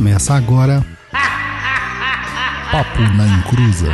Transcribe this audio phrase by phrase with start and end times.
[0.00, 0.82] Começa agora.
[2.72, 3.92] Papo na Encruza.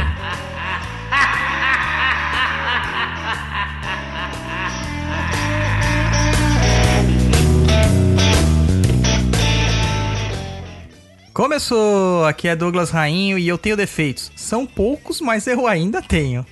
[11.34, 12.24] Começou!
[12.24, 14.30] Aqui é Douglas Rainho e eu tenho defeitos.
[14.36, 16.46] São poucos, mas eu ainda tenho.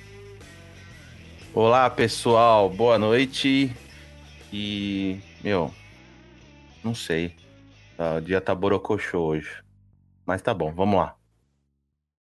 [1.54, 2.68] Olá, pessoal.
[2.68, 3.70] Boa noite.
[4.52, 5.72] E, meu,
[6.82, 7.43] não sei.
[7.98, 9.50] Ah, O dia tá borocochô hoje.
[10.26, 11.14] Mas tá bom, vamos lá.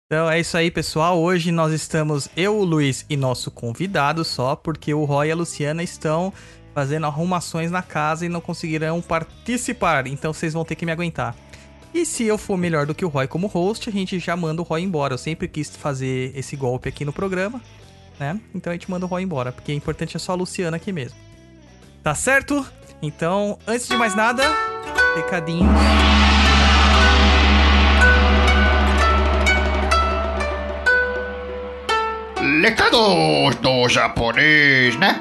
[0.06, 1.18] Então é isso aí, pessoal.
[1.18, 5.34] Hoje nós estamos, eu, o Luiz e nosso convidado só, porque o Roy e a
[5.36, 6.32] Luciana estão
[6.74, 10.06] fazendo arrumações na casa e não conseguirão participar.
[10.06, 11.34] Então vocês vão ter que me aguentar.
[11.94, 14.60] E se eu for melhor do que o Roy como host, a gente já manda
[14.60, 15.14] o Roy embora.
[15.14, 17.60] Eu sempre quis fazer esse golpe aqui no programa,
[18.18, 18.38] né?
[18.52, 20.92] Então a gente manda o Roy embora, porque o importante é só a Luciana aqui
[20.92, 21.16] mesmo.
[22.02, 22.66] Tá certo?
[23.00, 24.42] Então, antes de mais nada,
[25.14, 25.68] recadinho.
[32.62, 35.20] Recados do japonês, né?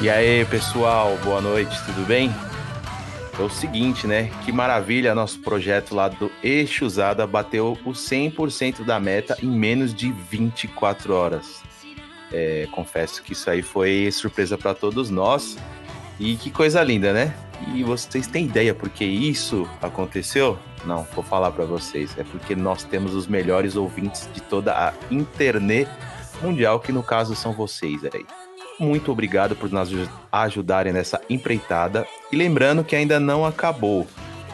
[0.00, 2.32] E aí, pessoal, boa noite, tudo bem?
[3.38, 4.30] É o seguinte, né?
[4.44, 9.94] Que maravilha, nosso projeto lá do Eixo Usada bateu o 100% da meta em menos
[9.94, 11.62] de 24 horas.
[12.32, 15.58] É, confesso que isso aí foi surpresa para todos nós.
[16.18, 17.36] E que coisa linda, né?
[17.74, 20.58] E vocês têm ideia por que isso aconteceu?
[20.86, 22.16] Não, vou falar para vocês.
[22.16, 25.90] É porque nós temos os melhores ouvintes de toda a internet
[26.40, 28.24] mundial, que no caso são vocês aí.
[28.78, 32.06] Muito obrigado por nos aju- ajudarem nessa empreitada.
[32.30, 34.06] E lembrando que ainda não acabou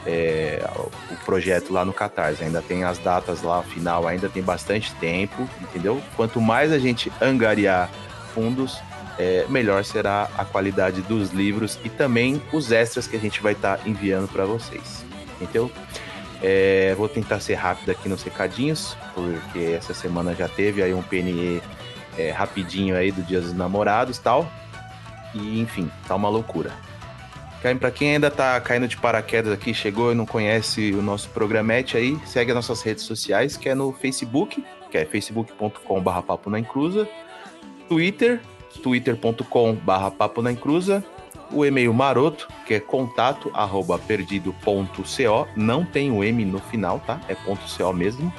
[0.06, 0.64] é,
[1.10, 2.44] o projeto lá no Catarse.
[2.44, 6.00] Ainda tem as datas lá, final, ainda tem bastante tempo, entendeu?
[6.16, 7.90] Quanto mais a gente angariar
[8.34, 8.78] fundos,
[9.18, 13.52] é, melhor será a qualidade dos livros e também os extras que a gente vai
[13.52, 15.05] estar enviando para vocês.
[15.40, 15.70] Entendeu?
[16.40, 21.02] É, vou tentar ser rápido aqui nos recadinhos, porque essa semana já teve aí um
[21.02, 21.62] PNE
[22.17, 24.50] é, rapidinho aí do Dia dos Namorados tal.
[25.34, 26.73] E enfim, tá uma loucura.
[27.62, 31.28] Caim, Pra quem ainda tá caindo de paraquedas aqui, chegou e não conhece o nosso
[31.30, 36.50] programete aí, segue as nossas redes sociais, que é no Facebook, que é facebook.com.br papo
[36.50, 37.08] na encruza,
[37.89, 38.40] Twitter,
[38.83, 41.05] twitter.com.br papo na encruza,
[41.52, 47.20] o e-mail maroto, que é contato arroba perdido.co, não tem o M no final, tá?
[47.29, 48.33] É ponto .co mesmo.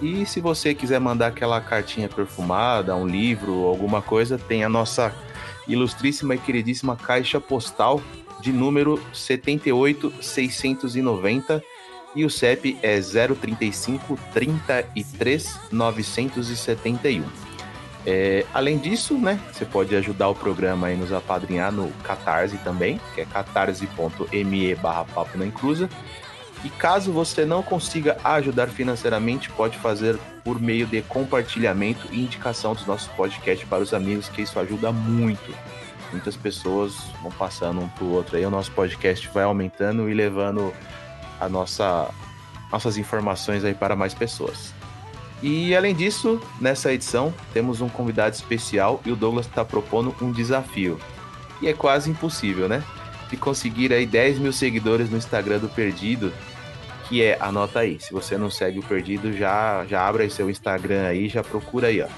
[0.00, 5.12] E se você quiser mandar aquela cartinha perfumada, um livro, alguma coisa, tem a nossa
[5.66, 8.00] ilustríssima e queridíssima caixa postal
[8.40, 11.60] de número 78690
[12.14, 17.24] e o CEP é 035 33 971.
[18.06, 23.00] É, além disso, né, você pode ajudar o programa aí nos apadrinhar no Catarse também,
[23.14, 25.90] que é catarse.me barra papo na encruza.
[26.64, 32.74] E caso você não consiga ajudar financeiramente, pode fazer por meio de compartilhamento e indicação
[32.74, 35.54] dos nossos podcasts para os amigos, que isso ajuda muito.
[36.10, 40.72] Muitas pessoas vão passando um pro outro aí, o nosso podcast vai aumentando e levando
[41.40, 42.10] a nossa
[42.70, 44.74] nossas informações aí para mais pessoas.
[45.42, 50.32] E além disso, nessa edição temos um convidado especial e o Douglas está propondo um
[50.32, 50.98] desafio.
[51.62, 52.82] E é quase impossível, né?
[53.30, 56.32] De conseguir aí 10 mil seguidores no Instagram do Perdido,
[57.08, 60.50] que é, anota aí, se você não segue o Perdido, já, já abre aí seu
[60.50, 62.08] Instagram aí, já procura aí, ó.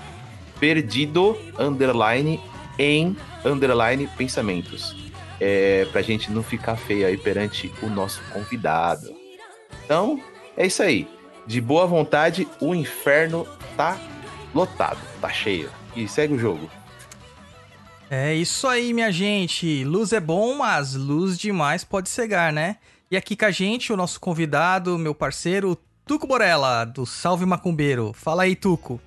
[0.58, 2.40] Perdido, underline,
[2.78, 5.10] em, underline, pensamentos.
[5.40, 9.14] É, pra gente não ficar feio aí perante o nosso convidado.
[9.84, 10.22] Então,
[10.56, 11.08] é isso aí.
[11.46, 13.46] De boa vontade, o inferno
[13.76, 13.98] tá
[14.54, 15.70] lotado, tá cheio.
[15.96, 16.70] E segue o jogo.
[18.10, 19.84] É isso aí, minha gente.
[19.84, 22.76] Luz é bom, mas luz demais pode cegar, né?
[23.12, 25.76] E aqui com a gente, o nosso convidado, meu parceiro,
[26.06, 28.12] Tuco Borella, do Salve Macumbeiro.
[28.12, 29.00] Fala aí, Tuco.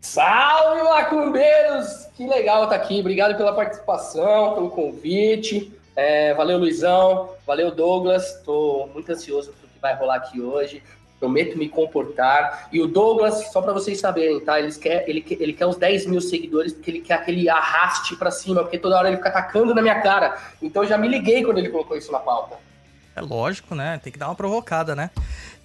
[0.00, 2.06] Salve, macumbeiros!
[2.16, 3.00] Que legal estar aqui.
[3.00, 5.70] Obrigado pela participação, pelo convite.
[5.94, 7.28] É, valeu, Luizão.
[7.46, 8.36] Valeu, Douglas.
[8.36, 10.82] Estou muito ansioso pro que vai rolar aqui hoje.
[11.20, 12.70] Prometo me comportar.
[12.72, 14.58] E o Douglas, só para vocês saberem, tá?
[14.58, 18.16] Ele quer, ele, quer, ele quer os 10 mil seguidores porque ele quer aquele arraste
[18.16, 20.40] para cima, porque toda hora ele fica atacando na minha cara.
[20.62, 22.66] Então eu já me liguei quando ele colocou isso na pauta.
[23.18, 23.98] É lógico, né?
[24.02, 25.10] Tem que dar uma provocada, né?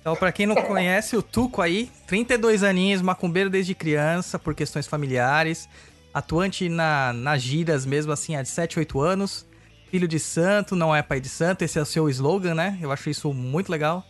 [0.02, 4.88] Então, pra quem não conhece, o Tuco aí, 32 aninhos, macumbeiro desde criança, por questões
[4.88, 5.70] familiares,
[6.14, 9.46] atuante na, nas giras mesmo assim, há de 7, 8 anos,
[9.90, 12.78] filho de santo, não é pai de santo, esse é o seu slogan, né?
[12.82, 14.04] Eu acho isso muito legal.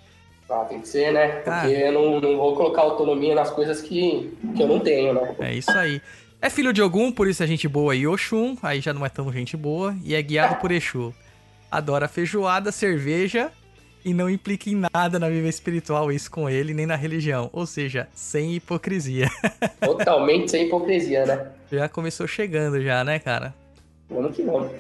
[0.50, 1.28] Ah, tem que ser, né?
[1.28, 1.70] Porque Ah.
[1.70, 5.36] eu não, não vou colocar autonomia nas coisas que, que eu não tenho, né?
[5.40, 6.02] É isso aí.
[6.42, 9.10] É filho de Ogum, por isso é gente boa e Oxum, aí já não é
[9.10, 11.14] tão gente boa, e é guiado por Exu.
[11.74, 13.52] Adora feijoada, cerveja
[14.06, 17.50] e não implica em nada na vida espiritual isso com ele, nem na religião.
[17.52, 19.28] Ou seja, sem hipocrisia.
[19.82, 21.52] Totalmente sem hipocrisia, né?
[21.72, 23.56] Já começou chegando já, né, cara?
[24.08, 24.72] Vamos que vamos.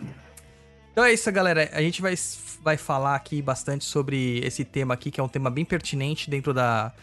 [0.91, 1.67] Então é isso, galera.
[1.73, 2.13] A gente vai,
[2.61, 6.53] vai falar aqui bastante sobre esse tema aqui, que é um tema bem pertinente dentro
[6.53, 6.93] da.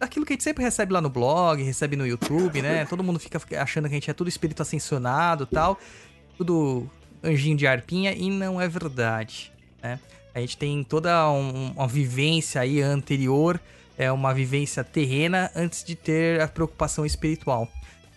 [0.00, 2.84] Daquilo que a gente sempre recebe lá no blog, recebe no YouTube, né?
[2.84, 5.78] Todo mundo fica achando que a gente é tudo espírito ascensionado tal.
[6.36, 6.90] Tudo
[7.22, 9.98] anjinho de arpinha, e não é verdade, né?
[10.34, 13.60] A gente tem toda um, uma vivência aí anterior,
[13.96, 17.68] é uma vivência terrena antes de ter a preocupação espiritual.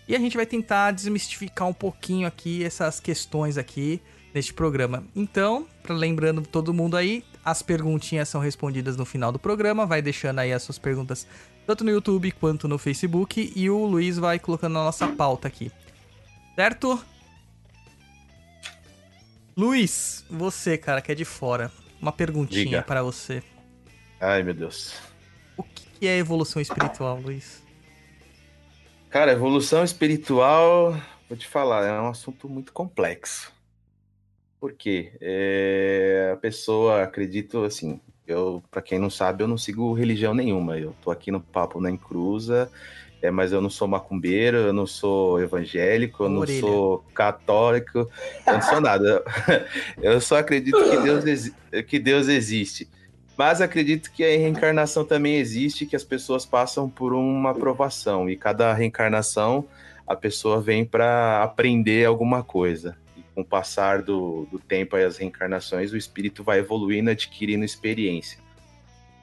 [0.07, 4.00] E a gente vai tentar desmistificar um pouquinho aqui essas questões aqui
[4.33, 5.03] neste programa.
[5.15, 10.01] Então, para lembrando todo mundo aí, as perguntinhas são respondidas no final do programa, vai
[10.01, 11.25] deixando aí as suas perguntas
[11.65, 15.71] tanto no YouTube quanto no Facebook e o Luiz vai colocando na nossa pauta aqui.
[16.56, 17.03] Certo?
[19.56, 21.71] Luiz, você, cara, que é de fora,
[22.01, 23.44] uma perguntinha para você.
[24.19, 24.94] Ai, meu Deus.
[25.57, 27.62] O que é evolução espiritual, Luiz?
[29.09, 30.95] Cara, evolução espiritual,
[31.27, 33.51] vou te falar, é um assunto muito complexo.
[34.59, 35.12] Por quê?
[35.19, 40.77] É, a pessoa, acredito assim, eu, para quem não sabe, eu não sigo religião nenhuma.
[40.77, 42.71] Eu tô aqui no Papo na Encruza,
[43.21, 46.59] é, mas eu não sou macumbeiro, eu não sou evangélico, eu não Orelha.
[46.59, 48.09] sou católico,
[48.47, 49.23] eu não sou nada.
[50.01, 51.51] Eu só acredito que Deus,
[51.85, 52.89] que Deus existe.
[53.38, 58.35] Mas acredito que a reencarnação também existe, que as pessoas passam por uma aprovação e
[58.35, 59.65] cada reencarnação
[60.07, 62.97] a pessoa vem para aprender alguma coisa.
[63.15, 67.63] E com o passar do, do tempo e as reencarnações, o espírito vai evoluindo, adquirindo
[67.63, 68.39] experiência.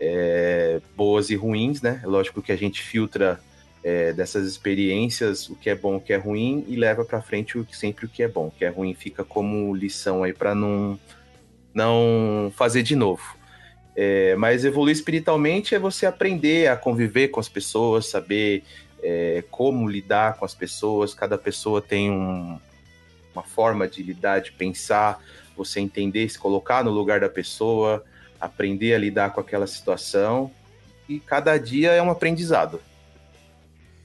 [0.01, 2.01] É, boas e ruins, né?
[2.05, 3.41] Lógico que a gente filtra
[3.83, 7.59] é, dessas experiências, o que é bom, o que é ruim, e leva para frente
[7.59, 8.49] o, sempre o que é bom.
[8.49, 10.99] O que é ruim fica como lição aí para não,
[11.73, 13.37] não fazer de novo.
[13.95, 18.63] É, mas evoluir espiritualmente é você aprender a conviver com as pessoas, saber
[19.03, 21.15] é, como lidar com as pessoas.
[21.15, 22.59] Cada pessoa tem um,
[23.35, 25.21] uma forma de lidar, de pensar,
[25.57, 28.05] você entender, se colocar no lugar da pessoa,
[28.41, 30.51] aprender a lidar com aquela situação.
[31.09, 32.81] E cada dia é um aprendizado.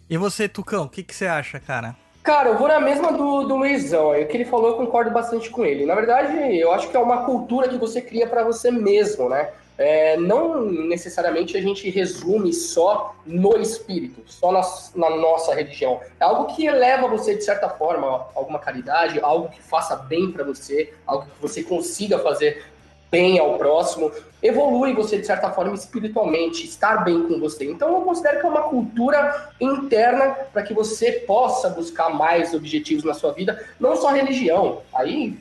[0.09, 1.95] E você, Tucão, o que, que você acha, cara?
[2.23, 4.11] Cara, eu vou na mesma do, do Luizão.
[4.11, 5.85] O que ele falou, eu concordo bbastante com ele.
[5.85, 9.50] Na verdade, eu acho que é uma cultura que você cria para você mesmo, né?
[9.77, 14.61] É, não necessariamente a gente resume só no espírito, só na,
[14.95, 16.00] na, nossa religião.
[16.19, 20.44] É algo que eleva você, de certa forma, alguma caridade, algo que faça bem para
[20.44, 22.63] você, algo que você consiga fazer
[23.13, 24.12] bem ao próximo,
[24.42, 27.69] evolui você de certa forma espiritualmente, estar bem com você.
[27.69, 33.04] Então eu considero que é uma cultura interna para que você possa buscar mais objetivos
[33.04, 34.81] na sua vida, não só religião.
[34.95, 35.38] Aí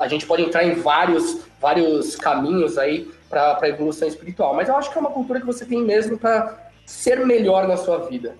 [0.00, 4.76] a gente pode entrar em vários, vários caminhos aí para a evolução espiritual, mas eu
[4.76, 8.34] acho que é uma cultura que você tem mesmo para ser melhor na sua vida.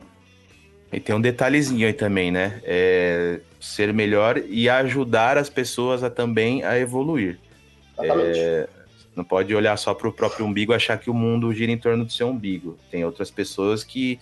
[0.93, 2.61] E tem um detalhezinho aí também, né?
[2.65, 7.39] É ser melhor e ajudar as pessoas a também a evoluir.
[7.99, 8.69] É,
[9.15, 11.79] não pode olhar só para o próprio umbigo e achar que o mundo gira em
[11.79, 12.79] torno do seu umbigo.
[12.91, 14.19] Tem outras pessoas que.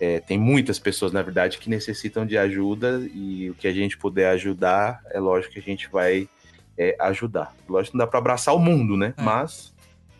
[0.00, 3.96] É, tem muitas pessoas, na verdade, que necessitam de ajuda e o que a gente
[3.96, 6.28] puder ajudar, é lógico que a gente vai
[6.76, 7.54] é, ajudar.
[7.68, 9.14] Lógico que não dá para abraçar o mundo, né?
[9.16, 9.22] É.
[9.22, 9.72] Mas.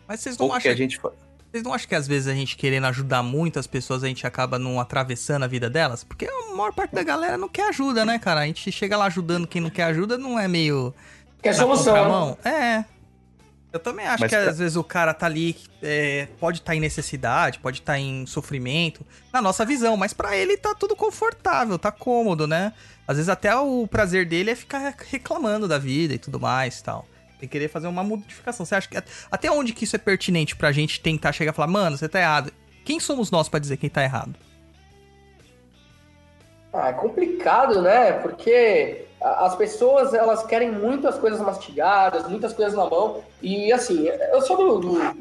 [0.07, 2.55] Mas vocês não acham que a gente Vocês não acham que às vezes a gente
[2.55, 6.03] querendo ajudar muitas pessoas, a gente acaba não atravessando a vida delas?
[6.03, 8.41] Porque a maior parte da galera não quer ajuda, né, cara?
[8.41, 10.93] A gente chega lá ajudando quem não quer ajuda, não é meio
[11.43, 12.37] que é solução.
[12.43, 12.85] É.
[13.73, 14.49] Eu também acho Mas que pra...
[14.49, 17.99] às vezes o cara tá ali, é, pode estar tá em necessidade, pode estar tá
[17.99, 22.71] em sofrimento, na nossa visão, mas para ele tá tudo confortável, tá cômodo, né?
[23.07, 26.83] Às vezes até o prazer dele é ficar reclamando da vida e tudo mais e
[26.83, 27.07] tal.
[27.39, 28.63] Tem que querer fazer uma modificação.
[28.63, 31.67] Você acha que até onde que isso é pertinente pra gente tentar chegar e falar,
[31.67, 32.53] mano, você tá errado?
[32.85, 34.35] Quem somos nós para dizer quem tá errado?
[36.71, 38.13] Ah, é complicado, né?
[38.13, 43.23] Porque as pessoas elas querem muitas coisas mastigadas, muitas coisas na mão.
[43.41, 45.13] E assim, eu sou do, do,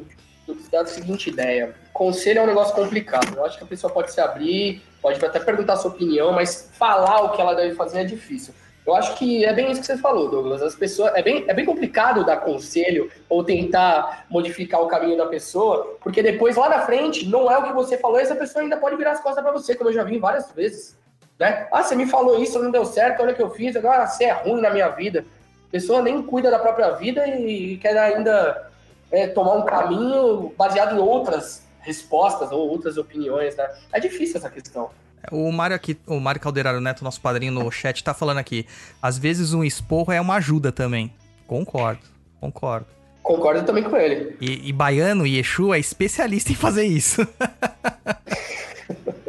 [0.47, 3.37] do, da seguinte ideia: conselho é um negócio complicado.
[3.37, 6.71] Eu acho que a pessoa pode se abrir, pode até perguntar a sua opinião, mas
[6.75, 8.53] falar o que ela deve fazer é difícil.
[8.85, 10.61] Eu acho que é bem isso que você falou, Douglas.
[10.61, 15.27] As pessoas é bem, é bem complicado dar conselho ou tentar modificar o caminho da
[15.27, 18.65] pessoa, porque depois lá na frente não é o que você falou, e essa pessoa
[18.65, 21.01] ainda pode virar as costas para você, como eu já vi várias vezes.
[21.43, 21.67] Né?
[21.73, 24.27] Ah, você me falou isso, não deu certo, olha o que eu fiz, agora você
[24.27, 25.25] é ruim na minha vida.
[25.67, 28.71] A pessoa nem cuida da própria vida e quer ainda
[29.11, 33.69] é, tomar um caminho baseado em outras respostas ou outras opiniões, né?
[33.93, 34.91] É difícil essa questão.
[35.33, 38.65] O Mário aqui, o Mário Calderaro Neto, nosso padrinho no chat, tá falando aqui.
[39.03, 41.13] Às vezes um esporro é uma ajuda também.
[41.49, 42.03] Concordo,
[42.41, 42.87] concordo.
[43.21, 44.37] Concordo também com ele.
[44.41, 47.27] E, e Baiano e Exu é especialista em fazer isso.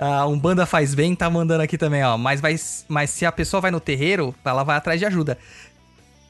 [0.00, 2.16] A Umbanda faz bem, tá mandando aqui também, ó.
[2.16, 2.56] Mas, vai,
[2.88, 5.36] mas se a pessoa vai no terreiro, ela vai atrás de ajuda.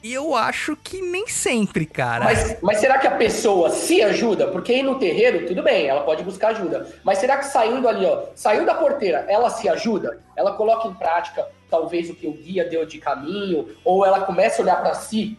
[0.03, 2.25] Eu acho que nem sempre, cara.
[2.25, 4.47] Mas, mas será que a pessoa se ajuda?
[4.47, 6.87] Porque ir no terreiro, tudo bem, ela pode buscar ajuda.
[7.03, 10.19] Mas será que saindo ali, ó, saiu da porteira, ela se ajuda?
[10.35, 13.69] Ela coloca em prática, talvez, o que o guia deu de caminho?
[13.85, 15.37] Ou ela começa a olhar para si?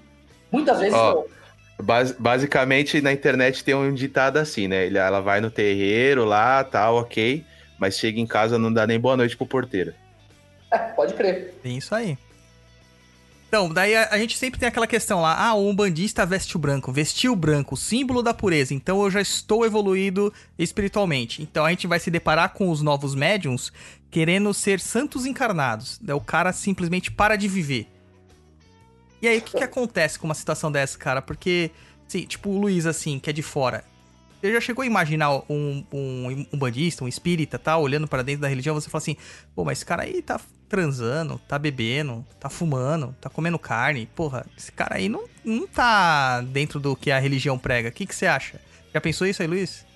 [0.51, 0.95] Muitas vezes.
[1.83, 4.87] Bas- basicamente, na internet tem um ditado assim, né?
[4.87, 7.45] Ele- Ela vai no terreiro lá, tal, ok.
[7.83, 9.93] Mas chega em casa não dá nem boa noite pro porteiro.
[10.71, 11.53] É, pode crer.
[11.61, 12.17] Tem isso aí.
[13.49, 16.61] Então, daí a, a gente sempre tem aquela questão lá, ah, o umbandista veste o
[16.61, 21.43] branco, vestiu o branco, símbolo da pureza, então eu já estou evoluído espiritualmente.
[21.43, 23.73] Então a gente vai se deparar com os novos médiums
[24.13, 25.99] querendo ser santos encarnados.
[26.01, 27.89] Daí o cara simplesmente para de viver.
[29.21, 31.21] E aí, o que, que acontece com uma situação dessa, cara?
[31.21, 31.73] Porque,
[32.07, 33.85] assim, tipo, o Luiz, assim, que é de fora,
[34.43, 37.79] você já chegou a imaginar um, um, um bandista, um espírita, tá?
[37.79, 39.17] Olhando pra dentro da religião, você fala assim,
[39.55, 44.07] pô, mas esse cara aí tá transando, tá bebendo, tá fumando, tá comendo carne.
[44.17, 47.89] Porra, esse cara aí não, não tá dentro do que a religião prega.
[47.89, 48.61] O que, que você acha?
[48.93, 49.87] Já pensou isso aí, Luiz?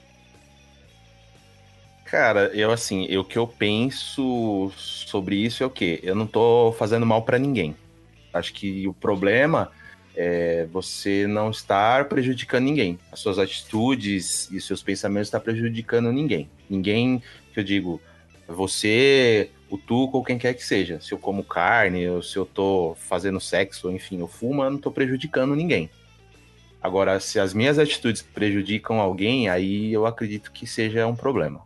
[2.05, 5.99] Cara, eu assim, eu- o que eu penso sobre isso é o quê?
[6.05, 7.75] Eu não tô fazendo mal pra ninguém.
[8.33, 9.73] Acho que o problema
[10.17, 12.99] é você não estar prejudicando ninguém.
[13.13, 16.49] As suas atitudes e seus pensamentos estão prejudicando ninguém.
[16.69, 18.01] Ninguém, que eu digo,
[18.49, 21.01] você, o Tuco ou quem quer que seja.
[21.01, 24.79] Se eu como carne, ou se eu tô fazendo sexo, enfim, eu fumo, eu não
[24.79, 25.91] tô prejudicando ninguém.
[26.83, 31.61] Agora, se as minhas atitudes prejudicam alguém, aí eu acredito que seja um problema.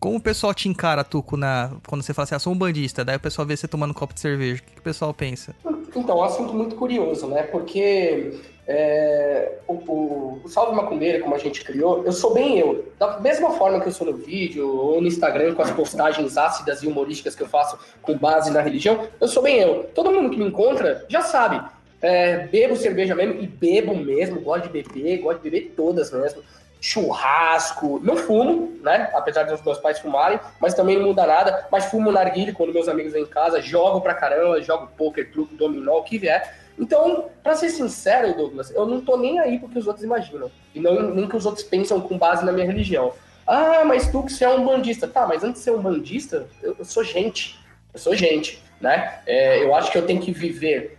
[0.00, 1.76] Como o pessoal te encara, Tuco, na...
[1.86, 3.94] quando você fala assim, ah, sou um bandista, daí o pessoal vê você tomando um
[3.94, 4.60] copo de cerveja.
[4.60, 5.54] O que, que o pessoal pensa?
[5.94, 7.42] Então, é um assunto muito curioso, né?
[7.42, 12.92] Porque é, o, o, o Salve Macumbeira, como a gente criou, eu sou bem eu.
[12.98, 16.82] Da mesma forma que eu sou no vídeo ou no Instagram, com as postagens ácidas
[16.82, 19.84] e humorísticas que eu faço com base na religião, eu sou bem eu.
[19.94, 21.60] Todo mundo que me encontra já sabe.
[22.00, 26.42] É, bebo cerveja mesmo, e bebo mesmo, gosto de beber, gosto de beber todas mesmo.
[26.82, 29.08] Churrasco, não fumo, né?
[29.14, 31.68] Apesar dos meus pais fumarem, mas também não muda nada.
[31.70, 35.54] Mas fumo narguilho quando meus amigos vêm em casa, jogo pra caramba, jogo poker, truco,
[35.54, 36.56] dominó, o que vier.
[36.76, 40.50] Então, pra ser sincero, Douglas, eu não tô nem aí pro que os outros imaginam.
[40.74, 43.12] E não, nem que os outros pensam com base na minha religião.
[43.46, 45.06] Ah, mas tu que você é um bandista.
[45.06, 47.60] Tá, mas antes de ser um bandista, eu, eu sou gente.
[47.94, 49.20] Eu sou gente, né?
[49.24, 50.98] É, eu acho que eu tenho que viver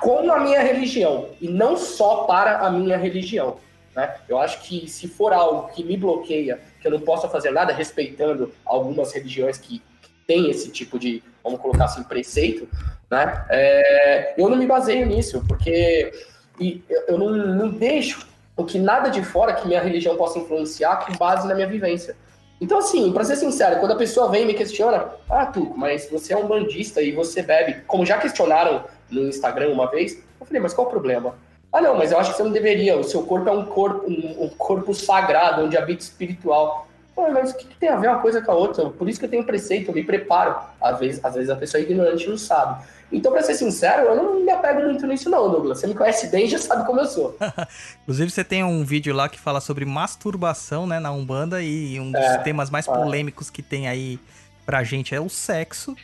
[0.00, 3.58] com a minha religião e não só para a minha religião.
[3.98, 4.14] Né?
[4.28, 7.72] Eu acho que se for algo que me bloqueia, que eu não possa fazer nada
[7.72, 9.82] respeitando algumas religiões que
[10.24, 12.68] têm esse tipo de, vamos colocar assim, preceito,
[13.10, 13.44] né?
[13.50, 16.12] É, eu não me baseio nisso, porque
[16.60, 16.78] eu
[17.08, 18.24] eu não, não deixo
[18.56, 22.14] o que nada de fora que minha religião possa influenciar com base na minha vivência.
[22.60, 26.08] Então, assim, pra ser sincero, quando a pessoa vem e me questiona, ah, Tuco, mas
[26.08, 30.46] você é um bandista e você bebe, como já questionaram no Instagram uma vez, eu
[30.46, 31.34] falei, mas qual o problema?
[31.72, 32.96] Ah, não, mas eu acho que você não deveria.
[32.96, 36.86] O seu corpo é um corpo, um, um corpo sagrado, onde habita espiritual.
[37.14, 38.88] Pô, mas o que, que tem a ver uma coisa com a outra?
[38.90, 40.56] Por isso que eu tenho preceito, eu me preparo.
[40.80, 42.84] Às vezes, às vezes a pessoa é ignorante e não sabe.
[43.10, 45.80] Então, pra ser sincero, eu não me apego muito nisso, não, Douglas.
[45.80, 47.36] Você me conhece bem e já sabe como eu sou.
[48.04, 52.12] Inclusive, você tem um vídeo lá que fala sobre masturbação, né, na Umbanda, e um
[52.12, 52.92] dos É, temas mais é.
[52.92, 54.18] polêmicos que tem aí
[54.64, 55.96] pra gente é o sexo.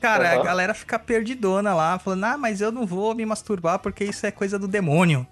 [0.00, 0.44] Cara, a Aham.
[0.44, 4.30] galera fica perdidona lá, falando, ah, mas eu não vou me masturbar porque isso é
[4.30, 5.26] coisa do demônio.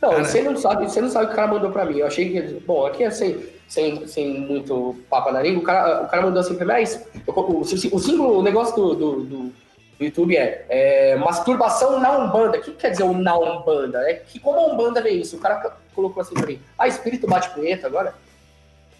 [0.00, 0.24] Não, Cara.
[0.24, 1.98] você não sabe, você não sabe o que o cara mandou pra mim.
[1.98, 6.02] Eu achei que, bom, aqui é sem, sem, sem muito papo na língua, o cara,
[6.04, 6.94] o cara mandou assim pra mim, mas
[7.26, 7.64] eu- o, o, o
[7.98, 9.52] símbolo, o negócio do, do, do-
[9.98, 12.58] do YouTube é, é, masturbação na Umbanda.
[12.58, 13.98] O que quer dizer o na Umbanda?
[14.10, 15.36] É que como a Umbanda vê isso?
[15.36, 18.14] O cara colocou assim pra mim, ah, espírito bate punheta agora?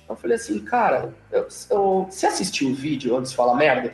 [0.08, 3.92] Eu falei assim, cara, eu, eu- você assistiu o vídeo antes de falar merda?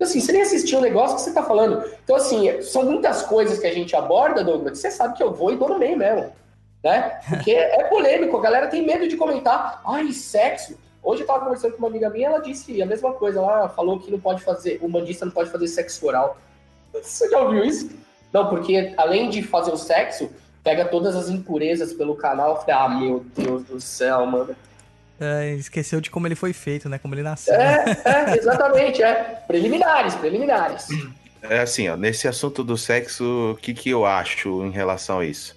[0.00, 1.82] Assim, você nem assistiu o negócio que você tá falando.
[2.04, 5.32] Então, assim, são muitas coisas que a gente aborda, Douglas, que você sabe que eu
[5.32, 6.32] vou e dou no meio mesmo.
[6.84, 7.18] Né?
[7.28, 9.80] Porque é polêmico, a galera tem medo de comentar.
[9.86, 10.76] Ai, sexo.
[11.02, 13.38] Hoje eu tava conversando com uma amiga minha, ela disse a mesma coisa.
[13.38, 16.36] Ela falou que não pode fazer, o bandista não pode fazer sexo oral.
[16.92, 17.90] Você já ouviu isso?
[18.32, 20.30] Não, porque além de fazer o sexo,
[20.62, 22.50] pega todas as impurezas pelo canal.
[22.50, 24.54] Eu falei, ah, meu Deus do céu, mano.
[25.18, 27.54] É, esqueceu de como ele foi feito, né, como ele nasceu.
[27.54, 29.42] É, é, exatamente, é.
[29.46, 30.88] Preliminares, preliminares.
[31.42, 35.24] É assim, ó, nesse assunto do sexo, o que, que eu acho em relação a
[35.24, 35.56] isso?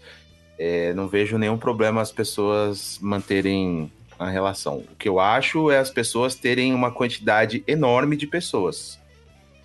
[0.58, 4.84] É, não vejo nenhum problema as pessoas manterem na relação.
[4.92, 9.00] O que eu acho é as pessoas terem uma quantidade enorme de pessoas.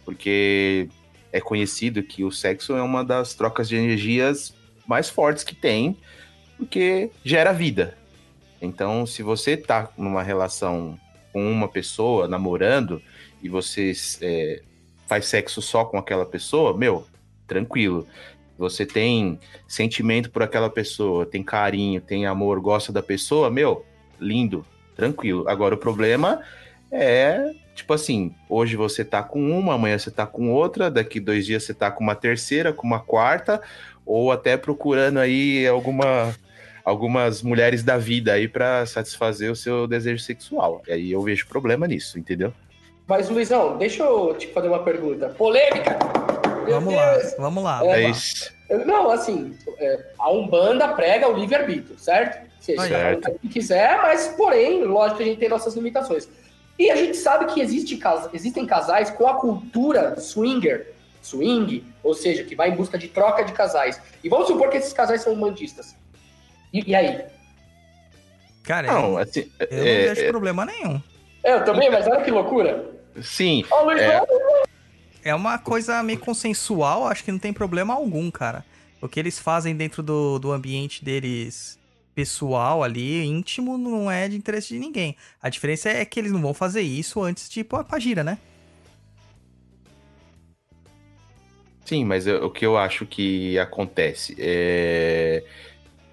[0.04, 0.88] Porque
[1.32, 4.54] é conhecido que o sexo é uma das trocas de energias
[4.86, 5.96] mais fortes que tem,
[6.56, 7.98] porque gera vida.
[8.64, 10.99] Então, se você tá numa relação
[11.33, 13.02] com uma pessoa, namorando,
[13.42, 13.92] e você
[14.23, 14.62] é,
[15.06, 17.06] faz sexo só com aquela pessoa, meu,
[17.47, 18.06] tranquilo.
[18.56, 23.85] Você tem sentimento por aquela pessoa, tem carinho, tem amor, gosta da pessoa, meu,
[24.18, 24.64] lindo,
[24.97, 25.49] tranquilo.
[25.49, 26.40] Agora o problema
[26.90, 31.44] é, tipo assim, hoje você tá com uma, amanhã você tá com outra, daqui dois
[31.44, 33.61] dias você tá com uma terceira, com uma quarta,
[34.06, 36.33] ou até procurando aí alguma
[36.84, 40.82] algumas mulheres da vida aí para satisfazer o seu desejo sexual.
[40.86, 42.52] E aí eu vejo problema nisso, entendeu?
[43.06, 45.28] Mas, Luizão, deixa eu te fazer uma pergunta.
[45.30, 45.98] Polêmica!
[46.64, 46.98] Meu Vamos Deus.
[46.98, 47.80] lá, vamos lá.
[47.84, 48.52] É, É, isso.
[48.86, 52.48] Não, assim, é, a Umbanda prega o livre-arbítrio, certo?
[52.58, 56.26] Seja, o que quiser, mas, porém, lógico que a gente tem nossas limitações.
[56.78, 62.14] E a gente sabe que existe, cas- existem casais com a cultura swinger, swing, ou
[62.14, 64.00] seja, que vai em busca de troca de casais.
[64.24, 65.94] E vamos supor que esses casais são umbandistas.
[66.75, 67.25] E, e aí?
[68.64, 71.00] Cara, Não, assim, eu não é- vejo problema nenhum.
[71.45, 72.85] É, eu também, mas olha que loucura.
[73.23, 74.21] sim, Luiz, É.
[75.26, 78.62] É uma coisa meio consensual, acho que não tem problema algum, cara.
[79.00, 81.78] O que eles fazem dentro do, do ambiente deles
[82.14, 85.16] pessoal ali, íntimo, não é de interesse de ninguém.
[85.43, 88.23] A diferença é que eles não vão fazer isso antes de ir pra, pra gira,
[88.25, 88.37] né?
[91.85, 95.43] Sim, mas eu- o que eu acho que acontece é.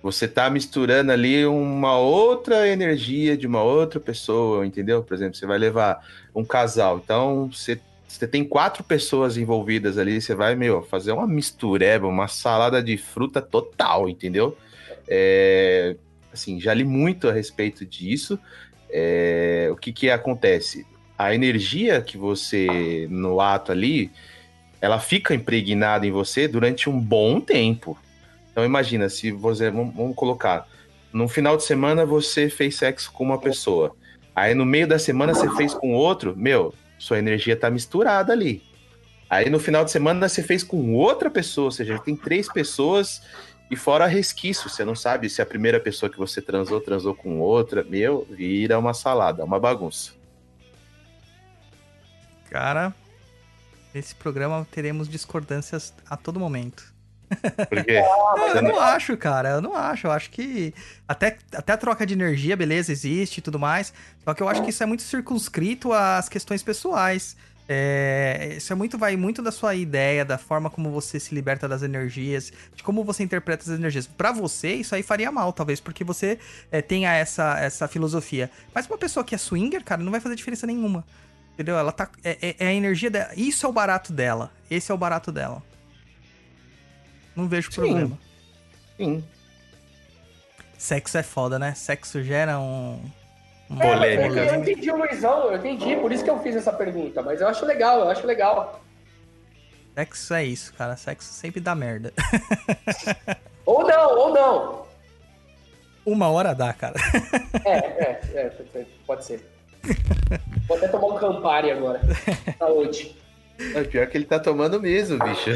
[0.01, 5.03] Você tá misturando ali uma outra energia de uma outra pessoa, entendeu?
[5.03, 6.03] Por exemplo, você vai levar
[6.33, 11.27] um casal, então você, você tem quatro pessoas envolvidas ali, você vai, meu, fazer uma
[11.27, 14.57] mistureba, uma salada de fruta total, entendeu?
[15.07, 15.95] É,
[16.33, 18.39] assim, já li muito a respeito disso.
[18.89, 20.85] É, o que que acontece?
[21.17, 24.11] A energia que você, no ato ali,
[24.81, 27.97] ela fica impregnada em você durante um bom tempo.
[28.51, 30.67] Então imagina, se você, vamos, vamos colocar,
[31.11, 33.95] no final de semana você fez sexo com uma pessoa,
[34.35, 38.61] aí no meio da semana você fez com outro, meu, sua energia tá misturada ali.
[39.29, 43.21] Aí no final de semana você fez com outra pessoa, ou seja, tem três pessoas
[43.69, 47.39] e fora resquício, você não sabe se a primeira pessoa que você transou, transou com
[47.39, 50.11] outra, meu, vira uma salada, uma bagunça.
[52.49, 52.93] Cara,
[53.93, 56.90] nesse programa teremos discordâncias a todo momento.
[57.69, 59.49] Porque Não, eu não acho, cara.
[59.49, 60.07] Eu não acho.
[60.07, 60.73] Eu acho que
[61.07, 63.93] até, até a troca de energia, beleza, existe e tudo mais.
[64.23, 67.35] Só que eu acho que isso é muito circunscrito às questões pessoais.
[67.73, 71.69] É, isso é muito, vai muito da sua ideia, da forma como você se liberta
[71.69, 74.05] das energias, de como você interpreta as energias.
[74.05, 76.37] Pra você, isso aí faria mal, talvez, porque você
[76.69, 78.51] é, tenha essa, essa filosofia.
[78.75, 81.05] Mas uma pessoa que é swinger, cara, não vai fazer diferença nenhuma.
[81.53, 81.77] Entendeu?
[81.77, 82.09] Ela tá.
[82.23, 83.29] É, é- é a energia dela.
[83.37, 84.51] Isso é o barato dela.
[84.69, 85.61] Esse é o barato dela.
[87.35, 87.81] Não vejo Sim.
[87.81, 88.17] problema.
[88.97, 89.23] sim,
[90.77, 91.73] Sexo é foda, né?
[91.75, 92.99] Sexo gera um.
[93.69, 94.39] um- Polêmica.
[94.39, 97.21] É, eu entendi o Luizão, eu entendi, por isso que eu fiz essa pergunta.
[97.21, 98.81] Mas eu acho legal, eu acho legal.
[99.93, 100.95] Sexo é isso, cara.
[100.97, 102.11] Sexo sempre dá merda.
[103.65, 104.85] Ou não, ou não.
[106.03, 106.95] Uma hora dá, cara.
[107.63, 109.45] É, é, é, pode ser.
[110.67, 112.01] Vou até tomar um Campari agora.
[112.57, 113.15] Saúde.
[113.75, 115.51] É pior que ele tá tomando mesmo, bicho.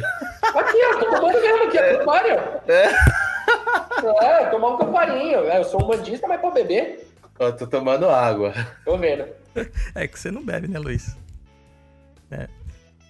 [0.56, 2.40] Aqui, ó, tô tomando mesmo aqui, é Campari, ó.
[4.24, 5.40] É, tomar um Camparinho.
[5.50, 7.08] É, eu sou um bandista, mas pra beber,
[7.40, 8.54] Ó, tô tomando água.
[8.86, 9.26] tô vendo.
[9.94, 11.16] É que você não bebe, né, Luiz?
[12.32, 12.48] É.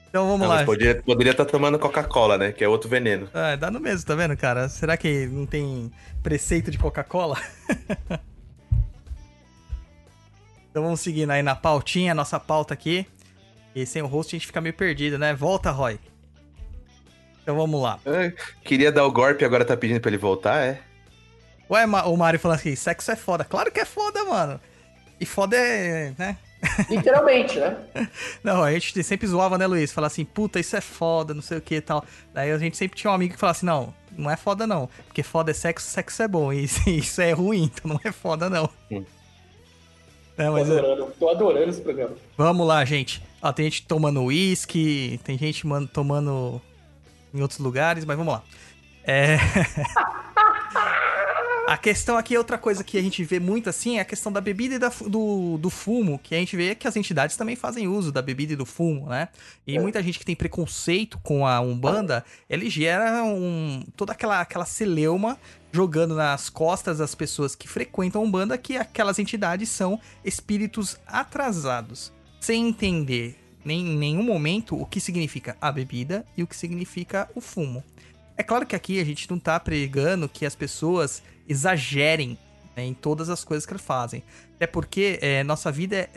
[0.10, 0.55] Então vamos Não, lá.
[0.58, 2.51] mas poderia poderia estar tomando Coca-Cola, né?
[2.51, 3.29] Que é outro veneno.
[3.34, 4.69] Ah, dá no mesmo, tá vendo, cara?
[4.69, 5.91] Será que não tem
[6.23, 7.38] preceito de Coca-Cola?
[10.71, 13.05] então vamos seguindo aí na pautinha, nossa pauta aqui.
[13.75, 15.34] E sem o host a gente fica meio perdido, né?
[15.34, 15.99] Volta, Roy.
[17.45, 17.99] Então vamos lá.
[18.05, 20.79] Ai, queria dar o golpe, agora tá pedindo pra ele voltar, é?
[21.69, 23.43] Ué, o Mario falando assim, sexo é foda.
[23.43, 24.60] Claro que é foda, mano.
[25.19, 26.38] E foda é, né?
[26.89, 27.77] Literalmente, né?
[28.43, 29.91] Não, a gente sempre zoava, né, Luiz?
[29.91, 32.03] Falar assim, puta, isso é foda, não sei o que e tal.
[32.34, 34.89] Daí a gente sempre tinha um amigo que falava assim, não, não é foda não.
[35.05, 36.51] Porque foda é sexo, sexo é bom.
[36.51, 38.67] E isso, é ruim, então não é foda não.
[38.91, 39.05] Hum.
[40.38, 42.15] É, Tô mas é, adorando, tô adorando esse programa.
[42.36, 43.21] vamos lá, gente.
[43.41, 46.60] Ó, tem gente tomando uísque, tem gente man- tomando
[47.35, 48.43] em outros lugares, mas vamos lá.
[49.03, 49.37] É...
[51.67, 54.31] A questão aqui é outra coisa que a gente vê muito assim, é a questão
[54.31, 57.55] da bebida e da do, do fumo, que a gente vê que as entidades também
[57.55, 59.29] fazem uso da bebida e do fumo, né?
[59.65, 64.63] E muita gente que tem preconceito com a Umbanda, ele gera um, toda aquela, aquela
[64.63, 65.39] celeuma
[65.71, 72.13] jogando nas costas das pessoas que frequentam a Umbanda que aquelas entidades são espíritos atrasados,
[72.39, 77.30] sem entender nem, em nenhum momento o que significa a bebida e o que significa
[77.36, 77.84] o fumo.
[78.38, 82.38] É claro que aqui a gente não tá pregando que as pessoas exagerem
[82.75, 84.21] né, em todas as coisas que elas fazem.
[84.56, 86.10] Até porque é, nossa vida é-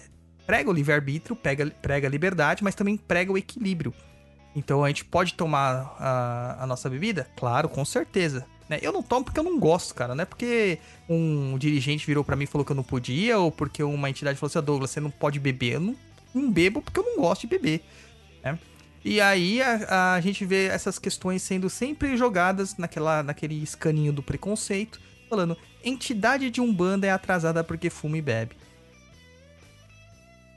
[0.46, 3.94] prega o livre-arbítrio, prega, prega a liberdade, mas também prega o equilíbrio.
[4.56, 7.28] Então a gente pode tomar a, a nossa bebida?
[7.36, 8.44] Claro, com certeza.
[8.68, 8.78] né?
[8.82, 10.14] Eu não tomo porque eu não gosto, cara.
[10.14, 13.52] Não é porque um dirigente virou pra mim e falou que eu não podia, ou
[13.52, 15.74] porque uma entidade falou assim, "Ah, Douglas, você não pode beber.
[15.74, 15.96] Eu não,
[16.38, 17.82] não bebo porque eu não gosto de beber.
[18.42, 18.58] né?
[19.04, 24.22] E aí a, a gente vê essas questões sendo sempre jogadas naquela, naquele escaninho do
[24.22, 28.56] preconceito, falando, entidade de Umbanda é atrasada porque fuma e bebe.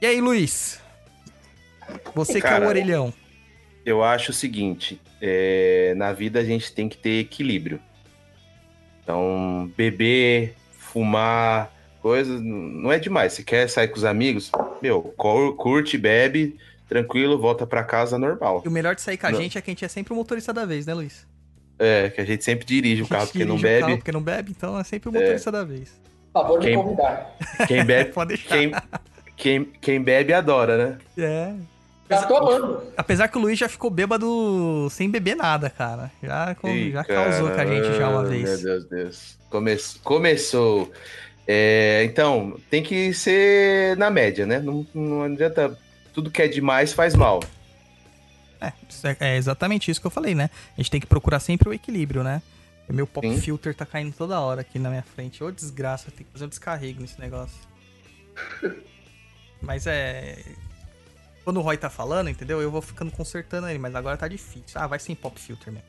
[0.00, 0.80] E aí, Luiz?
[2.14, 3.14] Você que é Cara, o orelhão.
[3.84, 7.80] Eu acho o seguinte: é, na vida a gente tem que ter equilíbrio.
[9.02, 13.32] Então, beber, fumar, coisas, não é demais.
[13.32, 14.50] Se quer sair com os amigos,
[14.82, 16.56] meu, cur- curte, bebe,
[16.88, 18.62] tranquilo, volta pra casa normal.
[18.64, 19.40] E o melhor de sair com a Não.
[19.40, 21.26] gente é que a gente é sempre o motorista da vez, né, Luiz?
[21.78, 23.98] É, que a gente sempre dirige o carro porque não dirige o carro bebe.
[24.00, 25.92] porque não bebe, então é sempre o motorista da vez.
[26.32, 27.36] Favor de Quem- convidar.
[27.66, 28.48] Quem bebe, Pode deixar.
[28.56, 28.72] quem,
[29.36, 30.98] quem, quem bebe adora, né?
[31.18, 31.52] É.
[32.10, 32.82] Já tô amando.
[32.96, 36.10] Apesar que o Luiz já ficou bêbado sem beber nada, cara.
[36.22, 38.42] Já, com- Ih, já causou com a gente já uma vez.
[38.42, 39.38] Meu Deus, Deus.
[39.48, 40.92] Come- começou.
[41.46, 44.60] É, então, tem que ser na média, né?
[44.60, 45.78] Não, não adianta.
[46.12, 47.40] Tudo que é demais faz mal.
[48.60, 48.66] É,
[49.04, 50.50] é, é exatamente isso que eu falei, né?
[50.76, 52.42] A gente tem que procurar sempre o equilíbrio, né?
[52.88, 53.40] Meu pop Sim.
[53.40, 55.42] filter tá caindo toda hora aqui na minha frente.
[55.42, 57.56] Ô, desgraça, tem que fazer um descarrego nesse negócio.
[59.60, 60.38] Mas é.
[61.44, 62.60] Quando o Roy tá falando, entendeu?
[62.60, 64.80] Eu vou ficando consertando ele, mas agora tá difícil.
[64.80, 65.88] Ah, vai sem pop filter mesmo.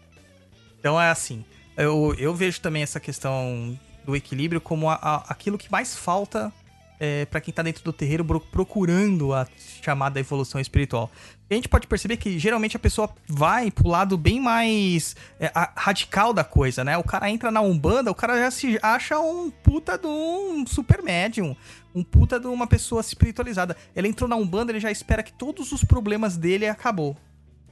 [0.80, 1.46] Então é assim.
[1.78, 6.52] Eu, eu vejo também essa questão do equilíbrio como a- a- aquilo que mais falta
[7.00, 9.46] é, para quem tá dentro do terreiro procurando a
[9.82, 11.12] chamada evolução espiritual.
[11.50, 15.72] A gente pode perceber que geralmente a pessoa vai pro lado bem mais é, a-
[15.76, 16.98] radical da coisa, né?
[16.98, 21.04] O cara entra na Umbanda, o cara já se acha um puta de um super
[21.04, 21.56] médium,
[21.94, 23.76] um puta de uma pessoa espiritualizada.
[23.96, 27.18] Ele entrou na Umbanda, ele já espera que todos os problemas dele acabou.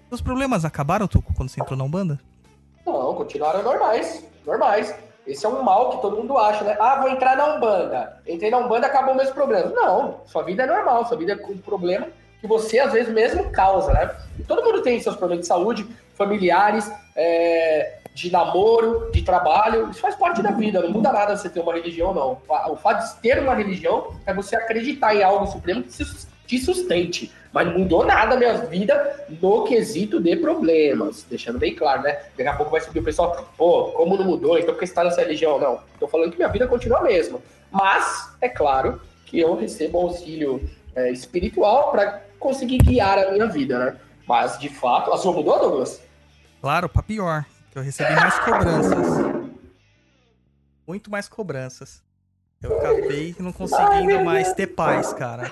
[0.09, 2.19] Os problemas acabaram, Tuco, quando você entrou na Umbanda?
[2.85, 4.25] Não, continuaram normais.
[4.45, 4.93] Normais.
[5.25, 6.75] Esse é um mal que todo mundo acha, né?
[6.79, 8.17] Ah, vou entrar na Umbanda.
[8.27, 9.71] Entrei na Umbanda, acabou meus problemas.
[9.71, 12.07] Não, sua vida é normal, sua vida é com problema
[12.39, 14.15] que você, às vezes, mesmo causa, né?
[14.47, 19.89] Todo mundo tem seus problemas de saúde, familiares, é, de namoro, de trabalho.
[19.91, 22.41] Isso faz parte da vida, não muda nada você ter uma religião, não.
[22.71, 26.03] O fato de ter uma religião é você acreditar em algo supremo que
[26.47, 27.31] te sustente.
[27.53, 31.25] Mas não mudou nada a minha vida no quesito de problemas.
[31.29, 32.19] Deixando bem claro, né?
[32.37, 34.57] Daqui a pouco vai subir o pessoal, pô, como não mudou?
[34.57, 35.59] Então por que você tá nessa religião?
[35.59, 35.79] Não.
[35.99, 37.39] Tô falando que minha vida continua a mesma.
[37.71, 43.77] Mas, é claro que eu recebo auxílio é, espiritual para conseguir guiar a minha vida,
[43.79, 43.97] né?
[44.27, 46.01] Mas, de fato, a sua mudou, Douglas?
[46.61, 47.45] Claro, pra pior.
[47.73, 49.07] Eu recebi mais cobranças.
[50.87, 52.03] Muito mais cobranças.
[52.61, 55.51] Eu acabei não conseguindo mais ter paz, cara.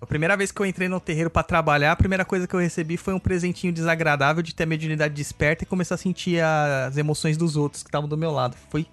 [0.00, 2.60] A primeira vez que eu entrei no terreiro pra trabalhar, a primeira coisa que eu
[2.60, 6.96] recebi foi um presentinho desagradável de ter a mediunidade desperta e começar a sentir as
[6.96, 8.56] emoções dos outros que estavam do meu lado.
[8.70, 8.86] Foi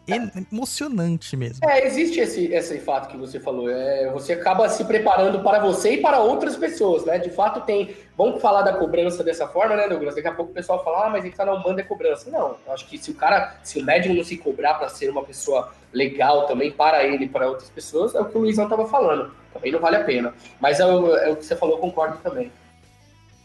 [0.51, 1.59] emocionante mesmo.
[1.63, 3.69] É, existe esse, esse fato que você falou.
[3.69, 7.17] É, você acaba se preparando para você e para outras pessoas, né?
[7.17, 7.95] De fato, tem.
[8.17, 10.15] Vamos falar da cobrança dessa forma, né, Douglas?
[10.15, 12.31] Daqui a pouco o pessoal fala, ah, mas ele tá na Umbanda é cobrança.
[12.31, 15.11] Não, eu acho que se o cara, se o médium não se cobrar para ser
[15.11, 18.87] uma pessoa legal também para ele para outras pessoas, é o que o Luizão tava
[18.87, 19.31] falando.
[19.53, 20.33] Também não vale a pena.
[20.59, 22.51] Mas é o, é o que você falou, eu concordo também.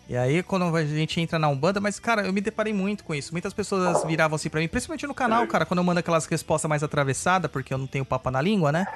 [0.08, 3.14] E aí, quando a gente entra na Umbanda, mas, cara, eu me deparei muito com
[3.14, 3.32] isso.
[3.32, 6.68] Muitas pessoas viravam assim pra mim, principalmente no canal, cara, quando eu mando aquelas respostas
[6.68, 8.86] mais atravessadas, porque eu não tenho papo na língua, né?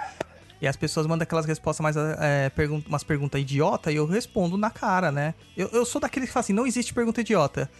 [0.61, 4.57] E as pessoas mandam aquelas respostas mais, é, pergun umas perguntas idiota e eu respondo
[4.57, 5.35] na cara, né?
[5.57, 7.71] Eu, eu sou daquele que fala assim, não existe pergunta idiota.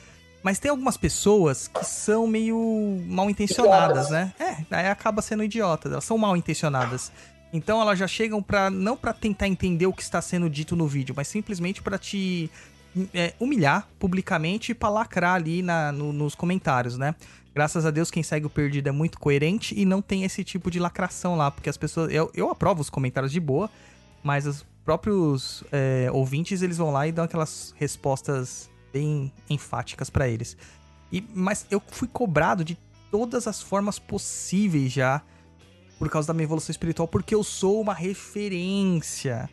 [0.43, 4.33] Mas tem algumas pessoas que são meio mal intencionadas, né?
[4.39, 7.11] É, aí acaba sendo idiotas, elas são mal intencionadas.
[7.53, 10.87] Então elas já chegam pra não pra tentar entender o que está sendo dito no
[10.87, 12.51] vídeo, mas simplesmente pra te
[13.14, 17.14] é, humilhar publicamente e pra lacrar ali na, no- nos comentários, né?
[17.54, 20.70] Graças a Deus, quem segue o Perdido é muito coerente e não tem esse tipo
[20.70, 22.12] de lacração lá, porque as pessoas.
[22.12, 23.70] Eu, eu aprovo os comentários de boa,
[24.22, 30.28] mas os próprios é, ouvintes eles vão lá e dão aquelas respostas bem enfáticas pra
[30.28, 30.56] eles.
[31.11, 32.76] E, mas eu fui cobrado de
[33.11, 35.22] todas as formas possíveis já
[35.98, 39.48] por causa da minha evolução espiritual, porque eu sou uma referência.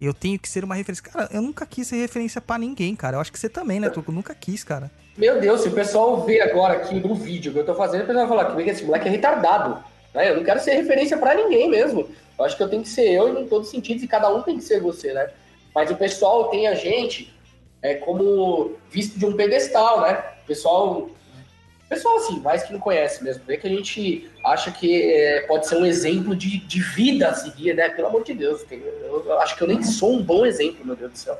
[0.00, 1.04] Eu tenho que ser uma referência.
[1.04, 3.16] Cara, eu nunca quis ser referência para ninguém, cara.
[3.16, 4.10] Eu acho que você também, né, Tuco?
[4.10, 4.90] Nunca quis, cara.
[5.16, 8.06] Meu Deus, se o pessoal ver agora aqui no vídeo que eu tô fazendo, o
[8.06, 9.84] pessoal vai falar que esse moleque é retardado.
[10.14, 10.30] Né?
[10.30, 12.08] Eu não quero ser referência para ninguém mesmo.
[12.38, 14.42] Eu acho que eu tenho que ser eu em todos os sentidos e cada um
[14.42, 15.28] tem que ser você, né?
[15.74, 17.32] Mas o pessoal tem a gente
[17.82, 20.24] é, como visto de um pedestal, né?
[20.42, 21.10] O pessoal
[21.90, 25.66] pessoal assim, mais que não conhece mesmo, vê que a gente acha que é, pode
[25.66, 27.88] ser um exemplo de, de vida a seguir, né?
[27.88, 30.94] Pelo amor de Deus, eu, eu acho que eu nem sou um bom exemplo, meu
[30.94, 31.36] Deus do céu.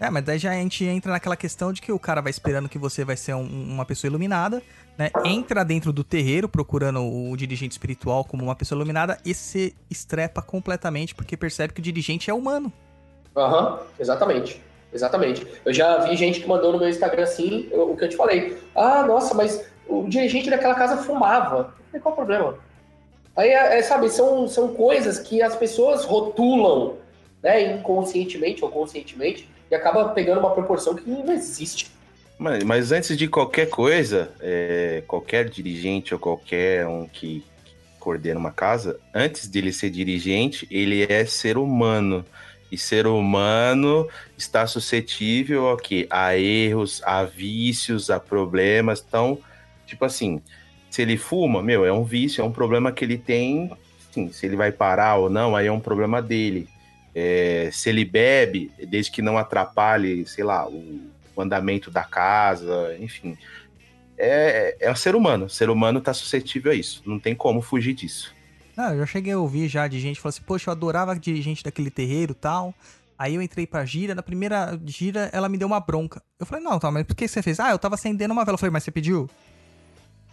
[0.00, 2.70] É, mas daí já a gente entra naquela questão de que o cara vai esperando
[2.70, 4.62] que você vai ser um, uma pessoa iluminada,
[4.96, 5.10] né?
[5.22, 10.40] Entra dentro do terreiro procurando o dirigente espiritual como uma pessoa iluminada e se estrepa
[10.40, 12.72] completamente porque percebe que o dirigente é humano.
[13.36, 14.62] Aham, uhum, exatamente.
[14.92, 15.46] Exatamente.
[15.64, 18.58] Eu já vi gente que mandou no meu Instagram assim, o que eu te falei.
[18.74, 21.74] Ah, nossa, mas o dirigente daquela casa fumava.
[22.00, 22.58] Qual o problema?
[23.36, 26.96] Aí, é, é, sabe, são, são coisas que as pessoas rotulam,
[27.42, 31.90] né, inconscientemente ou conscientemente, e acaba pegando uma proporção que não existe.
[32.38, 38.40] Mas, mas antes de qualquer coisa, é, qualquer dirigente ou qualquer um que, que coordena
[38.40, 42.24] uma casa, antes dele ser dirigente, ele é ser humano.
[42.72, 46.06] E ser humano está suscetível a quê?
[46.08, 49.04] A erros, a vícios, a problemas.
[49.06, 49.38] Então,
[49.90, 50.40] Tipo assim,
[50.88, 53.70] se ele fuma, meu, é um vício, é um problema que ele tem.
[54.32, 56.68] Se ele vai parar ou não, aí é um problema dele.
[57.12, 61.00] É, se ele bebe, desde que não atrapalhe, sei lá, o,
[61.34, 63.36] o andamento da casa, enfim.
[64.16, 65.46] É, é um ser humano.
[65.46, 67.02] O ser humano tá suscetível a isso.
[67.04, 68.32] Não tem como fugir disso.
[68.76, 71.64] Ah, eu já cheguei a ouvir já de gente falando assim, poxa, eu adorava dirigente
[71.64, 72.72] daquele terreiro tal.
[73.18, 76.22] Aí eu entrei pra gira, na primeira gira ela me deu uma bronca.
[76.38, 77.60] Eu falei, não, tá, mas por que você fez?
[77.60, 78.54] Ah, eu tava acendendo uma vela.
[78.54, 79.28] Eu falei, mas você pediu?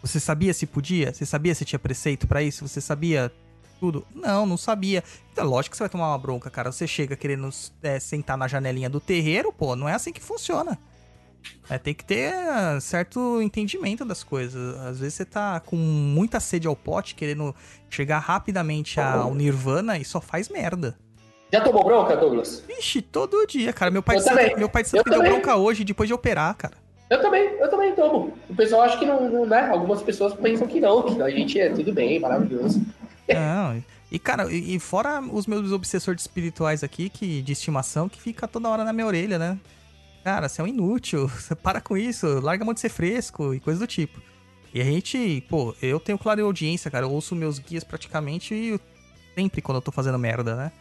[0.02, 1.14] Você sabia se podia?
[1.14, 2.68] Você sabia se tinha preceito para isso?
[2.68, 3.32] Você sabia
[3.80, 4.06] tudo?
[4.14, 5.04] Não, não sabia.
[5.32, 6.72] Então, lógico que você vai tomar uma bronca, cara.
[6.72, 7.50] Você chega querendo
[7.82, 10.78] é, sentar na janelinha do terreiro, pô, não é assim que funciona.
[11.70, 14.78] É, tem que ter uh, certo entendimento das coisas.
[14.80, 17.56] Às vezes você tá com muita sede ao pote, querendo
[17.90, 20.98] chegar rapidamente ao Nirvana e só faz merda.
[21.52, 22.64] Já tomou bronca, Douglas?
[22.68, 23.90] Vixe, todo dia, cara.
[23.90, 26.56] Meu pai, de santo, meu pai de santo me deu bronca hoje, depois de operar,
[26.56, 26.76] cara.
[27.10, 28.34] Eu também, eu também tomo.
[28.50, 29.70] O pessoal acha que não, não, né?
[29.70, 32.86] Algumas pessoas pensam que não, que a gente é tudo bem, maravilhoso.
[33.30, 38.48] Não, e cara, e fora os meus obsessores espirituais aqui, que de estimação, que fica
[38.48, 39.58] toda hora na minha orelha, né?
[40.24, 43.54] Cara, você é um inútil, você para com isso, larga a mão de ser fresco
[43.54, 44.22] e coisa do tipo.
[44.74, 48.80] E a gente, pô, eu tenho clara audiência, cara, eu ouço meus guias praticamente
[49.34, 50.72] sempre quando eu tô fazendo merda, né?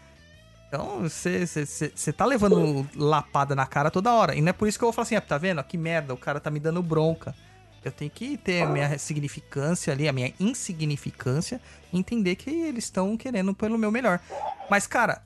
[0.68, 4.34] Então, você tá levando lapada na cara toda hora.
[4.34, 5.62] E não é por isso que eu vou falar assim, ah, tá vendo?
[5.62, 7.34] Que merda, o cara tá me dando bronca.
[7.84, 11.60] Eu tenho que ter a minha significância ali, a minha insignificância,
[11.92, 14.18] entender que eles estão querendo pelo meu melhor.
[14.68, 15.22] Mas, cara,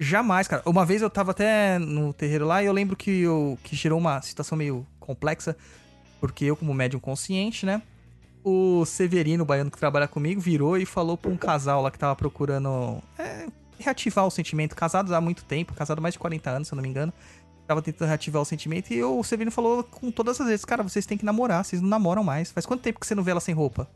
[0.00, 0.62] jamais, cara.
[0.64, 3.98] Uma vez eu tava até no terreiro lá e eu lembro que, eu, que gerou
[3.98, 5.54] uma situação meio complexa,
[6.18, 7.82] porque eu, como médium consciente, né?
[8.42, 11.98] O Severino, o baiano que trabalha comigo, virou e falou pra um casal lá que
[11.98, 13.02] tava procurando.
[13.18, 13.46] É,
[13.78, 14.74] reativar o sentimento.
[14.74, 17.12] Casados há muito tempo, casado há mais de 40 anos, se eu não me engano.
[17.66, 21.04] Tava tentando reativar o sentimento e o Severino falou com todas as vezes: Cara, vocês
[21.04, 22.52] têm que namorar, vocês não namoram mais.
[22.52, 23.88] Faz quanto tempo que você não vê ela sem roupa?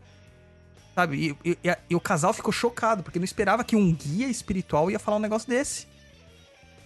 [0.94, 1.36] Sabe?
[1.44, 4.98] E, e, e, o casal ficou chocado, porque não esperava que um guia espiritual ia
[4.98, 5.86] falar um negócio desse.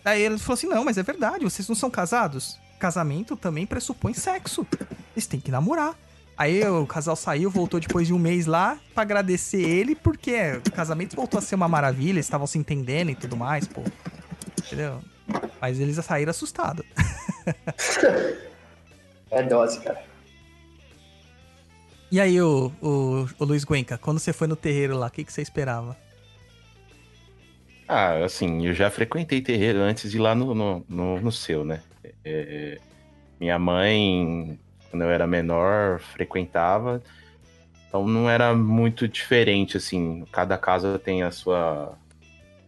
[0.04, 2.58] Aí ele falou assim: Não, mas é verdade, vocês não são casados?
[2.78, 4.66] Casamento também pressupõe sexo.
[5.14, 5.96] Eles têm que namorar.
[6.36, 10.72] Aí o casal saiu, voltou depois de um mês lá para agradecer ele, porque o
[10.72, 13.82] casamento voltou a ser uma maravilha, eles estavam se entendendo e tudo mais, pô.
[14.58, 15.00] Entendeu?
[15.60, 16.84] Mas eles saíram assustados.
[19.30, 20.02] é dose, cara.
[22.10, 25.24] E aí, o, o, o Luiz Guenca, quando você foi no terreiro lá, o que,
[25.24, 25.96] que você esperava?
[27.86, 31.64] Ah, assim, eu já frequentei terreiro antes de ir lá no, no, no, no seu,
[31.64, 31.82] né?
[32.24, 32.78] É,
[33.38, 34.58] minha mãe
[34.94, 37.02] quando eu era menor, frequentava.
[37.88, 40.24] Então não era muito diferente, assim.
[40.30, 41.98] Cada casa tem a sua.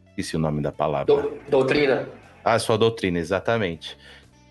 [0.09, 1.05] Esqueci o nome da palavra.
[1.07, 2.09] Do, doutrina.
[2.45, 3.97] Ah, a sua doutrina, exatamente.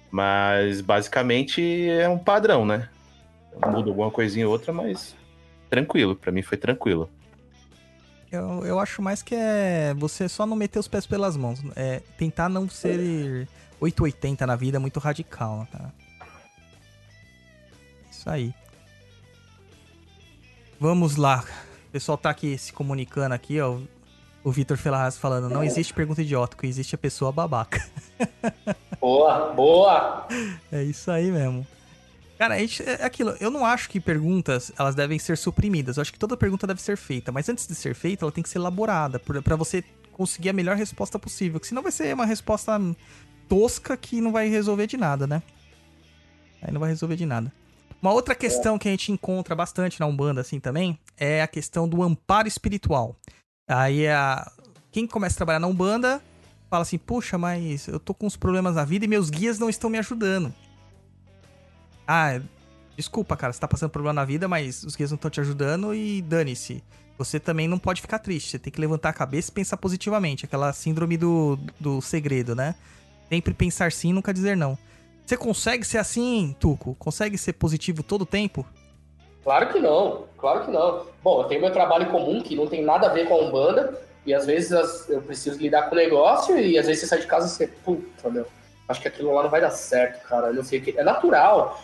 [0.09, 2.87] Mas basicamente é um padrão, né?
[3.67, 5.13] Muda alguma coisinha ou outra, mas
[5.69, 6.15] tranquilo.
[6.15, 7.09] para mim foi tranquilo.
[8.31, 11.61] Eu, eu acho mais que é você só não meter os pés pelas mãos.
[11.75, 13.49] É tentar não ser
[13.81, 16.04] 880 na vida muito radical, cara.
[18.25, 18.55] Isso aí.
[20.79, 21.45] Vamos lá.
[21.89, 23.77] O pessoal tá aqui se comunicando aqui, ó.
[24.43, 27.83] O Vitor Ferraz falando, não existe pergunta idiota, existe a pessoa babaca.
[28.99, 30.27] Boa, boa!
[30.71, 31.67] É isso aí mesmo.
[32.39, 33.35] Cara, a gente, é aquilo.
[33.39, 35.97] Eu não acho que perguntas elas devem ser suprimidas.
[35.97, 37.31] Eu acho que toda pergunta deve ser feita.
[37.31, 40.75] Mas antes de ser feita, ela tem que ser elaborada para você conseguir a melhor
[40.75, 41.59] resposta possível.
[41.59, 42.79] Que senão vai ser uma resposta
[43.47, 45.43] tosca que não vai resolver de nada, né?
[46.63, 47.51] Aí não vai resolver de nada.
[48.05, 51.89] Uma outra questão que a gente encontra bastante na Umbanda, assim, também, é a questão
[51.89, 53.15] do amparo espiritual.
[53.67, 54.47] Aí a...
[54.91, 56.21] quem começa a trabalhar na Umbanda
[56.69, 59.71] fala assim, puxa, mas eu tô com uns problemas na vida e meus guias não
[59.71, 60.53] estão me ajudando.
[62.07, 62.39] Ah,
[62.95, 65.95] desculpa, cara, você tá passando problema na vida, mas os guias não estão te ajudando
[65.95, 66.83] e dane-se.
[67.17, 70.45] Você também não pode ficar triste, você tem que levantar a cabeça e pensar positivamente.
[70.45, 72.75] Aquela síndrome do, do segredo, né?
[73.29, 74.77] Sempre pensar sim, nunca dizer não.
[75.25, 76.95] Você consegue ser assim, Tuco?
[76.99, 78.65] Consegue ser positivo todo o tempo?
[79.43, 81.07] Claro que não, claro que não.
[81.23, 83.99] Bom, eu tenho meu trabalho comum que não tem nada a ver com a Umbanda,
[84.25, 84.71] e às vezes
[85.09, 87.67] eu preciso lidar com o negócio, e às vezes você sai de casa e você,
[87.67, 88.45] puta, meu,
[88.87, 90.97] acho que aquilo lá não vai dar certo, cara, não sei o que.
[90.97, 91.79] É natural.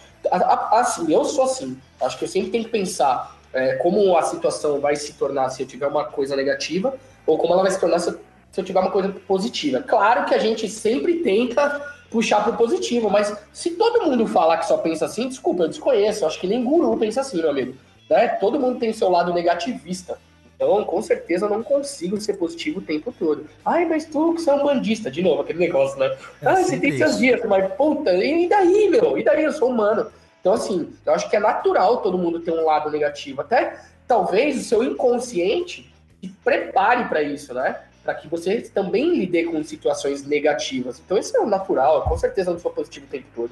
[0.71, 1.79] Assim, eu sou assim.
[1.99, 5.63] Acho que eu sempre tenho que pensar é, como a situação vai se tornar se
[5.63, 8.15] eu tiver uma coisa negativa, ou como ela vai se tornar se
[8.55, 9.81] eu tiver uma coisa positiva.
[9.81, 14.67] Claro que a gente sempre tenta puxar pro positivo, mas se todo mundo falar que
[14.67, 16.23] só pensa assim, desculpa, eu desconheço.
[16.23, 17.73] Eu acho que nem guru pensa assim, meu amigo.
[18.09, 18.27] Né?
[18.27, 20.19] Todo mundo tem seu lado negativista.
[20.53, 23.47] Então, com certeza, eu não consigo ser positivo o tempo todo.
[23.65, 25.09] Ai, mas tu que é um bandista.
[25.09, 26.15] De novo, aquele negócio, né?
[26.39, 29.17] É ah, você tem seus dias, mas puta, e daí, meu?
[29.17, 29.43] E daí?
[29.43, 30.05] Eu sou humano.
[30.39, 33.41] Então, assim, eu acho que é natural todo mundo ter um lado negativo.
[33.41, 37.79] Até, talvez, o seu inconsciente te prepare para isso, né?
[38.03, 40.99] Para que você também lide com situações negativas.
[41.03, 42.03] Então, isso é natural.
[42.03, 43.51] Com certeza, eu não sou positivo o tempo todo.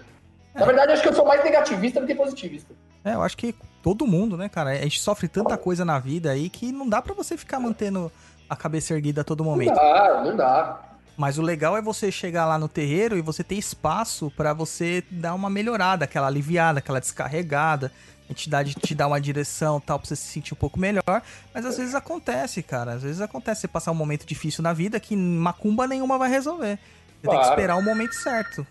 [0.55, 2.73] Na verdade, acho que eu sou mais negativista do que positivista.
[3.03, 4.71] É, eu acho que todo mundo, né, cara?
[4.71, 8.12] A gente sofre tanta coisa na vida aí que não dá para você ficar mantendo
[8.49, 9.69] a cabeça erguida a todo momento.
[9.69, 10.81] Não dá, não dá.
[11.15, 15.03] Mas o legal é você chegar lá no terreiro e você ter espaço para você
[15.12, 17.91] dar uma melhorada, aquela aliviada, aquela descarregada.
[18.30, 21.24] A entidade te dá uma direção tal pra você se sentir um pouco melhor.
[21.52, 22.94] Mas às vezes acontece, cara.
[22.94, 26.78] Às vezes acontece você passar um momento difícil na vida que macumba nenhuma vai resolver.
[26.78, 27.39] Você claro.
[27.39, 28.65] tem que esperar o momento certo.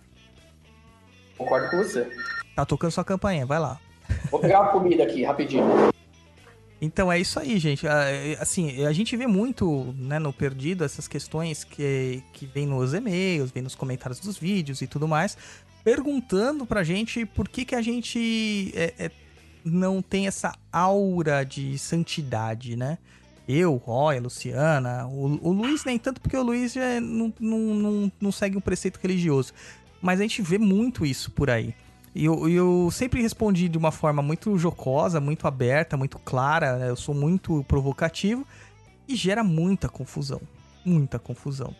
[1.36, 2.08] Concordo com você.
[2.54, 3.80] Tá tocando sua campanha, vai lá.
[4.30, 5.90] Vou pegar uma comida aqui, rapidinho.
[6.80, 7.86] Então é isso aí, gente.
[7.86, 12.66] Ah, é, assim, a gente vê muito né, no Perdido essas questões que, que vem
[12.66, 15.36] nos e-mails, vem nos comentários dos vídeos e tudo mais,
[15.82, 19.10] perguntando pra gente por que, que a gente é, é,
[19.70, 22.98] não tem essa aura de santidade, né?
[23.48, 27.58] Eu, Roy, a Luciana, o, o Luiz nem tanto, porque o Luiz já não, não,
[27.58, 29.54] não, não segue um preceito religioso.
[30.02, 31.74] Mas a gente vê muito isso por aí.
[32.14, 36.76] E eu, eu sempre respondi de uma forma muito jocosa, muito aberta, muito clara.
[36.76, 36.90] Né?
[36.90, 38.46] Eu sou muito provocativo
[39.06, 40.40] e gera muita confusão.
[40.84, 41.74] Muita confusão.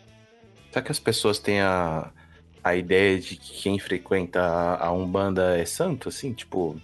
[0.71, 2.09] Será que as pessoas têm a,
[2.63, 6.33] a ideia de que quem frequenta a, a Umbanda é santo, assim?
[6.33, 6.79] Tipo,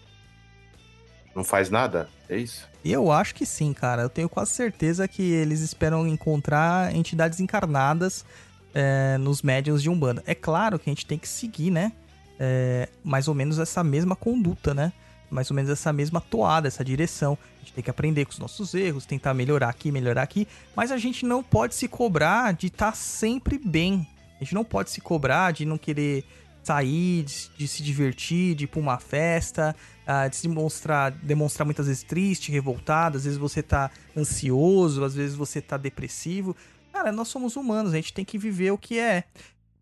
[1.36, 2.10] não faz nada?
[2.30, 2.68] É isso?
[2.84, 4.04] Eu acho que sim, cara.
[4.04, 8.26] Eu tenho quase certeza que eles esperam encontrar entidades encarnadas
[8.74, 10.24] é, nos médiums de Umbanda.
[10.26, 11.92] É claro que a gente tem que seguir, né?
[12.40, 14.92] é, mais ou menos essa mesma conduta, né?
[15.30, 17.38] Mais ou menos essa mesma toada, essa direção.
[17.58, 20.92] A gente tem que aprender com os nossos erros, tentar melhorar aqui, melhorar aqui, mas
[20.92, 24.08] a gente não pode se cobrar de estar tá sempre bem.
[24.40, 26.24] A gente não pode se cobrar de não querer
[26.66, 29.76] sair, de, de se divertir, de ir pra uma festa,
[30.08, 35.14] uh, de se demonstrar, demonstrar muitas vezes triste, revoltado, às vezes você tá ansioso, às
[35.14, 36.56] vezes você tá depressivo.
[36.92, 39.26] Cara, nós somos humanos, a gente tem que viver o que é.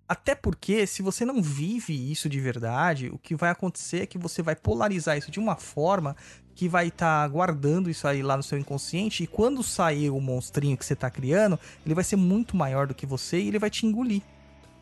[0.07, 4.17] Até porque, se você não vive isso de verdade, o que vai acontecer é que
[4.17, 6.15] você vai polarizar isso de uma forma
[6.53, 9.23] que vai estar tá guardando isso aí lá no seu inconsciente.
[9.23, 12.93] E quando sair o monstrinho que você está criando, ele vai ser muito maior do
[12.93, 14.21] que você e ele vai te engolir.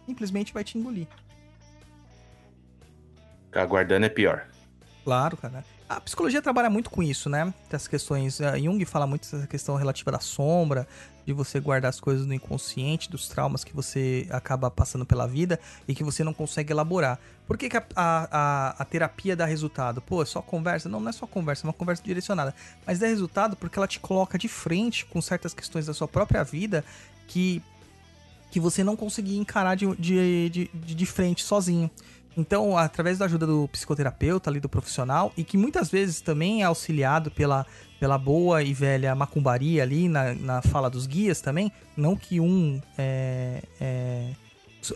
[0.06, 1.08] Simplesmente vai te engolir.
[3.52, 4.48] Ficar guardando é pior.
[5.04, 5.66] Claro, cara.
[5.90, 7.54] A psicologia trabalha muito com isso, né?
[7.68, 8.40] Essas questões.
[8.40, 10.88] A Jung fala muito dessa questão relativa da sombra,
[11.26, 15.60] de você guardar as coisas no inconsciente, dos traumas que você acaba passando pela vida
[15.86, 17.20] e que você não consegue elaborar.
[17.46, 20.00] Por que, que a, a, a, terapia dá resultado?
[20.00, 20.88] Pô, é só conversa?
[20.88, 22.56] Não, não é só conversa, é uma conversa direcionada.
[22.88, 26.42] Mas dá resultado porque ela te coloca de frente com certas questões da sua própria
[26.42, 26.86] vida
[27.28, 27.62] que,
[28.50, 31.92] que você não conseguia encarar de, de, de, de frente sozinho.
[32.36, 36.66] Então, através da ajuda do psicoterapeuta ali, do profissional, e que muitas vezes também é
[36.66, 37.66] auxiliado pela,
[38.00, 42.82] pela boa e velha macumbaria ali na, na fala dos guias também, não que um
[42.98, 44.32] é, é,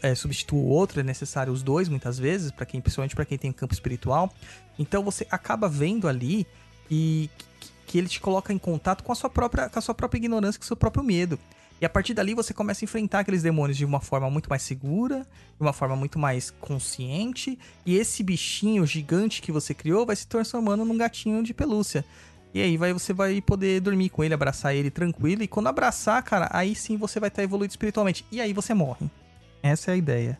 [0.01, 3.37] é, substitua o outro, é necessário os dois muitas vezes, para quem, principalmente para quem
[3.37, 4.33] tem campo espiritual.
[4.79, 6.47] Então você acaba vendo ali
[6.89, 7.29] e
[7.59, 10.17] que, que ele te coloca em contato com a sua própria, com a sua própria
[10.17, 11.37] ignorância, com o seu próprio medo.
[11.81, 14.61] E a partir dali você começa a enfrentar aqueles demônios de uma forma muito mais
[14.61, 20.15] segura, de uma forma muito mais consciente, e esse bichinho gigante que você criou vai
[20.15, 22.05] se transformando num gatinho de pelúcia.
[22.53, 26.23] E aí vai, você vai poder dormir com ele, abraçar ele tranquilo, e quando abraçar,
[26.23, 28.25] cara, aí sim você vai estar evoluído espiritualmente.
[28.31, 29.09] E aí você morre.
[29.61, 30.39] Essa é a ideia.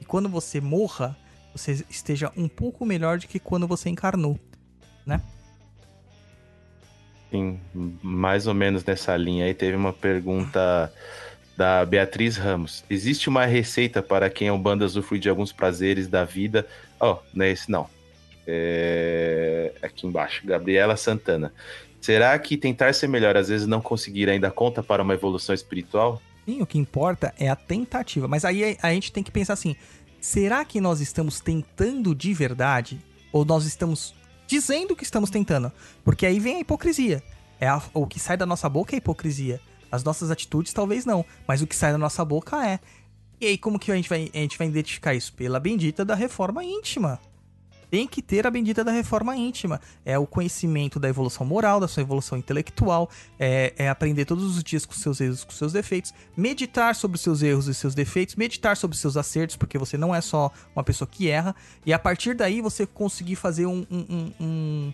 [0.00, 1.14] E quando você morra,
[1.54, 4.40] você esteja um pouco melhor do que quando você encarnou,
[5.04, 5.20] né?
[7.32, 7.58] Sim,
[8.02, 10.92] mais ou menos nessa linha aí teve uma pergunta
[11.56, 12.84] da Beatriz Ramos.
[12.90, 16.66] Existe uma receita para quem é um banda usufruir de alguns prazeres da vida?
[17.00, 17.88] Ó, oh, não é esse não.
[18.46, 19.72] É...
[19.80, 21.54] Aqui embaixo, Gabriela Santana.
[22.02, 26.20] Será que tentar ser melhor às vezes não conseguir ainda conta para uma evolução espiritual?
[26.44, 28.28] Sim, o que importa é a tentativa.
[28.28, 29.74] Mas aí a gente tem que pensar assim:
[30.20, 33.00] será que nós estamos tentando de verdade?
[33.32, 34.14] Ou nós estamos
[34.52, 35.72] dizendo que estamos tentando.
[36.04, 37.22] Porque aí vem a hipocrisia.
[37.58, 39.60] É a, o que sai da nossa boca é hipocrisia.
[39.90, 42.78] As nossas atitudes talvez não, mas o que sai da nossa boca é.
[43.40, 45.32] E aí como que a gente vai, a gente vai identificar isso?
[45.32, 47.18] Pela bendita da reforma íntima
[47.92, 49.78] tem que ter a bendita da reforma íntima.
[50.02, 54.64] É o conhecimento da evolução moral, da sua evolução intelectual, é, é, aprender todos os
[54.64, 58.78] dias com seus erros, com seus defeitos, meditar sobre seus erros e seus defeitos, meditar
[58.78, 62.32] sobre seus acertos, porque você não é só uma pessoa que erra, e a partir
[62.32, 64.92] daí você conseguir fazer um, um, um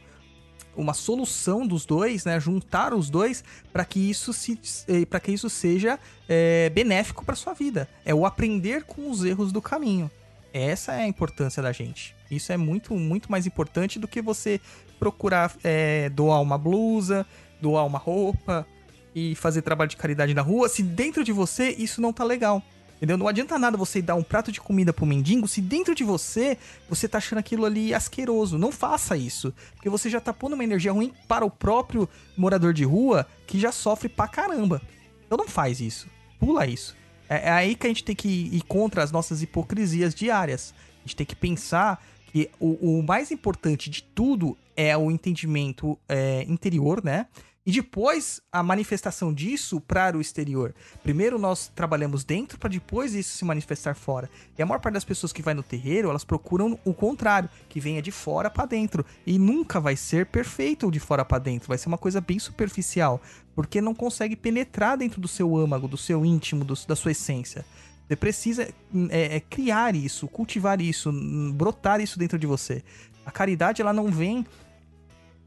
[0.76, 2.40] uma solução dos dois, né?
[2.40, 7.36] Juntar os dois para que isso se eh, para que isso seja é, benéfico para
[7.36, 7.88] sua vida.
[8.05, 10.11] É o aprender com os erros do caminho.
[10.53, 12.14] Essa é a importância da gente.
[12.30, 14.61] Isso é muito, muito mais importante do que você
[14.99, 17.26] procurar é, doar uma blusa,
[17.61, 18.66] doar uma roupa
[19.14, 22.62] e fazer trabalho de caridade na rua, se dentro de você isso não tá legal.
[22.96, 23.16] Entendeu?
[23.16, 26.59] Não adianta nada você dar um prato de comida pro mendigo se dentro de você
[26.88, 28.59] você tá achando aquilo ali asqueroso.
[28.59, 29.55] Não faça isso.
[29.74, 33.59] Porque você já tá pondo uma energia ruim para o próprio morador de rua que
[33.59, 34.82] já sofre pra caramba.
[35.24, 36.09] Então não faz isso.
[36.40, 36.96] Pula isso.
[37.29, 40.74] É, é aí que a gente tem que ir contra as nossas hipocrisias diárias.
[40.99, 42.03] A gente tem que pensar
[42.33, 47.26] que o, o mais importante de tudo é o entendimento é, interior, né?
[47.68, 50.74] E depois a manifestação disso para o exterior.
[51.02, 54.30] Primeiro nós trabalhamos dentro para depois isso se manifestar fora.
[54.56, 57.78] E a maior parte das pessoas que vai no terreiro, elas procuram o contrário, que
[57.78, 59.04] venha de fora para dentro.
[59.26, 63.20] E nunca vai ser perfeito de fora para dentro, vai ser uma coisa bem superficial,
[63.54, 67.66] porque não consegue penetrar dentro do seu âmago, do seu íntimo, do, da sua essência.
[68.08, 68.62] Você precisa
[69.10, 71.12] é, é, criar isso, cultivar isso,
[71.52, 72.82] brotar isso dentro de você.
[73.26, 74.46] A caridade, ela não vem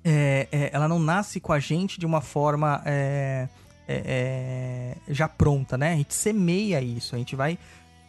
[0.04, 3.48] é, é, ela não nasce com a gente de uma forma é,
[3.88, 5.94] é, é, já pronta, né?
[5.94, 7.58] A gente semeia isso, a gente vai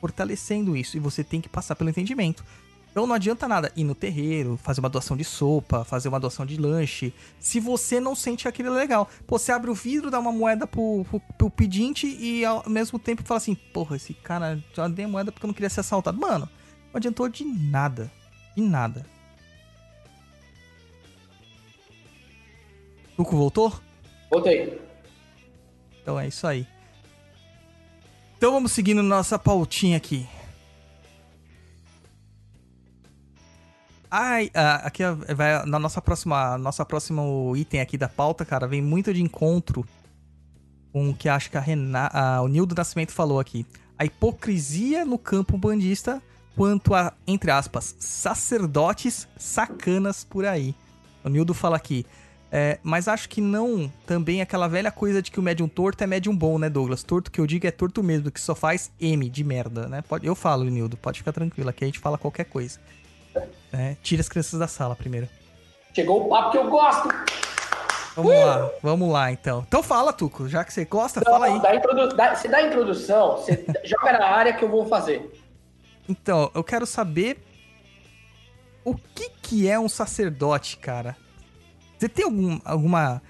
[0.01, 2.45] fortalecendo isso e você tem que passar pelo entendimento.
[2.91, 6.45] Então não adianta nada ir no terreiro, fazer uma doação de sopa, fazer uma doação
[6.45, 9.09] de lanche, se você não sente aquilo legal.
[9.27, 12.99] Pô, você abre o vidro, dá uma moeda pro, pro, pro pedinte e ao mesmo
[12.99, 16.21] tempo fala assim: porra, esse cara já dei moeda porque eu não queria ser assaltado.
[16.21, 16.47] Mano,
[16.93, 18.13] não adiantou de nada.
[18.55, 19.07] De nada.
[23.23, 23.73] Tuco voltou?
[24.29, 24.81] Voltei.
[26.03, 26.67] Então é isso aí.
[28.37, 30.27] Então vamos seguindo nossa pautinha aqui.
[34.11, 35.05] Ai, aqui
[35.35, 39.87] vai na nossa próxima, nossa próximo item aqui da pauta, cara, vem muito de encontro
[40.93, 43.65] com o que acho que a Renata, o Nildo Nascimento falou aqui.
[43.97, 46.21] A hipocrisia no campo bandista
[46.57, 50.75] quanto a, entre aspas, sacerdotes sacanas por aí.
[51.25, 52.05] O Nildo fala aqui.
[52.55, 56.07] É, mas acho que não também aquela velha coisa de que o médium torto é
[56.07, 57.03] médium bom, né, Douglas?
[57.03, 60.03] Torto que eu digo é torto mesmo, que só faz M de merda, né?
[60.07, 62.79] Pode, eu falo, Nildo, pode ficar tranquilo, aqui a gente fala qualquer coisa.
[63.73, 65.27] É, tira as crianças da sala primeiro.
[65.95, 67.09] Chegou o papo que eu gosto!
[68.15, 68.45] Vamos uh!
[68.45, 69.65] lá, vamos lá então.
[69.67, 71.63] Então fala, Tuco, já que você gosta, não, fala aí.
[71.63, 75.33] Dá introdu dá, você dá a introdução, você joga na área que eu vou fazer.
[76.07, 77.43] Então, eu quero saber
[78.85, 81.17] o que que é um sacerdote, cara?
[82.03, 83.23] Você tem algum, alguma,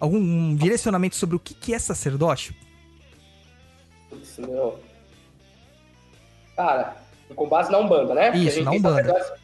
[0.00, 2.52] algum direcionamento sobre o que, que é sacerdócio?
[4.36, 4.80] Meu.
[6.56, 6.96] Cara,
[7.36, 8.36] com base na Umbanda, né?
[8.36, 9.38] Isso, na Umbanda.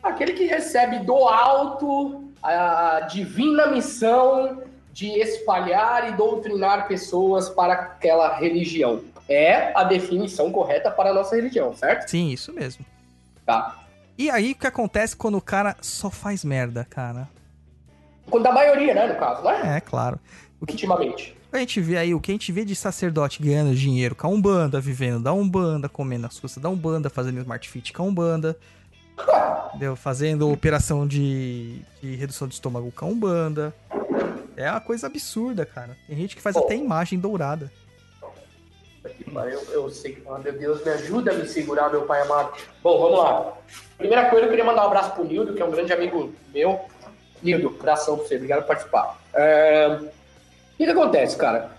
[0.00, 4.62] Aquele que recebe do alto a divina missão
[4.92, 9.02] de espalhar e doutrinar pessoas para aquela religião.
[9.28, 12.08] É a definição correta para a nossa religião, certo?
[12.08, 12.86] Sim, isso mesmo.
[13.44, 13.83] Tá.
[14.16, 17.28] E aí, o que acontece quando o cara só faz merda, cara?
[18.30, 19.76] Quando a maioria, né, no caso, né?
[19.76, 20.18] É, claro.
[20.60, 21.36] O que, Intimamente.
[21.52, 24.30] A gente vê aí, o que a gente vê de sacerdote ganhando dinheiro com a
[24.30, 28.58] Umbanda, vivendo da Umbanda, comendo as custas da Umbanda, fazendo Smart Fit com a Umbanda.
[29.70, 29.94] entendeu?
[29.94, 33.74] Fazendo operação de, de redução de estômago com a Umbanda.
[34.56, 35.96] É uma coisa absurda, cara.
[36.06, 37.70] Tem gente que faz até imagem dourada.
[39.04, 42.56] Eu, eu sei que, meu Deus, me ajuda a me segurar, meu pai amado.
[42.82, 43.52] Bom, vamos lá.
[43.98, 46.80] Primeira coisa, eu queria mandar um abraço pro Nildo, que é um grande amigo meu.
[47.42, 49.18] Nildo, abração pra você, obrigado por participar.
[49.34, 51.70] É, O que, que acontece, cara?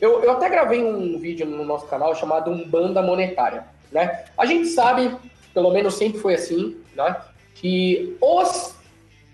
[0.00, 4.24] Eu, eu até gravei um vídeo no nosso canal chamado Umbanda Monetária, né?
[4.36, 5.16] A gente sabe,
[5.54, 7.16] pelo menos sempre foi assim, né?
[7.54, 8.76] Que os...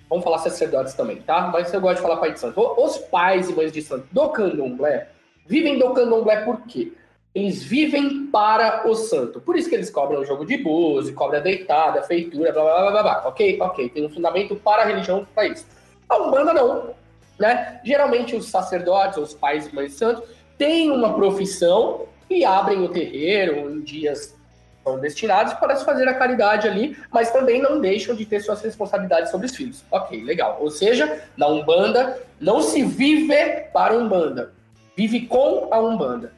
[0.08, 1.50] Vamos falar sacerdotes também, tá?
[1.52, 2.60] Mas eu gosto de falar pai de santo.
[2.78, 5.08] Os pais e mães de santo do candomblé
[5.46, 6.92] vivem do candomblé por quê?
[7.38, 9.40] Eles vivem para o santo.
[9.40, 12.90] Por isso que eles cobram o jogo de búzio, cobra deitada, feitura, blá, blá, blá,
[12.90, 13.28] blá, blá.
[13.28, 13.58] Ok?
[13.60, 13.88] Ok.
[13.90, 15.64] Tem um fundamento para a religião para isso.
[16.08, 16.94] A Umbanda não.
[17.38, 17.80] Né?
[17.84, 20.24] Geralmente os sacerdotes, os pais e mães de santo,
[20.56, 24.36] têm uma profissão e abrem o terreiro em dias
[24.82, 28.62] são destinados para se fazer a caridade ali, mas também não deixam de ter suas
[28.62, 29.84] responsabilidades sobre os filhos.
[29.90, 30.58] Ok, legal.
[30.60, 33.28] Ou seja, na Umbanda não se vive
[33.72, 34.52] para a Umbanda,
[34.96, 36.37] vive com a Umbanda.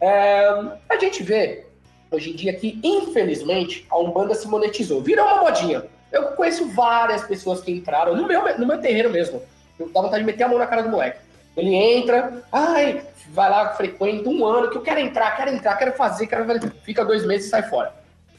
[0.00, 0.48] É,
[0.88, 1.66] a gente vê
[2.10, 5.00] hoje em dia que, infelizmente, a Umbanda se monetizou.
[5.00, 5.84] Virou uma modinha.
[6.10, 9.42] Eu conheço várias pessoas que entraram no meu, no meu terreiro mesmo.
[9.78, 11.20] Eu dá vontade de meter a mão na cara do moleque.
[11.56, 15.92] Ele entra, ai, vai lá, frequenta um ano, que eu quero entrar, quero entrar, quero
[15.92, 16.72] fazer, quero fazer.
[16.82, 17.94] Fica dois meses e sai fora.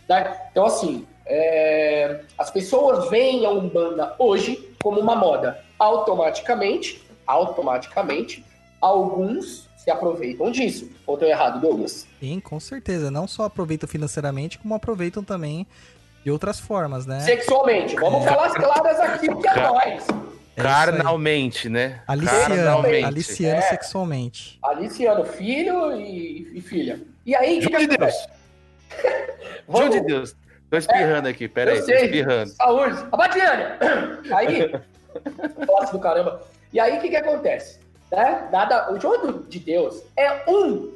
[0.07, 0.47] Tá?
[0.51, 5.63] Então, assim, é, as pessoas veem a Umbanda hoje como uma moda.
[5.77, 8.45] Automaticamente, automaticamente,
[8.81, 10.89] alguns se aproveitam disso.
[11.07, 12.05] Ou tô errado, Douglas?
[12.19, 13.09] Sim, com certeza.
[13.09, 15.65] Não só aproveitam financeiramente, como aproveitam também
[16.23, 17.19] de outras formas, né?
[17.21, 17.95] Sexualmente.
[17.95, 20.05] Vamos falar as claras aqui, porque é nóis.
[20.55, 20.61] É.
[20.61, 22.01] Carnalmente, né?
[22.07, 23.05] Aliciando, Carnalmente.
[23.05, 23.61] aliciando É.
[23.61, 24.59] sexualmente.
[24.61, 27.01] Aliciano, filho e, e filha.
[27.25, 28.13] E aí, o que João de Deus.
[29.67, 30.35] Vamos- de Deus.
[30.69, 32.49] Tô espirrando aqui, peraí, tô espirrando.
[32.51, 32.95] Saúde.
[33.11, 33.63] Abadiane.
[34.33, 34.71] Aí,
[35.65, 36.41] posse do caramba.
[36.71, 37.79] E aí, o que que acontece?
[38.11, 38.49] Né?
[38.51, 40.91] Nada, o João de Deus é um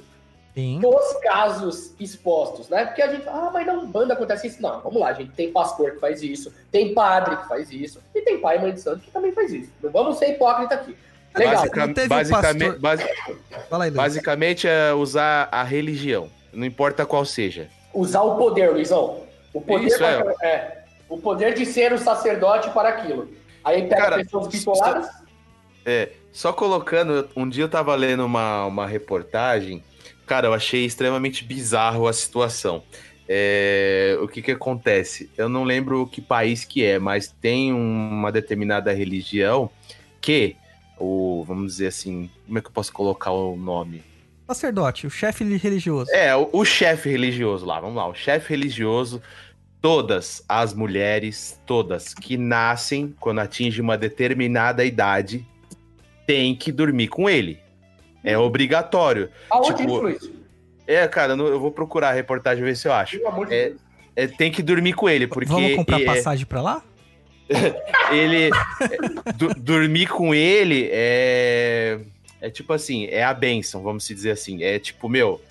[0.53, 0.79] Sim.
[0.81, 2.85] dos casos expostos, né?
[2.85, 4.61] Porque a gente, ah, mas não, banda acontece isso.
[4.61, 5.31] Não, vamos lá, gente.
[5.31, 8.73] Tem pastor que faz isso, tem padre que faz isso, e tem pai e mãe
[8.73, 9.71] de santo que também faz isso.
[9.81, 10.95] Não vamos ser hipócrita aqui.
[11.37, 11.53] Legal.
[11.65, 11.67] Um
[12.07, 13.03] basicamente, pastor- basi-
[13.69, 14.01] Fala aí, Luiz.
[14.01, 17.67] basicamente é usar a religião, não importa qual seja.
[17.93, 19.21] Usar o poder, Luizão.
[19.53, 20.83] O poder, Isso, pra- é.
[21.07, 23.29] O poder de ser o sacerdote para aquilo.
[23.63, 25.07] Aí pega Cara, pessoas bitoladas.
[25.85, 29.81] É, só colocando, um dia eu tava lendo uma, uma reportagem,
[30.25, 32.83] cara, eu achei extremamente bizarro a situação.
[33.25, 35.31] É, o que que acontece?
[35.37, 39.69] Eu não lembro que país que é, mas tem uma determinada religião
[40.19, 40.57] que,
[40.99, 44.03] o, vamos dizer assim, como é que eu posso colocar o nome?
[44.45, 46.11] Sacerdote, o chefe religioso.
[46.11, 49.21] É, o, o chefe religioso lá, vamos lá, o chefe religioso,
[49.81, 55.47] todas as mulheres, todas que nascem quando atingem uma determinada idade,
[56.25, 57.59] têm que dormir com ele.
[58.23, 59.29] É obrigatório.
[59.49, 60.31] Aonde tipo, isso?
[60.87, 63.17] É, cara, eu vou procurar a reportagem ver se eu acho.
[63.17, 63.81] Pelo amor de É, Deus.
[64.15, 66.83] É, tem que dormir com ele, porque Vamos comprar é- passagem pra lá?
[68.11, 68.49] ele é,
[69.57, 71.99] dormir com ele é
[72.41, 74.63] é tipo assim, é a benção, vamos se dizer assim.
[74.63, 75.41] É tipo, meu,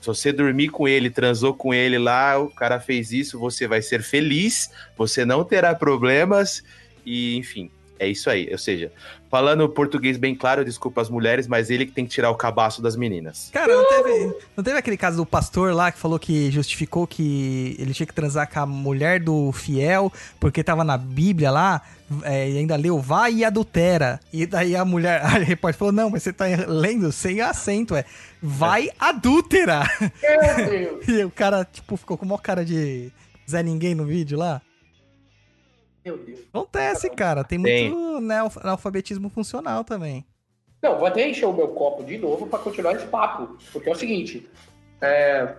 [0.00, 3.80] se você dormir com ele, transou com ele lá, o cara fez isso, você vai
[3.82, 6.62] ser feliz, você não terá problemas
[7.06, 7.70] e, enfim,
[8.02, 8.48] é isso aí.
[8.50, 8.90] Ou seja,
[9.30, 12.82] falando português bem claro, desculpa as mulheres, mas ele que tem que tirar o cabaço
[12.82, 13.48] das meninas.
[13.52, 17.76] Cara, não teve, não teve aquele caso do pastor lá que falou que justificou que
[17.78, 21.82] ele tinha que transar com a mulher do fiel porque tava na Bíblia lá
[22.24, 24.20] é, e ainda leu vai e adultera.
[24.32, 28.04] E daí a mulher, a repórter falou: Não, mas você tá lendo sem acento, é
[28.42, 29.82] vai adúltera.
[30.00, 31.08] Meu Deus.
[31.12, 33.12] E o cara, tipo, ficou com uma cara de
[33.48, 34.60] Zé Ninguém no vídeo lá.
[36.04, 36.40] Meu Deus.
[36.52, 37.44] Acontece, cara.
[37.44, 37.90] Tem Tem.
[37.90, 40.24] muito né, analfabetismo funcional também.
[40.82, 43.56] Não, vou até encher o meu copo de novo para continuar esse papo.
[43.72, 44.48] Porque é o seguinte:
[45.00, 45.54] é,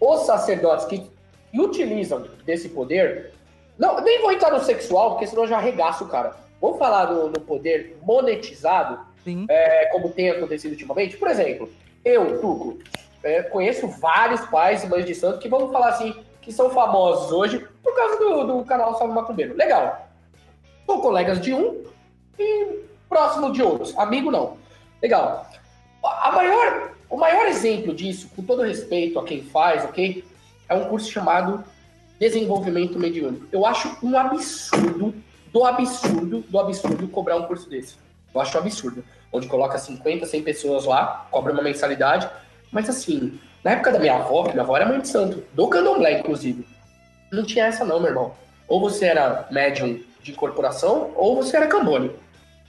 [0.00, 1.10] os sacerdotes que
[1.54, 3.32] utilizam desse poder.
[3.78, 6.34] Não, nem vou entrar no sexual, porque senão eu já arregaço o cara.
[6.60, 9.46] Vou falar no, no poder monetizado, Sim.
[9.48, 11.16] é, como tem acontecido ultimamente.
[11.16, 11.70] Por exemplo,
[12.04, 12.78] eu, Tuco,
[13.22, 16.14] é, conheço vários pais e mães de santo que vamos falar assim,
[16.48, 19.54] que são famosos hoje por causa do, do canal Salve Macumbeiro.
[19.54, 20.08] Legal.
[20.86, 21.84] São colegas de um
[22.38, 23.94] e próximo de outros.
[23.98, 24.56] Amigo não.
[25.02, 25.46] Legal.
[26.02, 30.24] A maior, o maior exemplo disso, com todo respeito a quem faz, ok?
[30.70, 31.62] É um curso chamado
[32.18, 33.46] Desenvolvimento Mediúnico.
[33.52, 35.14] Eu acho um absurdo,
[35.52, 37.96] do absurdo, do absurdo cobrar um curso desse.
[38.34, 39.04] Eu acho um absurdo.
[39.30, 42.26] Onde coloca 50, 100 pessoas lá, cobra uma mensalidade.
[42.72, 45.68] Mas assim, na época da minha avó, que minha avó era mãe de santo, do
[45.68, 46.66] candomblé, inclusive,
[47.32, 48.32] não tinha essa não, meu irmão.
[48.66, 52.10] Ou você era médium de corporação, ou você era cambone.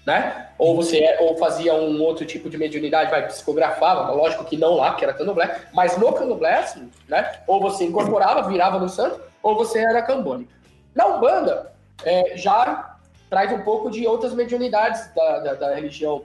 [0.05, 0.47] né?
[0.57, 4.73] Ou você é- ou fazia um outro tipo de mediunidade, vai psicografava, lógico que não
[4.73, 7.31] lá, porque era candomblé, mas no candomblé, assim, né?
[7.45, 10.49] Ou você incorporava, virava no santo, ou você era cambone.
[10.95, 11.71] Na Umbanda,
[12.03, 12.95] é, já
[13.29, 16.23] traz um pouco de outras mediunidades da, da, da religião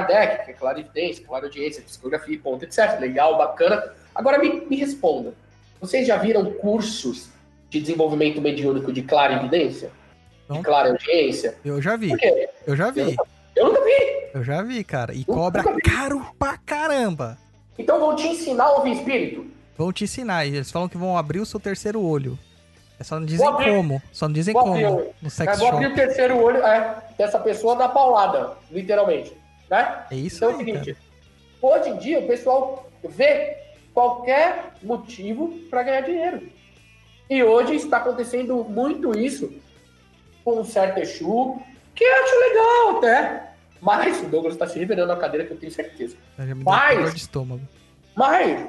[0.00, 3.00] Kardec, que é clarividência, clareaudiência, psicografia, ponto, etc.
[3.00, 3.92] Legal, bacana.
[4.14, 5.34] Agora me, me responda.
[5.80, 7.28] Vocês já viram cursos
[7.68, 9.90] de desenvolvimento mediúnico de clarividência?
[10.48, 10.58] Não.
[10.58, 11.56] De clareaudiência?
[11.64, 12.48] Eu já vi, Por quê?
[12.68, 13.16] eu já vi,
[13.56, 14.30] Eu nunca vi.
[14.32, 15.12] eu já vi, cara.
[15.12, 17.36] E cobra caro pra caramba.
[17.76, 19.44] Então vão te ensinar a ouvir espírito.
[19.76, 20.44] Vão te ensinar.
[20.46, 22.38] e Eles falam que vão abrir o seu terceiro olho.
[22.98, 24.00] É só não dizem como.
[24.12, 24.74] Só não dizem Vou como.
[24.74, 29.39] abrir o- No sex vou abrir o terceiro olho é, dessa pessoa da paulada, literalmente.
[29.70, 30.04] Né?
[30.10, 30.94] É isso Então é o aí, seguinte:
[31.60, 31.74] cara.
[31.80, 33.56] hoje em dia o pessoal vê
[33.94, 36.42] qualquer motivo para ganhar dinheiro.
[37.28, 39.52] E hoje está acontecendo muito isso
[40.44, 41.60] com um certo Exu,
[41.94, 43.50] que eu acho legal até.
[43.80, 46.16] Mas o Douglas está se revirando na cadeira que eu tenho certeza.
[46.36, 47.62] Me deu Mas- de estômago.
[48.16, 48.66] Mas,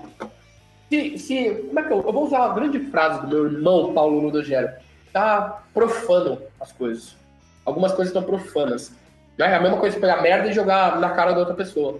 [0.89, 3.93] se, se, como é que eu, eu vou usar uma grande frase do meu irmão
[3.93, 4.69] Paulo Ludogero.
[5.11, 7.17] Tá profano as coisas.
[7.65, 8.93] Algumas coisas estão profanas.
[9.37, 9.51] Né?
[9.51, 11.99] É a mesma coisa pegar merda e jogar na cara da outra pessoa.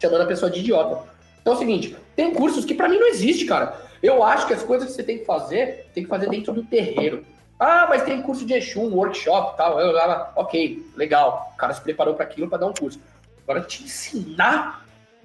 [0.00, 1.04] Chamando a pessoa de idiota.
[1.40, 3.76] Então é o seguinte, tem cursos que pra mim não existe, cara.
[4.02, 6.62] Eu acho que as coisas que você tem que fazer, tem que fazer dentro do
[6.62, 7.24] terreiro.
[7.58, 9.78] Ah, mas tem curso de Exu, workshop tal.
[9.80, 11.52] Eu, lá, ok, legal.
[11.54, 13.00] O cara se preparou para aquilo para dar um curso.
[13.44, 14.84] Agora, te ensinar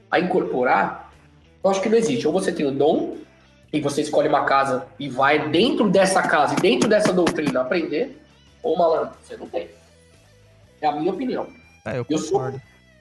[0.09, 1.11] a incorporar,
[1.63, 2.27] eu acho que não existe.
[2.27, 3.17] Ou você tem o dom,
[3.71, 8.21] e você escolhe uma casa e vai dentro dessa casa e dentro dessa doutrina aprender,
[8.63, 9.69] ou malandro, você não tem.
[10.81, 11.47] É a minha opinião.
[11.85, 12.51] É, eu Eu sou-.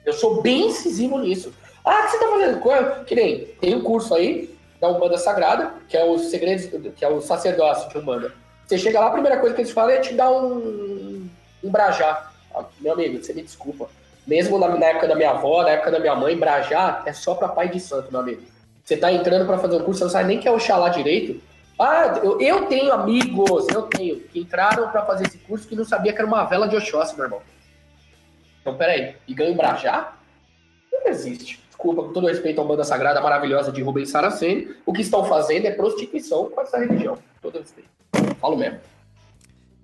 [0.05, 1.53] Eu sou bem incisivo nisso.
[1.83, 2.59] Ah, o você tá fazendo?
[2.59, 6.65] Qual- Que nem, tem um curso aí da Umbanda Sagrada, que é o segredos,
[6.95, 8.31] que é o sacerdócio de Umbanda.
[8.65, 11.27] Você chega lá, a primeira coisa que eles falam é te dar um,
[11.63, 12.29] um brajá.
[12.55, 13.89] Ah, Meu amigo, você me desculpa.
[14.25, 17.33] Mesmo na, na época da minha avó, na época da minha mãe, brajá é só
[17.35, 18.41] pra pai de santo, meu amigo.
[18.83, 21.41] Você tá entrando pra fazer um curso, você não sabe nem que é Oxalá direito.
[21.79, 25.85] Ah, eu, eu tenho amigos, eu tenho, que entraram pra fazer esse curso que não
[25.85, 27.41] sabia que era uma vela de Oxóssi, meu irmão.
[28.67, 30.17] Então, peraí, e ganho brajá?
[30.91, 31.63] Não existe.
[31.69, 35.67] Desculpa, com todo respeito à banda sagrada maravilhosa de Rubens Saraceni, o que estão fazendo
[35.67, 37.17] é prostituição com essa religião.
[37.41, 37.89] Todo respeito.
[38.41, 38.79] Falo mesmo.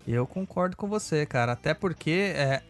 [0.06, 1.54] Eu concordo com você, cara.
[1.54, 2.62] Até porque é,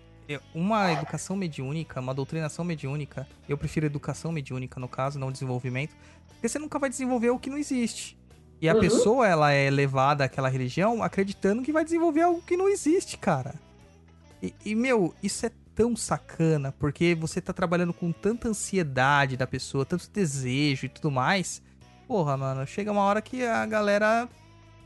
[0.53, 5.95] uma educação mediúnica, uma doutrinação mediúnica, eu prefiro educação mediúnica, no caso, não desenvolvimento,
[6.27, 8.15] porque você nunca vai desenvolver o que não existe.
[8.61, 8.81] E a Uhum.
[8.81, 13.55] pessoa, ela é levada àquela religião acreditando que vai desenvolver algo que não existe, cara.
[14.43, 19.47] E, e, meu, isso é tão sacana, porque você tá trabalhando com tanta ansiedade da
[19.47, 21.61] pessoa, tanto desejo e tudo mais.
[22.07, 24.27] Porra, mano, chega uma hora que a galera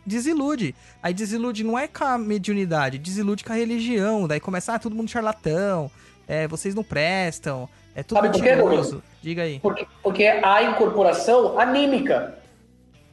[0.05, 0.73] desilude.
[1.03, 4.27] Aí desilude não é com a mediunidade, desilude com a religião.
[4.27, 5.91] Daí começa, ah, todo mundo charlatão,
[6.27, 9.03] é, vocês não prestam, é tudo Sabe mentiroso.
[9.21, 9.59] Diga aí.
[9.59, 12.37] Porque, porque há incorporação anímica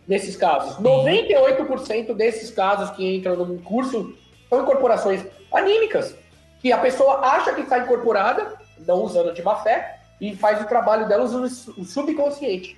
[0.07, 0.77] nesses casos.
[0.77, 4.15] 98% desses casos que entram no curso
[4.49, 6.15] são incorporações anímicas.
[6.65, 10.65] Que a pessoa acha que está incorporada, não usando de má fé, e faz o
[10.65, 12.75] trabalho dela usando o subconsciente.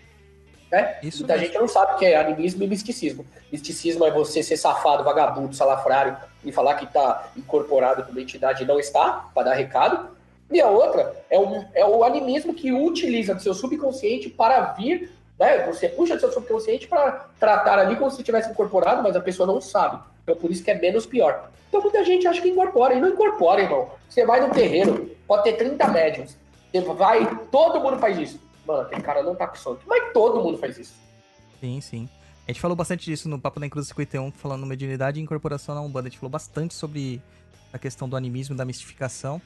[0.73, 0.99] Né?
[1.05, 1.47] Isso Muita mesmo.
[1.47, 3.25] gente não sabe o que é animismo e misticismo.
[3.53, 8.65] Misticismo é você ser safado, vagabundo, salafrário e falar que está incorporado com uma entidade
[8.65, 10.09] e não está, para dar recado.
[10.51, 15.13] E a outra é o, é o animismo que utiliza do seu subconsciente para vir,
[15.39, 15.65] né?
[15.67, 19.47] Você puxa do seu subconsciente para tratar ali como se tivesse incorporado, mas a pessoa
[19.47, 20.03] não sabe.
[20.27, 21.51] Então por isso que é menos pior.
[21.69, 23.89] Então muita gente acha que incorpora e não incorpora, irmão.
[24.09, 26.37] Você vai no terreiro, pode ter 30 médiums.
[26.73, 28.41] Você vai, todo mundo faz isso.
[28.67, 29.79] Mano, aquele cara não tá com sono.
[29.87, 30.95] Mas todo mundo faz isso.
[31.61, 32.09] Sim, sim.
[32.47, 35.81] A gente falou bastante disso no Papo da Cruz 51, falando mediunidade e incorporação na
[35.81, 36.09] Umbanda.
[36.09, 37.23] A gente falou bastante sobre
[37.73, 39.41] a questão do animismo, da mistificação.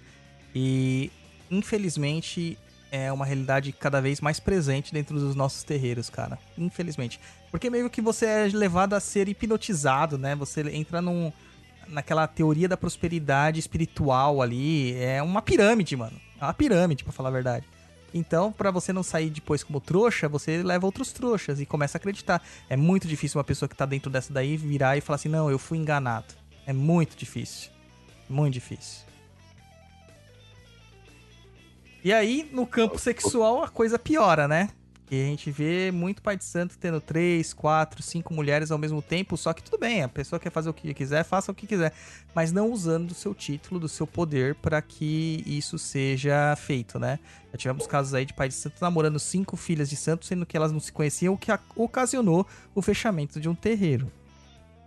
[0.54, 1.10] E,
[1.50, 2.58] infelizmente,
[2.90, 6.38] é uma realidade cada vez mais presente dentro dos nossos terreiros, cara.
[6.58, 7.20] Infelizmente.
[7.50, 10.36] Porque meio que você é levado a ser hipnotizado, né?
[10.36, 11.32] Você entra num,
[11.88, 14.94] naquela teoria da prosperidade espiritual ali.
[14.94, 16.18] É uma pirâmide, mano.
[16.40, 17.66] É uma pirâmide, pra falar a verdade.
[18.12, 22.00] Então, pra você não sair depois como trouxa, você leva outros trouxas e começa a
[22.00, 22.42] acreditar.
[22.68, 25.50] É muito difícil uma pessoa que tá dentro dessa daí virar e falar assim: não,
[25.50, 26.34] eu fui enganado.
[26.66, 27.70] É muito difícil.
[28.28, 29.04] Muito difícil.
[32.02, 34.70] E aí, no campo sexual, a coisa piora, né?
[35.10, 39.02] E a gente vê muito pai de santo tendo três, quatro, cinco mulheres ao mesmo
[39.02, 41.66] tempo, só que tudo bem, a pessoa quer fazer o que quiser, faça o que
[41.66, 41.92] quiser,
[42.32, 47.18] mas não usando do seu título, do seu poder para que isso seja feito, né?
[47.50, 50.56] Já tivemos casos aí de pai de santo namorando cinco filhas de santo, sendo que
[50.56, 54.12] elas não se conheciam, o que ocasionou o fechamento de um terreiro.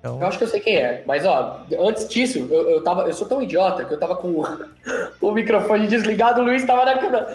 [0.03, 1.01] Então, Eu acho que eu sei quem é.
[1.05, 4.27] Mas, ó, antes disso, eu, eu, tava, eu sou tão idiota que eu tava com
[4.31, 4.45] o,
[5.21, 7.27] o microfone desligado, o Luiz tava na, na-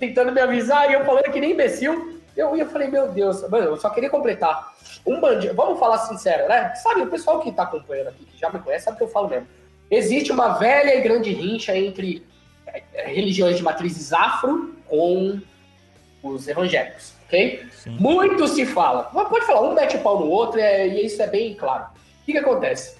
[0.00, 2.18] tentando me avisar e eu falando que nem imbecil.
[2.36, 4.74] Eu, eu falei, meu Deus, mano, eu só queria completar.
[5.06, 6.74] Um bandido, vamos falar sincero, né?
[6.74, 9.08] Sabe, o pessoal que tá acompanhando aqui, que já me conhece, sabe o que eu
[9.08, 9.46] falo mesmo.
[9.88, 12.26] Existe uma velha e grande rincha entre
[12.92, 15.40] religiões de matrizes afro com
[16.22, 17.62] os evangélicos, ok?
[17.72, 17.90] sim.
[17.90, 19.10] Muito se fala.
[19.14, 21.84] Mas Pode falar, um mete o pau no outro é- e isso é bem claro.
[21.84, 22.96] O que, que acontece?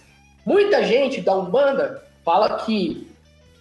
[0.47, 3.09] Muita gente da Umbanda fala que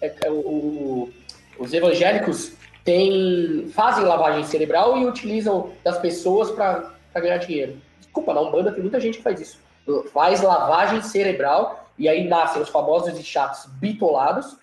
[0.02, 1.14] é, é, o- o-
[1.60, 2.54] os evangélicos
[2.84, 7.78] têm, fazem lavagem cerebral e utilizam das pessoas para ganhar dinheiro.
[8.00, 9.60] Desculpa, na Umbanda tem muita gente que faz isso.
[10.14, 14.56] Faz lavagem cerebral e aí nascem os famosos e chatos bitolados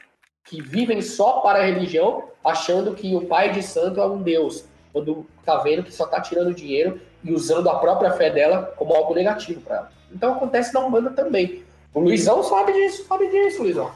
[0.46, 4.64] que vivem só para a religião, achando que o pai de santo é um deus
[4.94, 8.94] quando tá vendo que só tá tirando dinheiro e usando a própria fé dela como
[8.94, 9.92] algo negativo para ela.
[10.12, 11.64] Então acontece na Umbanda também.
[11.92, 13.90] O Luizão sabe disso, sabe disso, Luizão.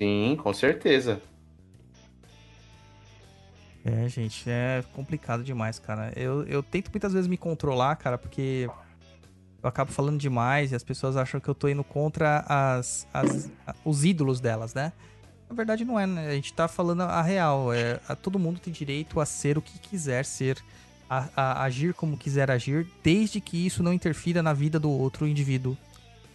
[0.00, 1.20] Sim, com certeza.
[3.84, 6.12] É, gente, é complicado demais, cara.
[6.14, 8.68] Eu, eu tento muitas vezes me controlar, cara, porque
[9.60, 13.50] eu acabo falando demais e as pessoas acham que eu tô indo contra as, as-
[13.84, 14.92] os ídolos delas, né?
[15.48, 16.28] Na verdade, não é, né?
[16.28, 17.72] A gente tá falando a real.
[17.72, 20.58] É, a- todo mundo tem direito a ser o que quiser ser,
[21.08, 25.26] a, a agir como quiser agir, desde que isso não interfira na vida do outro
[25.28, 25.76] indivíduo.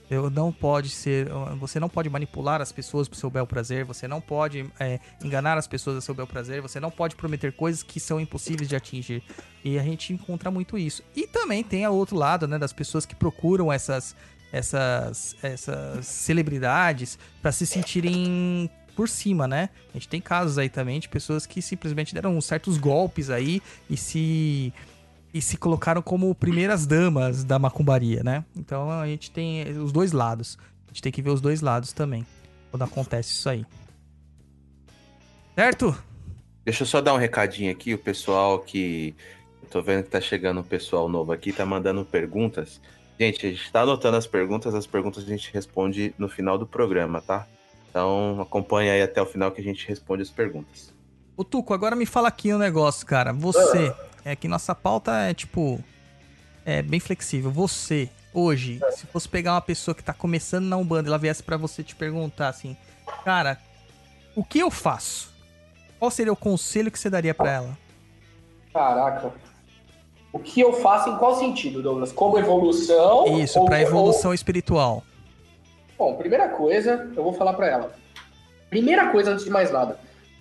[0.10, 1.28] Eu não pode ser.
[1.60, 3.86] Você não pode manipular as pessoas pro seu bel prazer.
[3.86, 6.62] Você não pode é, enganar as pessoas a seu bel prazer.
[6.64, 9.22] Você não pode prometer coisas que são impossíveis de atingir.
[9.64, 11.04] E a gente encontra muito isso.
[11.16, 12.58] E também tem o outro lado, né?
[12.58, 14.16] Das pessoas que procuram essas,
[14.52, 18.68] essas, essas celebridades para se sentirem
[19.00, 19.70] por cima, né?
[19.92, 23.96] A gente tem casos aí também de pessoas que simplesmente deram certos golpes aí e
[23.96, 24.74] se
[25.34, 28.44] e se colocaram como primeiras damas da macumbaria, né?
[28.58, 30.58] Então a gente tem os dois lados.
[30.86, 32.28] A gente tem que ver os dois lados também
[32.70, 33.66] quando acontece isso aí.
[35.56, 35.98] Certo?
[36.66, 39.16] Deixa eu só dar um recadinho aqui, o pessoal que.
[39.64, 42.82] Eu tô vendo que tá chegando um pessoal novo aqui, tá mandando perguntas.
[43.18, 46.68] Gente, a gente tá anotando as perguntas, as perguntas a gente responde no final do
[46.68, 47.48] programa, tá?
[47.90, 50.94] Então acompanha aí até o final que a gente responde as perguntas.
[51.36, 53.34] Ô Tuco, agora me fala aqui um negócio, cara.
[53.34, 53.94] Você,
[54.26, 55.84] é que nossa pauta é tipo.
[56.66, 57.50] É bem flexível.
[57.50, 61.42] Você, hoje, se fosse pegar uma pessoa que tá começando na Umbanda e ela viesse
[61.42, 62.78] pra você te perguntar assim,
[63.26, 63.58] cara,
[64.36, 65.34] o que eu faço?
[65.98, 67.78] Qual seria o conselho que você daria pra ela?
[68.72, 69.34] Caraca.
[70.32, 72.12] O que eu faço em qual sentido, Douglas?
[72.12, 73.40] Como evolução?
[73.40, 75.04] Isso, ou- pra evolução espiritual.
[76.00, 77.94] Bom, primeira coisa, eu vou falar pra ela.
[78.70, 80.00] Primeira coisa, antes de mais nada.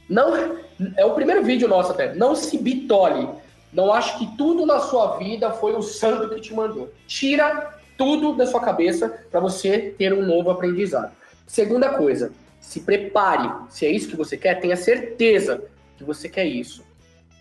[0.09, 0.57] Não,
[0.97, 2.15] é o primeiro vídeo nosso até.
[2.15, 3.29] Não se bitole.
[3.73, 6.95] Não acho que tudo na sua vida foi o santo que te mandou.
[7.09, 11.11] Tira tudo da sua cabeça para você ter um novo aprendizado.
[11.45, 12.31] Segunda coisa,
[12.61, 13.51] se prepare.
[13.69, 15.65] Se é isso que você quer, tenha certeza
[15.97, 16.85] que você quer isso.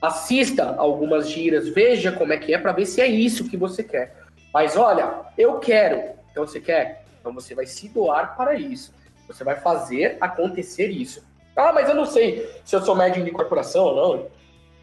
[0.01, 3.83] Assista algumas giras, veja como é que é para ver se é isso que você
[3.83, 4.15] quer.
[4.51, 6.01] Mas olha, eu quero.
[6.31, 7.06] Então você quer?
[7.27, 8.93] Então você vai se doar para isso.
[9.27, 11.21] Você vai fazer acontecer isso.
[11.57, 14.27] Ah, mas eu não sei se eu sou médium de corporação ou não.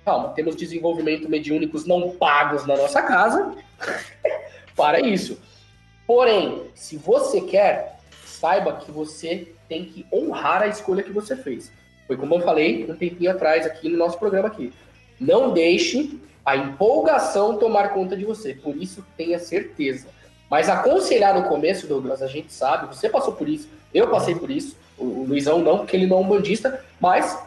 [0.04, 3.54] Calma, temos desenvolvimento mediúnicos não pagos na nossa casa
[4.76, 5.40] para isso.
[6.06, 11.72] Porém, se você quer, saiba que você tem que honrar a escolha que você fez.
[12.06, 14.70] Foi como eu falei um tempinho atrás aqui no nosso programa aqui.
[15.18, 18.52] Não deixe a empolgação tomar conta de você.
[18.52, 20.08] Por isso, tenha certeza.
[20.50, 24.50] Mas aconselhar no começo, Douglas, a gente sabe, você passou por isso, eu passei por
[24.50, 27.42] isso, o Luizão não, porque ele não é um bandista, mas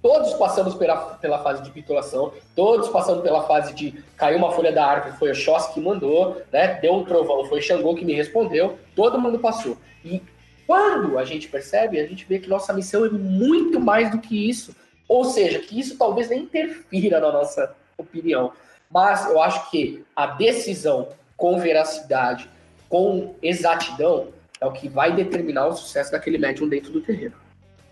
[0.00, 4.72] todos passamos pela, pela fase de pitulação, todos passamos pela fase de caiu uma folha
[4.72, 6.74] da árvore, foi o Xoss que mandou, né?
[6.74, 9.76] Deu um trovão, foi o Xangô que me respondeu, todo mundo passou.
[10.04, 10.22] E
[10.66, 14.48] quando a gente percebe, a gente vê que nossa missão é muito mais do que
[14.48, 14.76] isso.
[15.08, 18.52] Ou seja, que isso talvez nem interfira na nossa opinião.
[18.90, 21.08] Mas eu acho que a decisão
[21.38, 22.50] com veracidade,
[22.88, 24.28] com exatidão,
[24.60, 27.36] é o que vai determinar o sucesso daquele médium dentro do terreno.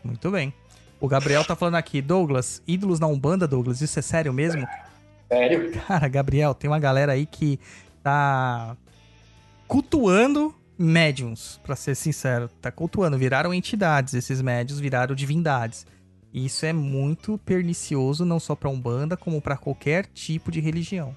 [0.05, 0.53] Muito bem.
[1.01, 4.67] O Gabriel tá falando aqui, Douglas, ídolos na Umbanda, Douglas, isso é sério mesmo?
[5.29, 5.73] Sério?
[5.87, 7.61] Cara, Gabriel, tem uma galera aí que
[8.03, 8.77] tá
[9.69, 12.49] cultuando médiums, pra ser sincero.
[12.61, 15.87] Tá cultuando, viraram entidades, esses médiums viraram divindades.
[16.33, 21.17] E isso é muito pernicioso, não só pra Umbanda, como pra qualquer tipo de religião.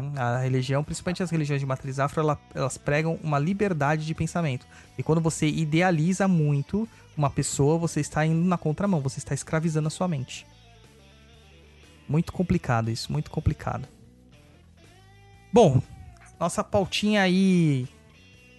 [0.00, 0.12] Né?
[0.20, 4.66] A religião, principalmente as religiões de matriz afro, ela- elas pregam uma liberdade de pensamento.
[4.96, 9.88] E quando você idealiza muito uma pessoa, você está indo na contramão, você está escravizando
[9.88, 10.46] a sua mente.
[12.08, 13.86] Muito complicado isso, muito complicado.
[15.52, 15.80] Bom,
[16.40, 17.86] nossa pautinha aí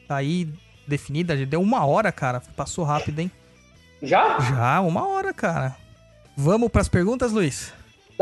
[0.07, 0.47] tá aí
[0.87, 1.37] definida.
[1.37, 2.39] Já deu uma hora, cara.
[2.55, 3.31] Passou rápido, hein?
[4.01, 4.39] Já?
[4.39, 5.75] Já, uma hora, cara.
[6.35, 7.73] Vamos pras perguntas, Luiz?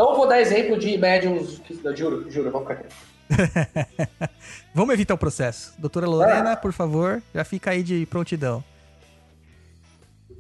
[0.02, 1.60] Não vou dar exemplo de médiums.
[1.60, 2.96] que- Juro, juro, vamos ficar quieto.
[4.74, 5.74] Vamos evitar o processo.
[5.78, 8.64] Doutora Lorena, por favor, já fica aí de prontidão.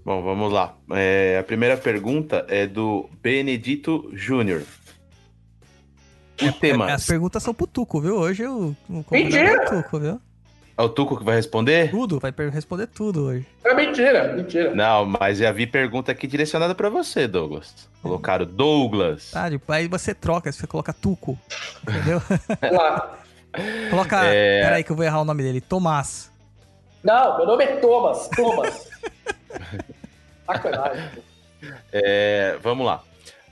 [0.03, 0.75] Bom, vamos lá.
[0.91, 4.63] É, a primeira pergunta é do Benedito Júnior.
[6.41, 6.91] O tema.
[6.91, 8.15] As perguntas são pro Tuco, viu?
[8.15, 8.75] Hoje eu.
[8.89, 9.49] o convidado Mentira!
[9.49, 10.19] é o Tuco, viu?
[10.77, 11.91] É o Tuco que vai responder?
[11.91, 13.45] Tudo, vai responder tudo hoje.
[13.63, 14.73] É mentira, mentira.
[14.73, 17.89] Não, mas já vi pergunta aqui direcionada pra você, Douglas.
[18.01, 19.31] Colocaram Douglas.
[19.31, 21.37] Tá, depois aí você troca, você coloca Tuco.
[21.87, 22.21] Entendeu?
[22.61, 23.19] Vamos lá.
[23.89, 24.23] Coloca.
[24.25, 24.63] É.
[24.63, 25.61] Peraí que eu vou errar o nome dele.
[25.61, 26.31] Tomás.
[27.03, 28.29] Não, meu nome é Thomas.
[28.29, 28.89] Thomas.
[30.45, 31.03] Sacanagem.
[31.91, 33.03] É, vamos lá.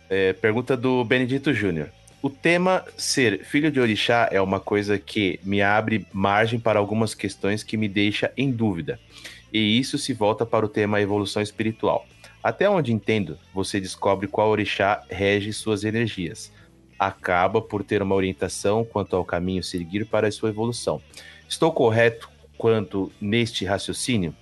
[0.09, 1.89] É, pergunta do Benedito Júnior.
[2.21, 7.15] O tema ser filho de orixá é uma coisa que me abre margem para algumas
[7.15, 8.99] questões que me deixa em dúvida.
[9.53, 12.05] E isso se volta para o tema evolução espiritual.
[12.43, 16.51] Até onde entendo, você descobre qual orixá rege suas energias.
[16.99, 21.01] Acaba por ter uma orientação quanto ao caminho seguir para a sua evolução.
[21.47, 24.35] Estou correto quanto neste raciocínio?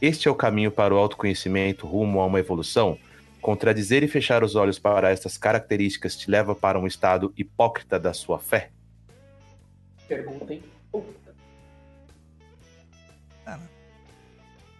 [0.00, 2.96] Este é o caminho para o autoconhecimento rumo a uma evolução?
[3.40, 8.12] Contradizer e fechar os olhos para estas características te leva para um estado hipócrita da
[8.12, 8.70] sua fé?
[13.44, 13.62] Cara.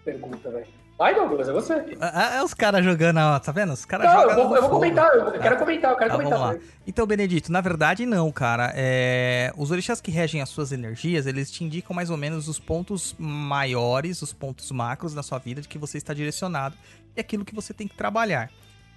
[0.04, 0.87] Pergunta, velho.
[0.98, 1.96] Vai, Douglas, é você.
[2.00, 3.72] Ah, É os caras jogando, ó, tá vendo?
[3.72, 4.30] Os caras jogam.
[4.36, 5.38] eu vou, eu vou comentar, eu Tá.
[5.38, 6.38] quero comentar, eu quero Tá, comentar.
[6.40, 6.60] vamos lá.
[6.88, 8.72] Então, Benedito, na verdade, não, cara.
[8.74, 12.58] É, Os orixás que regem as suas energias, eles te indicam mais ou menos os
[12.58, 16.74] pontos maiores, os pontos macros da sua vida de que você está direcionado
[17.16, 18.50] e aquilo que você tem que trabalhar.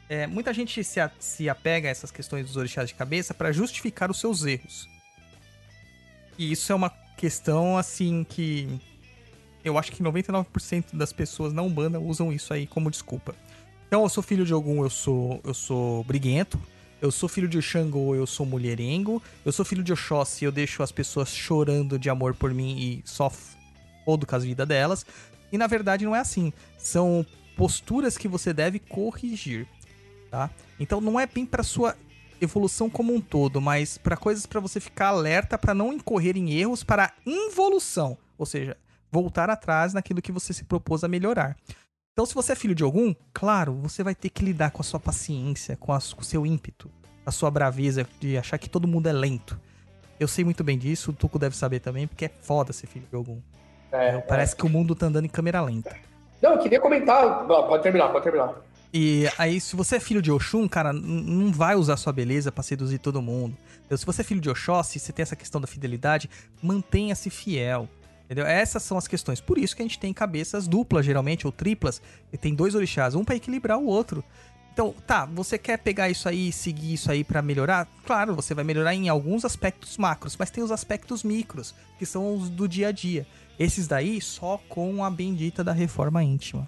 [0.10, 3.52] É, Muita gente se, a- se apega a essas questões dos orixás de cabeça para
[3.52, 4.90] justificar os seus erros.
[6.38, 8.68] E isso é uma questão, assim, que
[9.64, 13.36] eu acho que 99% das pessoas na Umbanda usam isso aí como desculpa.
[13.88, 16.60] Então, eu sou filho de algum, eu sou, eu sou briguento.
[17.02, 19.22] Eu sou filho de Xangô, eu sou mulherengo.
[19.44, 23.02] Eu sou filho de Oxóssi, eu deixo as pessoas chorando de amor por mim e
[23.04, 23.32] só
[24.06, 25.06] fodo com as vidas delas.
[25.52, 26.54] E na verdade não é assim.
[26.78, 27.26] São
[27.58, 29.68] posturas que você deve corrigir,
[30.30, 30.50] tá?
[30.80, 31.98] Então não é bem pra sua
[32.40, 36.52] evolução como um todo, mas pra coisas pra você ficar alerta pra não incorrer em
[36.54, 38.76] erros para involução, ou seja,
[39.12, 41.56] voltar atrás naquilo que você se propôs a melhorar.
[42.14, 44.86] Então, se você é filho de algum, claro, você vai ter que lidar com a
[44.86, 46.90] sua paciência, com, a- com o seu ímpeto,
[47.26, 49.60] a sua braveza de achar que todo mundo é lento.
[50.20, 53.08] Eu sei muito bem disso, o Tuco deve saber também, porque é foda ser filho
[53.10, 53.40] de algum.
[53.92, 55.96] É, Parece que o mundo tá andando em câmera lenta.
[56.42, 57.46] Não, eu queria comentar.
[57.48, 58.54] Não, pode terminar, pode terminar.
[58.94, 62.62] E aí, se você é filho de Oxum, cara, não vai usar sua beleza pra
[62.62, 63.56] seduzir todo mundo.
[63.80, 63.98] Entendeu?
[63.98, 66.30] Se você é filho de Oxóssi, você tem essa questão da fidelidade,
[66.62, 67.88] mantenha-se fiel.
[68.32, 68.46] Entendeu?
[68.46, 69.42] Essas são as questões.
[69.42, 72.02] Por isso que a gente tem cabeças duplas, geralmente, ou triplas,
[72.32, 74.24] e tem dois orixás, um pra equilibrar o outro.
[74.72, 77.86] Então, tá, você quer pegar isso aí e seguir isso aí pra melhorar?
[78.06, 82.34] Claro, você vai melhorar em alguns aspectos macros, mas tem os aspectos micros, que são
[82.34, 83.28] os do dia a dia.
[83.60, 86.66] Esses daí só com a bendita da reforma íntima.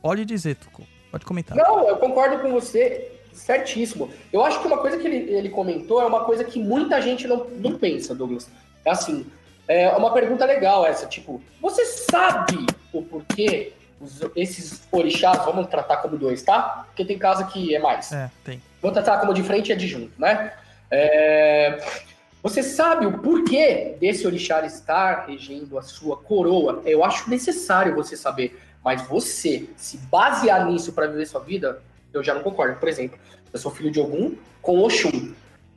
[0.00, 0.86] Pode dizer, Tuco.
[1.10, 1.56] Pode comentar.
[1.56, 4.08] Não, eu concordo com você, certíssimo.
[4.32, 7.26] Eu acho que uma coisa que ele, ele comentou é uma coisa que muita gente
[7.26, 8.48] não, não pensa, Douglas.
[8.84, 9.26] É assim,
[9.66, 13.72] é uma pergunta legal essa, tipo, você sabe o porquê
[14.36, 16.84] esses orixás, vamos tratar como dois, tá?
[16.86, 18.12] Porque tem casa que é mais.
[18.12, 18.60] É, tem.
[18.82, 20.52] Vamos tratar como de frente e é de junto, né?
[20.90, 21.78] É,
[22.42, 26.82] Você sabe o porquê desse orixá estar regendo a sua coroa?
[26.84, 28.60] Eu acho necessário você saber.
[28.84, 31.80] Mas você se basear nisso para viver sua vida,
[32.12, 32.78] eu já não concordo.
[32.78, 33.18] Por exemplo,
[33.50, 35.32] eu sou filho de Ogum com Oxum.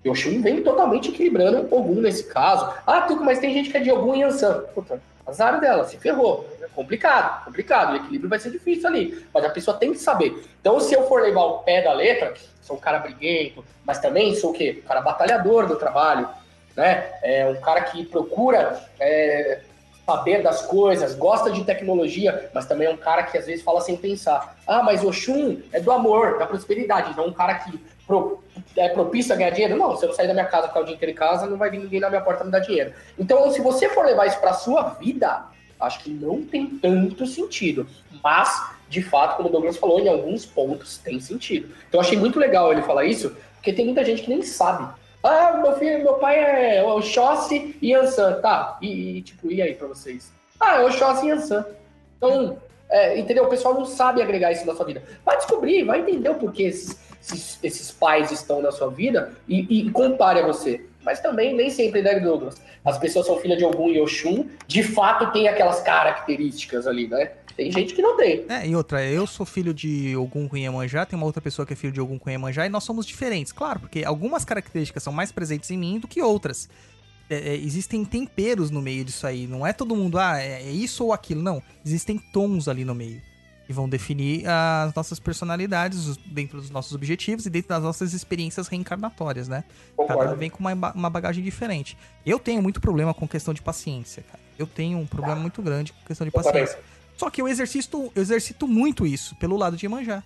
[0.10, 2.72] Oxum vem totalmente equilibrando Ogum nesse caso.
[2.86, 4.64] Ah, Tuco, mas tem gente que é de Ogum e Yansan.
[4.74, 6.47] Puta, azar dela, se ferrou.
[6.62, 7.93] É complicado, complicado.
[7.93, 9.26] O equilíbrio vai ser difícil ali.
[9.34, 10.43] Mas a pessoa tem que saber.
[10.62, 14.36] Então, se eu for levar o pé da letra, sou um cara briguento, mas também
[14.36, 14.82] sou o quê?
[14.84, 16.28] Um cara batalhador do trabalho,
[16.76, 17.05] né?
[17.24, 19.62] É um cara que procura é,
[20.05, 23.82] saber das coisas, gosta de tecnologia, mas também é um cara que às vezes fala
[23.82, 24.55] sem pensar.
[24.66, 27.12] Ah, mas Oxum é do amor, da prosperidade.
[27.12, 28.41] Então, um cara que pro-
[28.78, 29.75] é propício a ganhar dinheiro?
[29.75, 31.69] Não, se eu sair da minha casa ficar o dia inteiro em casa, não vai
[31.69, 32.93] vir ninguém na minha porta me dar dinheiro.
[33.17, 35.45] Então, se você for levar isso para sua vida,
[35.80, 37.88] acho que não tem tanto sentido.
[38.23, 41.73] Mas, de fato, como o Douglas falou, em alguns pontos tem sentido.
[41.89, 44.88] Então, achei muito legal ele falar isso, porque tem muita gente que nem sabe.
[45.23, 48.39] Ah, meu filho, meu pai é o Oxóssi e Ansan.
[48.41, 50.32] Tá, e, e, tipo, e aí pra vocês?
[50.59, 51.65] Ah, é Oxóssi e Ansan.
[52.17, 52.57] Então,
[52.89, 53.43] é, entendeu?
[53.43, 55.03] O pessoal não sabe agregar isso na sua vida.
[55.25, 56.97] Vai descobrir, vai entender o porquê esses,
[57.34, 60.86] esses, esses pais estão na sua vida e, e compare a você.
[61.03, 62.55] mas também nem sempre, né, Douglas?
[62.84, 67.32] As pessoas são filhas de e Oxum, de fato tem aquelas características ali, né?
[67.55, 68.45] Tem gente que não tem.
[68.47, 71.73] É, e outra, eu sou filho de Ogum com Iemanjá, tem uma outra pessoa que
[71.73, 75.11] é filho de Ogum com Iemanjá, e nós somos diferentes, claro, porque algumas características são
[75.11, 76.69] mais presentes em mim do que outras.
[77.30, 80.71] É, é, existem temperos no meio disso aí, não é todo mundo, ah, é, é
[80.71, 81.61] isso ou aquilo, não.
[81.86, 83.21] Existem tons ali no meio
[83.68, 88.68] que vão definir as nossas personalidades dentro dos nossos objetivos e dentro das nossas experiências
[88.70, 89.65] reencarnatórias, né?
[89.95, 90.22] Concordo.
[90.24, 91.97] Cada um vem com uma, uma bagagem diferente.
[92.26, 94.39] Eu tenho muito problema com questão de paciência, cara.
[94.57, 96.61] Eu tenho um problema muito grande com questão de Eu também.
[96.63, 96.84] paciência.
[97.18, 100.24] Só que eu exercito, eu exercito muito isso pelo lado de Iemanjá.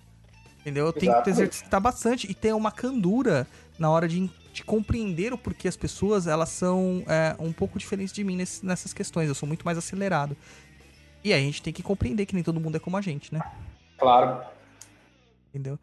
[0.60, 0.86] Entendeu?
[0.86, 5.38] Eu tenho que exercitar bastante e ter uma candura na hora de, de compreender o
[5.38, 9.26] porquê as pessoas elas são é, um pouco diferentes de mim nesse- nessas questões.
[9.28, 10.36] Eu sou muito mais acelerado.
[11.24, 13.32] E aí a gente tem que compreender que nem todo mundo é como a gente,
[13.32, 13.40] né?
[13.98, 14.44] Claro.
[15.50, 15.78] Entendeu?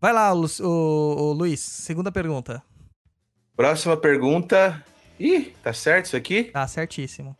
[0.00, 2.62] Vai lá, Lu, ô, ô, Luiz, segunda pergunta.
[3.56, 4.84] Próxima pergunta.
[5.18, 6.44] Ih, tá certo isso aqui?
[6.44, 7.36] Tá certíssimo.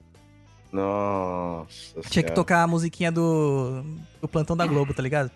[0.73, 1.95] Nossa.
[1.95, 2.35] Tinha que Senhora.
[2.35, 3.83] tocar a musiquinha do,
[4.21, 5.31] do plantão da Globo, tá ligado?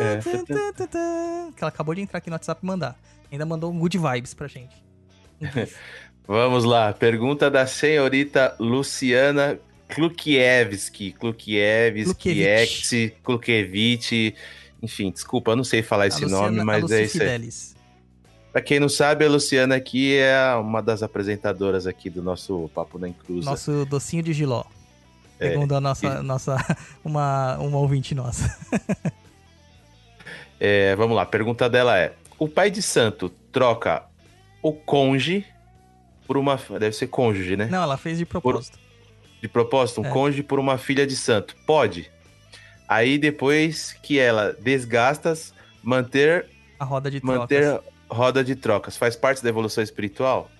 [0.00, 0.20] É.
[1.52, 2.96] Que ela acabou de entrar aqui no WhatsApp e mandar.
[3.30, 4.74] Ainda mandou um good vibes pra gente.
[6.26, 6.92] Vamos lá.
[6.92, 9.58] Pergunta da senhorita Luciana
[9.94, 11.12] Klukiewski.
[11.12, 14.34] Klukiewski, Klukiewicz.
[14.82, 17.50] Enfim, desculpa, eu não sei falar esse nome, Luciana- a mas é isso aí.
[18.52, 22.98] Pra quem não sabe, a Luciana aqui é uma das apresentadoras aqui do nosso Papo
[22.98, 23.48] na Encruza.
[23.48, 24.64] Nosso docinho de giló.
[25.38, 26.56] É, Segundo a nossa, nossa
[27.04, 28.56] uma, uma ouvinte nossa.
[30.62, 34.02] É, vamos lá, a pergunta dela é: o pai de santo troca
[34.62, 35.44] o conge
[36.26, 36.58] por uma.
[36.78, 37.66] Deve ser cônjuge, né?
[37.70, 38.78] Não, ela fez de propósito.
[39.40, 40.10] De propósito, um É.
[40.10, 41.56] cônjuge por uma filha de santo.
[41.66, 42.10] Pode.
[42.88, 45.32] Aí depois que ela desgasta,
[45.82, 46.46] manter,
[46.78, 47.38] A roda de trocas.
[47.40, 47.80] manter
[48.10, 48.96] roda de trocas.
[48.96, 50.50] Faz parte da evolução espiritual?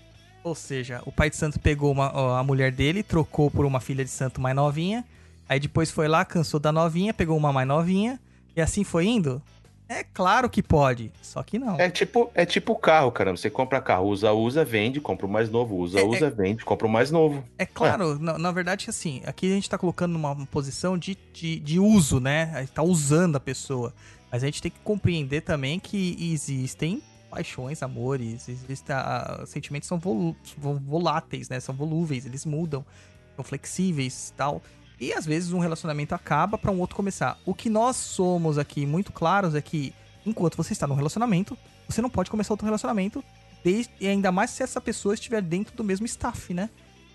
[0.43, 3.81] Ou seja, o pai de santo pegou uma- ó, a mulher dele, trocou por uma
[3.81, 5.05] filha de santo mais novinha.
[5.49, 8.19] Aí depois foi lá, cansou da novinha, pegou uma mais novinha.
[8.57, 9.43] E assim foi indo?
[9.93, 11.75] É claro que pode, só que não.
[11.81, 13.37] É tipo, é tipo carro, caramba.
[13.37, 16.87] Você compra carro, usa, usa, vende, compra o mais novo, usa, É, usa, vende, compra
[16.87, 17.43] o mais novo.
[17.59, 21.59] É claro, na, na verdade, assim, aqui a gente tá colocando numa posição de, de,
[21.59, 22.53] de uso, né?
[22.55, 23.93] A gente tá usando a pessoa.
[24.31, 29.99] Mas a gente tem que compreender também que existem paixões, amores, existem, ah, sentimentos são
[29.99, 31.59] volu- vo- voláteis, né?
[31.59, 32.87] São volúveis, eles mudam,
[33.35, 34.63] são flexíveis e tal.
[35.01, 37.39] E às vezes um relacionamento acaba pra um outro começar.
[37.47, 39.95] O que nós somos aqui muito claros é que
[40.27, 41.57] enquanto você está num relacionamento,
[41.89, 43.25] você não pode começar outro relacionamento,
[43.65, 46.69] desde, e ainda mais se essa pessoa estiver dentro do mesmo staff, né?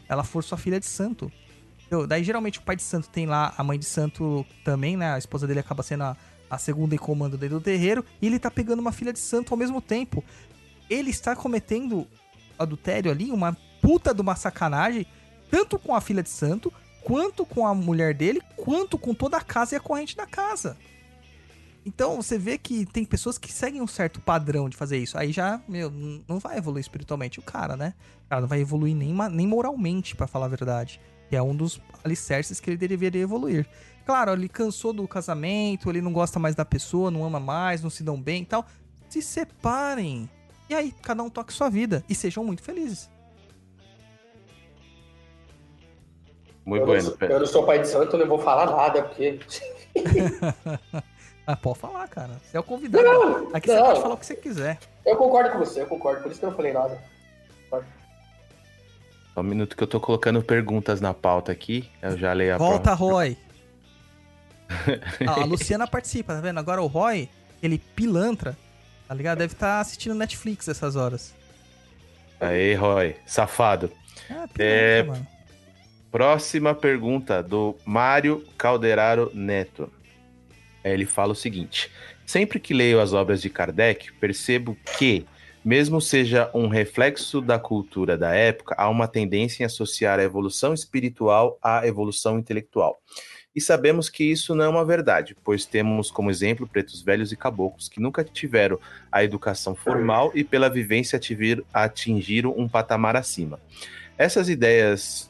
[0.07, 1.31] ela for sua filha de santo.
[1.79, 2.07] Entendeu?
[2.07, 5.13] Daí geralmente o pai de santo tem lá a mãe de santo também, né?
[5.13, 6.17] A esposa dele acaba sendo a,
[6.49, 8.03] a segunda em comando dentro do terreiro.
[8.21, 10.23] E ele tá pegando uma filha de santo ao mesmo tempo.
[10.89, 12.07] Ele está cometendo
[12.57, 15.05] adultério ali, uma puta de uma sacanagem,
[15.49, 16.73] tanto com a filha de santo,
[17.05, 20.75] quanto com a mulher dele, quanto com toda a casa e a corrente da casa.
[21.85, 25.15] Então você vê que tem pessoas que seguem um certo padrão de fazer isso.
[25.15, 25.91] Aí já, meu,
[26.27, 27.93] não vai evoluir espiritualmente o cara, né?
[28.25, 30.99] O cara não vai evoluir nem, nem moralmente, pra falar a verdade.
[31.29, 33.67] Que é um dos alicerces que ele deveria evoluir.
[34.03, 37.89] Claro, ele cansou do casamento, ele não gosta mais da pessoa, não ama mais, não
[37.91, 38.65] se dão bem e tal.
[39.07, 40.27] Se separem.
[40.67, 42.03] E aí, cada um toque sua vida.
[42.09, 43.11] E sejam muito felizes.
[46.66, 47.16] Muito eu, bueno.
[47.22, 49.39] eu não sou pai de santo, eu não vou falar nada, porque.
[51.47, 52.32] Ah, pode falar, cara.
[52.43, 53.03] Você é o convidado.
[53.03, 53.86] Não, Aqui você não.
[53.86, 54.80] pode falar o que você quiser.
[55.05, 56.99] Eu concordo com você, eu concordo, por isso que eu não falei nada.
[59.32, 61.88] Só um minuto que eu tô colocando perguntas na pauta aqui.
[62.01, 63.11] Eu já leio a Volta, próxima.
[63.11, 63.38] Roy.
[65.28, 66.59] Ah, a Luciana participa, tá vendo?
[66.59, 67.30] Agora o Roy,
[67.61, 68.57] ele pilantra,
[69.07, 69.38] tá ligado?
[69.38, 71.32] Deve estar assistindo Netflix essas horas.
[72.39, 73.16] Aê, Roy.
[73.24, 73.91] Safado.
[74.32, 75.28] Ah, pilantra, É, mano.
[76.16, 79.91] Próxima pergunta do Mário Calderaro Neto.
[80.82, 81.91] É, Ele fala o seguinte:
[82.26, 85.26] Sempre que leio as obras de Kardec, percebo que,
[85.61, 90.74] mesmo seja um reflexo da cultura da época, há uma tendência em associar a evolução
[90.74, 92.97] espiritual à evolução intelectual.
[93.53, 97.36] E sabemos que isso não é uma verdade, pois temos como exemplo pretos velhos e
[97.36, 98.80] caboclos que nunca tiveram
[99.11, 103.59] a educação formal e, pela vivência, atingir- atingiram um patamar acima.
[104.18, 105.30] Essas ideias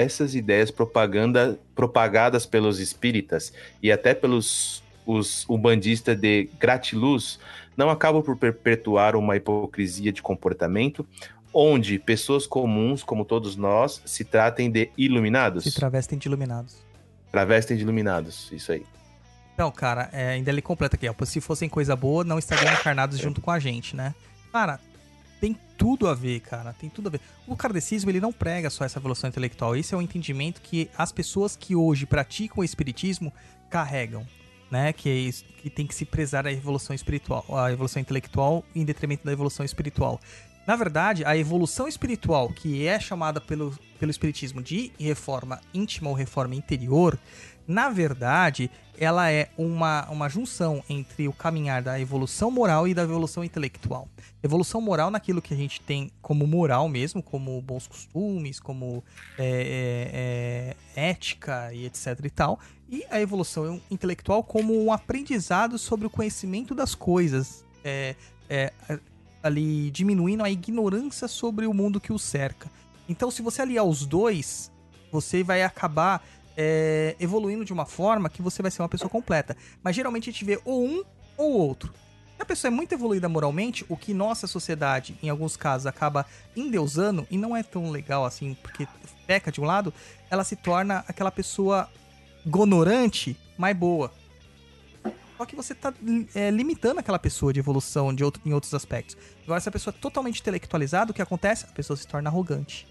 [0.00, 7.38] essas ideias propaganda, propagadas pelos espíritas e até pelos os umbandistas de gratiluz
[7.74, 11.06] não acabam por perpetuar uma hipocrisia de comportamento
[11.52, 15.64] onde pessoas comuns, como todos nós, se tratem de iluminados?
[15.64, 16.76] Se travestem de iluminados.
[17.32, 18.84] Travestem de iluminados, isso aí.
[19.54, 21.14] Então, cara, é, ainda ele completa aqui, ó.
[21.24, 24.14] Se fossem coisa boa, não estariam encarnados junto com a gente, né?
[24.52, 24.78] Cara,
[25.78, 26.74] tudo a ver, cara.
[26.74, 27.20] Tem tudo a ver.
[27.46, 29.76] O kardecismo, ele não prega só essa evolução intelectual.
[29.76, 33.32] Esse é o entendimento que as pessoas que hoje praticam o espiritismo
[33.70, 34.26] carregam.
[34.70, 38.62] Né, que, é isso, que tem que se prezar a evolução espiritual, a evolução intelectual
[38.76, 40.20] em detrimento da evolução espiritual.
[40.68, 46.14] Na verdade, a evolução espiritual, que é chamada pelo, pelo Espiritismo de reforma íntima ou
[46.14, 47.18] reforma interior,
[47.68, 53.02] na verdade, ela é uma, uma junção entre o caminhar da evolução moral e da
[53.02, 54.08] evolução intelectual.
[54.42, 59.04] Evolução moral naquilo que a gente tem como moral mesmo, como bons costumes, como
[59.36, 62.58] é, é, é, ética e etc e tal.
[62.88, 67.64] E a evolução intelectual como um aprendizado sobre o conhecimento das coisas.
[67.84, 68.16] É,
[68.48, 68.72] é,
[69.42, 72.70] ali diminuindo a ignorância sobre o mundo que o cerca.
[73.08, 74.70] Então, se você aliar os dois,
[75.10, 76.22] você vai acabar
[76.60, 79.56] é, evoluindo de uma forma que você vai ser uma pessoa completa.
[79.80, 81.04] Mas geralmente a gente vê ou um
[81.36, 81.94] ou outro.
[82.36, 86.26] Se a pessoa é muito evoluída moralmente, o que nossa sociedade, em alguns casos, acaba
[86.56, 88.88] endeusando, e não é tão legal assim, porque
[89.24, 89.94] peca de um lado,
[90.28, 91.88] ela se torna aquela pessoa
[92.44, 94.12] gonorante, mais boa.
[95.36, 95.94] Só que você tá
[96.34, 99.16] é, limitando aquela pessoa de evolução de outro, em outros aspectos.
[99.44, 101.66] Agora, se a pessoa é totalmente intelectualizada, o que acontece?
[101.66, 102.88] A pessoa se torna arrogante.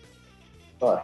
[0.79, 1.01] Ó,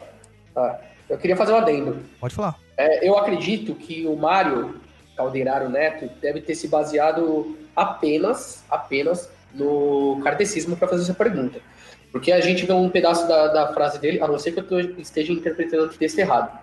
[0.55, 0.75] ó,
[1.13, 1.99] eu queria fazer um adendo.
[2.19, 2.57] Pode falar.
[2.75, 4.81] É, eu acredito que o Mário
[5.15, 11.59] Caldeiraro Neto deve ter se baseado apenas, apenas no kardecismo para fazer essa pergunta.
[12.11, 14.79] Porque a gente vê um pedaço da, da frase dele, a não ser que eu
[14.99, 16.59] esteja interpretando o texto errado.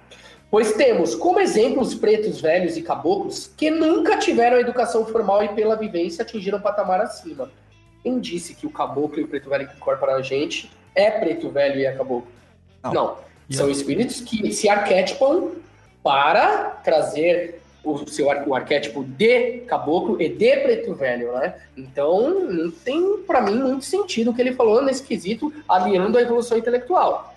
[0.51, 5.76] Pois temos como exemplos pretos velhos e caboclos que nunca tiveram educação formal e pela
[5.76, 7.51] vivência atingiram um patamar acima.
[8.03, 11.51] Quem disse que o caboclo e o preto velho que incorporam a gente é preto
[11.51, 12.28] velho e é caboclo?
[12.82, 12.92] Não.
[12.92, 13.30] Não.
[13.51, 15.51] São espíritos que se arquetipam
[16.03, 21.55] para trazer o seu o arquétipo de caboclo e de preto velho, né?
[21.76, 26.22] Então, não tem para mim muito sentido o que ele falou nesse quesito, aliando a
[26.22, 27.34] evolução intelectual.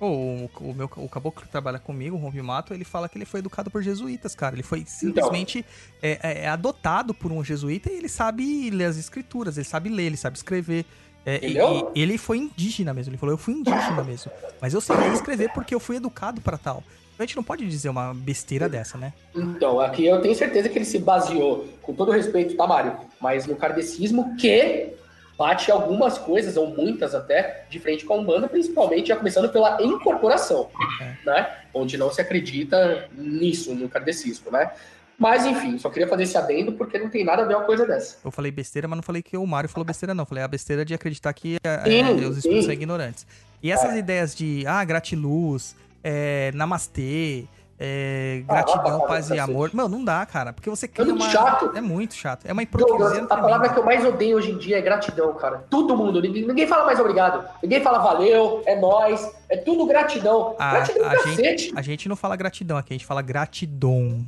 [0.00, 3.24] O, o, meu, o caboclo que trabalha comigo, o Rompe Mato, ele fala que ele
[3.24, 4.54] foi educado por jesuítas, cara.
[4.54, 5.70] Ele foi simplesmente então.
[6.02, 9.88] é, é, é, adotado por um jesuíta e ele sabe ler as escrituras, ele sabe
[9.88, 10.84] ler, ele sabe escrever.
[11.24, 14.30] É, e, ele foi indígena mesmo, ele falou, eu fui indígena mesmo.
[14.60, 16.82] Mas eu sei ler escrever porque eu fui educado para tal.
[17.18, 19.12] A gente não pode dizer uma besteira dessa, né?
[19.34, 22.96] Então, aqui eu tenho certeza que ele se baseou, com todo respeito, tá, Mário?
[23.20, 24.92] Mas no kardecismo que
[25.38, 29.80] bate algumas coisas, ou muitas até, de frente com a Umbanda, principalmente já começando pela
[29.82, 30.68] incorporação,
[31.00, 31.16] é.
[31.24, 31.56] né?
[31.72, 34.72] Onde não se acredita nisso, no kardecismo, né?
[35.18, 37.86] Mas enfim, só queria fazer esse adendo porque não tem nada a ver uma coisa
[37.86, 38.16] dessa.
[38.24, 40.26] Eu falei besteira, mas não falei que o Mário falou besteira, não.
[40.26, 43.26] Falei a besteira de acreditar que é, sim, é, os espíritos são ignorantes.
[43.62, 43.98] E essas é.
[43.98, 47.46] ideias de, ah, gratiluz, é, namastê,
[47.84, 49.70] é, gratidão, ah, paz e amor.
[49.72, 50.52] Mano, não dá, cara.
[50.52, 51.30] Porque você cria é muito uma...
[51.30, 51.72] chato.
[51.74, 52.46] É muito chato.
[52.46, 53.24] É uma hipocrisia.
[53.24, 55.64] a palavra que eu mais odeio hoje em dia é gratidão, cara.
[55.68, 56.22] Todo mundo.
[56.22, 57.44] Ninguém, ninguém fala mais obrigado.
[57.60, 59.28] Ninguém fala valeu, é nós.
[59.48, 60.54] É tudo gratidão.
[60.60, 64.24] A, gratidão a gente, a gente não fala gratidão aqui, a gente fala gratidão.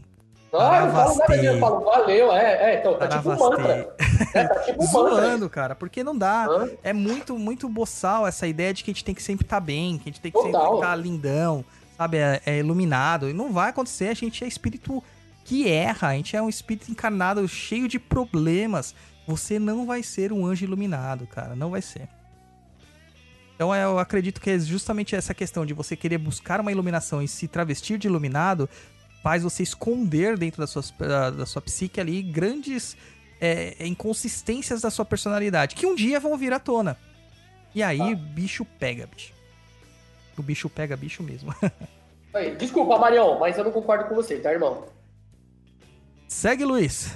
[0.60, 3.94] Ah, eu falo nada eu falo valeu, é, é, então, tá tipo um mantra.
[4.34, 6.46] É, tá tipo um Zoando, cara, porque não dá.
[6.46, 6.70] Hã?
[6.82, 9.60] É muito, muito boçal essa ideia de que a gente tem que sempre estar tá
[9.60, 10.60] bem, que a gente tem que Total.
[10.60, 11.64] sempre estar tá lindão
[11.96, 13.28] sabe, é, é iluminado.
[13.28, 15.02] E não vai acontecer, a gente é espírito
[15.44, 18.94] que erra, a gente é um espírito encarnado cheio de problemas.
[19.26, 22.08] Você não vai ser um anjo iluminado, cara, não vai ser.
[23.54, 27.28] Então eu acredito que é justamente essa questão de você querer buscar uma iluminação e
[27.28, 28.68] se travestir de iluminado
[29.24, 32.96] faz você esconder dentro da sua, da, da sua psique ali grandes
[33.40, 36.96] é, inconsistências da sua personalidade, que um dia vão vir à tona.
[37.74, 38.14] E aí, ah.
[38.14, 39.34] bicho pega, bicho
[40.36, 41.54] o bicho pega bicho mesmo.
[42.58, 44.86] Desculpa, Marião, mas eu não concordo com você, tá, irmão?
[46.26, 47.14] Segue, Luiz.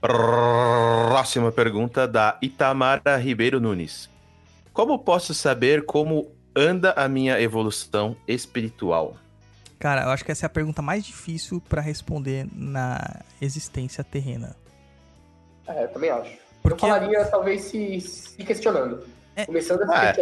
[0.00, 4.10] Próxima pergunta da Itamara Ribeiro Nunes.
[4.72, 9.16] Como posso saber como anda a minha evolução espiritual?
[9.78, 14.56] Cara, eu acho que essa é a pergunta mais difícil para responder na existência terrena.
[15.66, 16.32] É, eu também acho.
[16.62, 16.84] Porque...
[16.84, 19.04] Eu falaria, talvez, se, se questionando.
[19.36, 20.14] É, Começando a ah,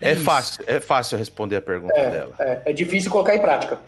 [0.00, 2.34] é, é fácil, é fácil responder a pergunta é, dela.
[2.40, 3.78] É, é difícil colocar em prática.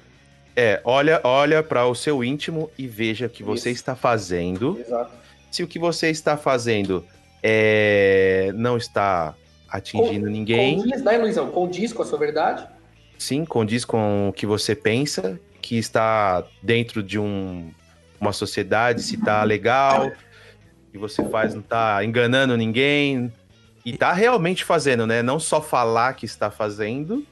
[0.55, 3.81] É, olha, olha para o seu íntimo e veja o que você Isso.
[3.81, 4.79] está fazendo.
[4.79, 5.11] Exato.
[5.51, 7.05] Se o que você está fazendo
[7.43, 9.35] é, não está
[9.69, 10.77] atingindo com, ninguém.
[10.81, 11.51] Condiz, né, Luizão?
[11.51, 12.67] Condiz com a sua verdade?
[13.19, 17.71] Sim, condiz com o que você pensa, que está dentro de um,
[18.21, 20.13] uma sociedade, se está legal,
[20.93, 23.33] que você faz não está enganando ninguém,
[23.85, 25.23] e tá realmente fazendo, né?
[25.23, 27.25] Não só falar que está fazendo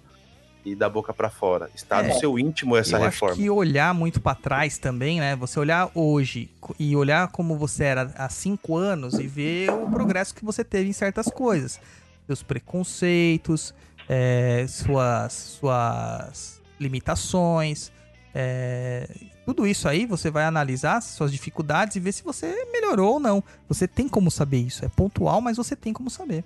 [0.65, 1.69] e da boca para fora.
[1.74, 3.32] Está é, no seu íntimo essa eu reforma.
[3.35, 5.36] Acho que olhar muito para trás também, né?
[5.36, 6.48] Você olhar hoje
[6.78, 10.89] e olhar como você era há cinco anos e ver o progresso que você teve
[10.89, 11.81] em certas coisas.
[12.27, 13.74] seus preconceitos,
[14.09, 17.93] é, suas, suas limitações.
[18.35, 19.09] é,
[19.44, 23.44] tudo isso aí você vai analisar suas dificuldades e ver se você melhorou ou não.
[23.68, 24.85] Você tem como saber isso.
[24.85, 26.43] É pontual, mas você tem como saber.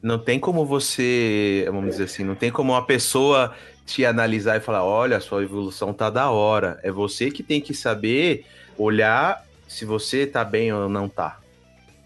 [0.00, 3.54] Não tem como você, vamos dizer assim, não tem como uma pessoa
[3.84, 6.78] te analisar e falar, olha, a sua evolução tá da hora.
[6.82, 8.46] É você que tem que saber
[8.78, 11.40] olhar se você tá bem ou não tá.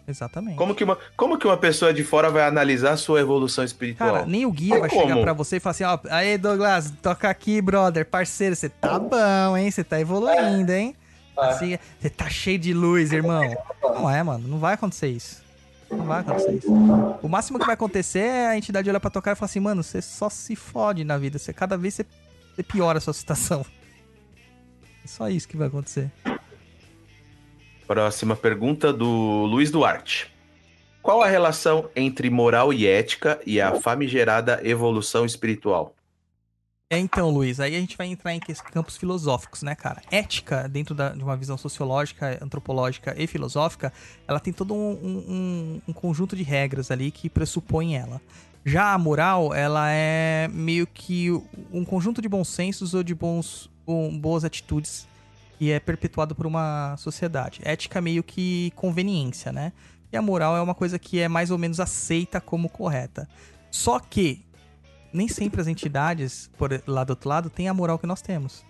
[0.06, 0.56] Exatamente.
[0.56, 4.12] Como que uma, como que uma pessoa de fora vai analisar a sua evolução espiritual?
[4.12, 5.22] Cara, nem o guia vai chegar como.
[5.22, 9.56] pra você e falar assim, ó, aí Douglas, toca aqui, brother, parceiro, você tá bom,
[9.56, 9.70] hein?
[9.70, 10.94] Você tá evoluindo, hein?
[11.36, 13.42] Assim, você tá cheio de luz, irmão.
[13.82, 15.42] Não é, mano, não vai acontecer isso.
[15.90, 16.72] Não vai acontecer isso.
[17.22, 19.60] O máximo que vai acontecer é a entidade olhar pra tua cara e falar assim,
[19.60, 21.38] mano, você só se fode na vida.
[21.38, 22.06] Você, cada vez você,
[22.54, 23.64] você piora a sua situação.
[25.04, 26.10] É só isso que vai acontecer.
[27.86, 30.32] Próxima pergunta do Luiz Duarte.
[31.02, 35.94] Qual a relação entre moral e ética e a famigerada evolução espiritual?
[36.88, 38.40] É, então, Luiz, aí a gente vai entrar em
[38.72, 40.00] campos filosóficos, né, cara?
[40.10, 43.92] Ética, dentro da- de uma visão sociológica, antropológica e filosófica,
[44.26, 48.20] ela tem todo um, um- um- um conjunto de regras ali que pressupõem ela.
[48.64, 51.30] Já a moral, ela é meio que
[51.70, 55.06] um conjunto de bons sensos ou de bons, um, boas atitudes
[55.64, 57.62] que é perpetuado por uma sociedade.
[57.64, 59.72] Ética meio que conveniência, né?
[60.12, 63.26] E a moral é uma coisa que é mais ou menos aceita como correta.
[63.70, 64.44] Só que
[65.10, 68.62] nem sempre as entidades, por lá do outro lado, têm a moral que nós temos.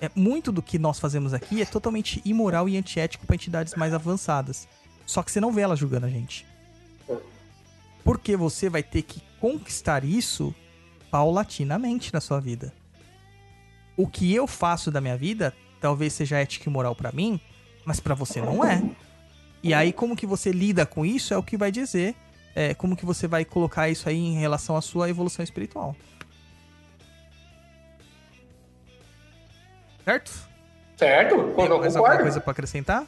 [0.00, 3.94] É, muito do que nós fazemos aqui é totalmente imoral e antiético para entidades mais
[3.94, 4.66] avançadas.
[5.06, 6.44] Só que você não vê elas julgando a gente.
[8.02, 10.52] Porque você vai ter que conquistar isso
[11.08, 12.72] paulatinamente na sua vida.
[13.96, 17.40] O que eu faço da minha vida talvez seja ética e moral para mim,
[17.84, 18.82] mas para você não é.
[19.62, 22.14] E aí como que você lida com isso é o que vai dizer
[22.54, 25.94] é, como que você vai colocar isso aí em relação à sua evolução espiritual.
[30.04, 30.48] Certo?
[30.96, 31.36] Certo?
[31.54, 33.06] Tem Eu mais alguma coisa pra acrescentar?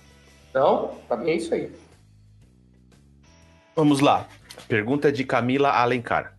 [0.55, 1.73] Não, pra mim é isso aí.
[3.75, 4.29] Vamos lá.
[4.69, 6.35] Pergunta de Camila Alencar.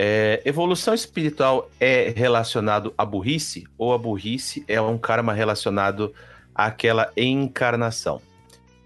[0.00, 6.14] É, evolução espiritual é relacionado à burrice ou a burrice é um karma relacionado
[6.54, 8.22] àquela encarnação?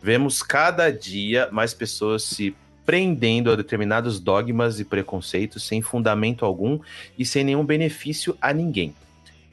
[0.02, 2.56] Vemos cada dia mais pessoas se
[2.86, 6.80] prendendo a determinados dogmas e preconceitos sem fundamento algum
[7.18, 8.94] e sem nenhum benefício a ninguém.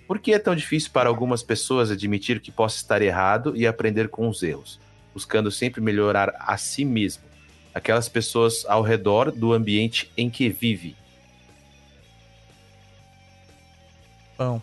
[0.08, 4.08] Por que é tão difícil para algumas pessoas admitir que possa estar errado e aprender
[4.08, 4.80] com os erros,
[5.14, 7.28] buscando sempre melhorar a si mesmo?
[7.74, 10.96] aquelas pessoas ao redor do ambiente em que vive.
[14.40, 14.62] Bom.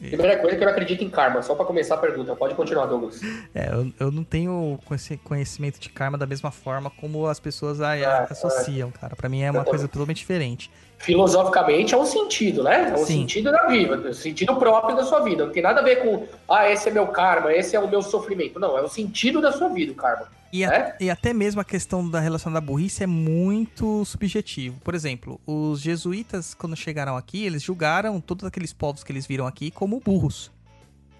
[0.00, 2.34] Primeira coisa que eu não acredito em karma, só pra começar a pergunta.
[2.34, 3.20] Pode continuar, Douglas.
[3.54, 7.80] É, eu, eu não tenho conheci- conhecimento de karma da mesma forma como as pessoas
[7.80, 9.14] a- É, a- associam, cara.
[9.14, 10.70] Pra mim é uma Eu coisa totalmente diferente.
[11.02, 12.90] Filosoficamente é um sentido, né?
[12.90, 13.20] É um Sim.
[13.22, 15.44] sentido da vida, um sentido próprio da sua vida.
[15.44, 18.00] Não tem nada a ver com, ah, esse é meu karma, esse é o meu
[18.02, 18.60] sofrimento.
[18.60, 20.28] Não, é o sentido da sua vida, o karma.
[20.52, 20.96] E, a- É?
[21.00, 24.78] e até mesmo a questão da relação da burrice é muito subjetivo.
[24.84, 29.46] Por exemplo, os jesuítas, quando chegaram aqui, eles julgaram todos aqueles povos que eles viram
[29.46, 30.52] aqui como burros.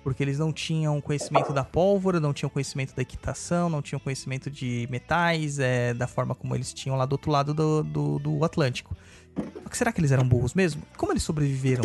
[0.04, 4.50] Porque eles não tinham conhecimento da pólvora, não tinham conhecimento da equitação, não tinham conhecimento
[4.50, 8.44] de metais, é, da forma como eles tinham lá do outro lado do, do, do
[8.44, 8.96] Atlântico.
[9.70, 10.82] Será que eles eram burros mesmo?
[10.96, 11.84] Como eles sobreviveram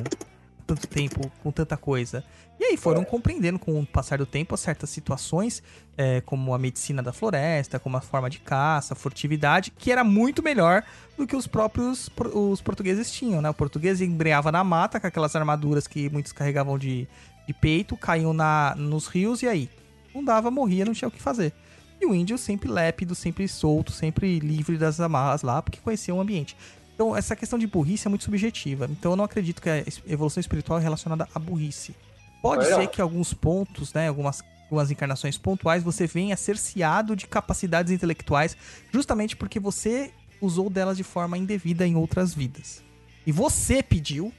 [0.65, 2.23] tanto tempo com tanta coisa?
[2.59, 5.61] E aí foram compreendendo com o passar do tempo certas situações
[5.95, 10.41] é, como a medicina da floresta, como a forma de caça, furtividade, que era muito
[10.41, 10.83] melhor
[11.15, 13.49] do que os próprios os portugueses tinham, né?
[13.49, 17.07] O português embreava na mata com aquelas armaduras que muitos carregavam de,
[17.47, 19.69] de peito, caíam na, nos rios e aí?
[20.13, 21.53] Não dava, morria, não tinha o que fazer.
[22.01, 26.21] E o índio sempre lépido, sempre solto, sempre livre das amarras lá, porque conhecia o
[26.21, 26.55] ambiente.
[26.97, 28.87] Então, essa questão de burrice é muito subjetiva.
[28.89, 31.95] Então, eu não acredito que a evolução espiritual é relacionada à burrice.
[32.41, 37.91] Pode ser que alguns pontos, né, algumas, algumas encarnações pontuais, você venha cerceado de capacidades
[37.91, 38.57] intelectuais,
[38.91, 40.11] justamente porque você
[40.41, 42.83] usou delas de forma indevida em outras vidas.
[43.27, 44.33] E você pediu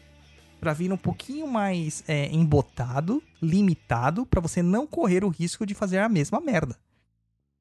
[0.59, 5.77] pra vir um pouquinho mais é, embotado, limitado, pra você não correr o risco de
[5.77, 6.77] fazer a mesma merda.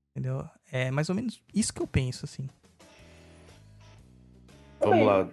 [0.09, 0.43] Entendeu?
[0.71, 2.49] É mais ou menos isso que eu penso, assim.
[4.89, 5.27] Vamos lá.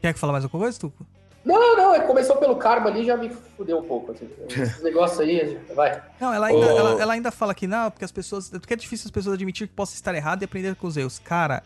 [0.00, 1.06] Quer que falar mais alguma coisa, Tuco?
[1.44, 4.12] Não, não, é, começou pelo karma ali já me fudeu um pouco.
[4.12, 4.28] Assim.
[4.48, 6.02] Esse negócio aí, vai.
[6.20, 6.78] Não, ela ainda, Ô.
[6.78, 8.50] ela, ela ainda fala que não, porque as pessoas.
[8.50, 11.18] Porque é difícil as pessoas admitir que possa estar errado e aprender com os erros.
[11.18, 11.62] Cara,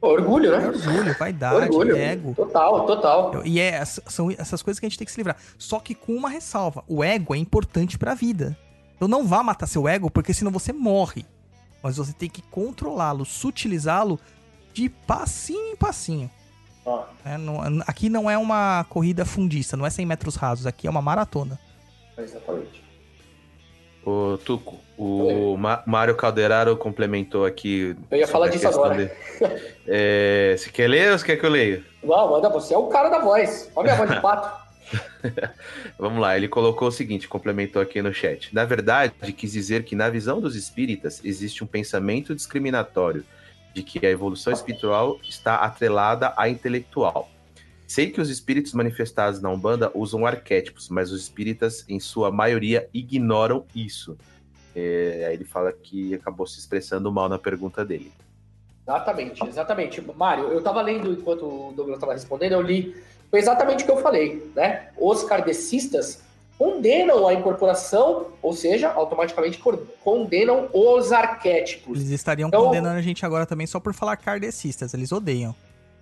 [0.00, 0.68] Orgulho, é né?
[0.68, 1.96] orgulho, vaidade, Orgulho.
[1.96, 2.34] ego.
[2.34, 3.42] Total, total.
[3.44, 5.36] E é, são essas coisas que a gente tem que se livrar.
[5.58, 8.56] Só que com uma ressalva: o ego é importante pra vida.
[8.96, 11.26] Então não vá matar seu ego, porque senão você morre.
[11.82, 14.18] mas você tem que controlá-lo, sutilizá-lo
[14.78, 16.30] de passinho em passinho.
[16.86, 17.36] Ó, né?
[17.36, 21.02] Não- aqui não é uma corrida fundista, não é 100 metros rasos, aqui é uma
[21.02, 21.58] maratona.
[22.16, 22.86] exatamente.
[24.04, 27.94] Ô, Tuco, o Ma- Mário Calderaro complementou aqui.
[28.10, 28.94] Eu ia falar disso agora.
[29.06, 29.10] de-
[29.86, 31.84] É, você quer ler ou você quer que eu leia?
[32.02, 33.70] Não, manda, você é o cara da voz.
[33.74, 34.68] Olha a voz de pato.
[35.98, 38.54] Vamos lá, ele colocou o seguinte, complementou aqui no chat.
[38.54, 43.24] Na verdade, quis dizer que na visão dos espíritas existe um pensamento discriminatório
[43.78, 47.30] de que a evolução espiritual está atrelada à intelectual.
[47.86, 52.88] Sei que os espíritos manifestados na Umbanda usam arquétipos, mas os espíritas, em sua maioria,
[52.92, 54.18] ignoram isso.
[54.74, 58.12] É, aí ele fala que acabou se expressando mal na pergunta dele.
[58.84, 60.00] Exatamente, exatamente.
[60.16, 62.96] Mário, eu tava lendo enquanto o Douglas tava respondendo, eu li.
[63.30, 64.88] Foi exatamente o que eu falei, né?
[64.96, 66.24] Os kardecistas
[66.58, 69.62] condenam a incorporação, ou seja, automaticamente
[70.02, 71.98] condenam os arquétipos.
[72.00, 75.54] Eles estariam Então- condenando a gente agora também só por falar kardecistas, eles odeiam.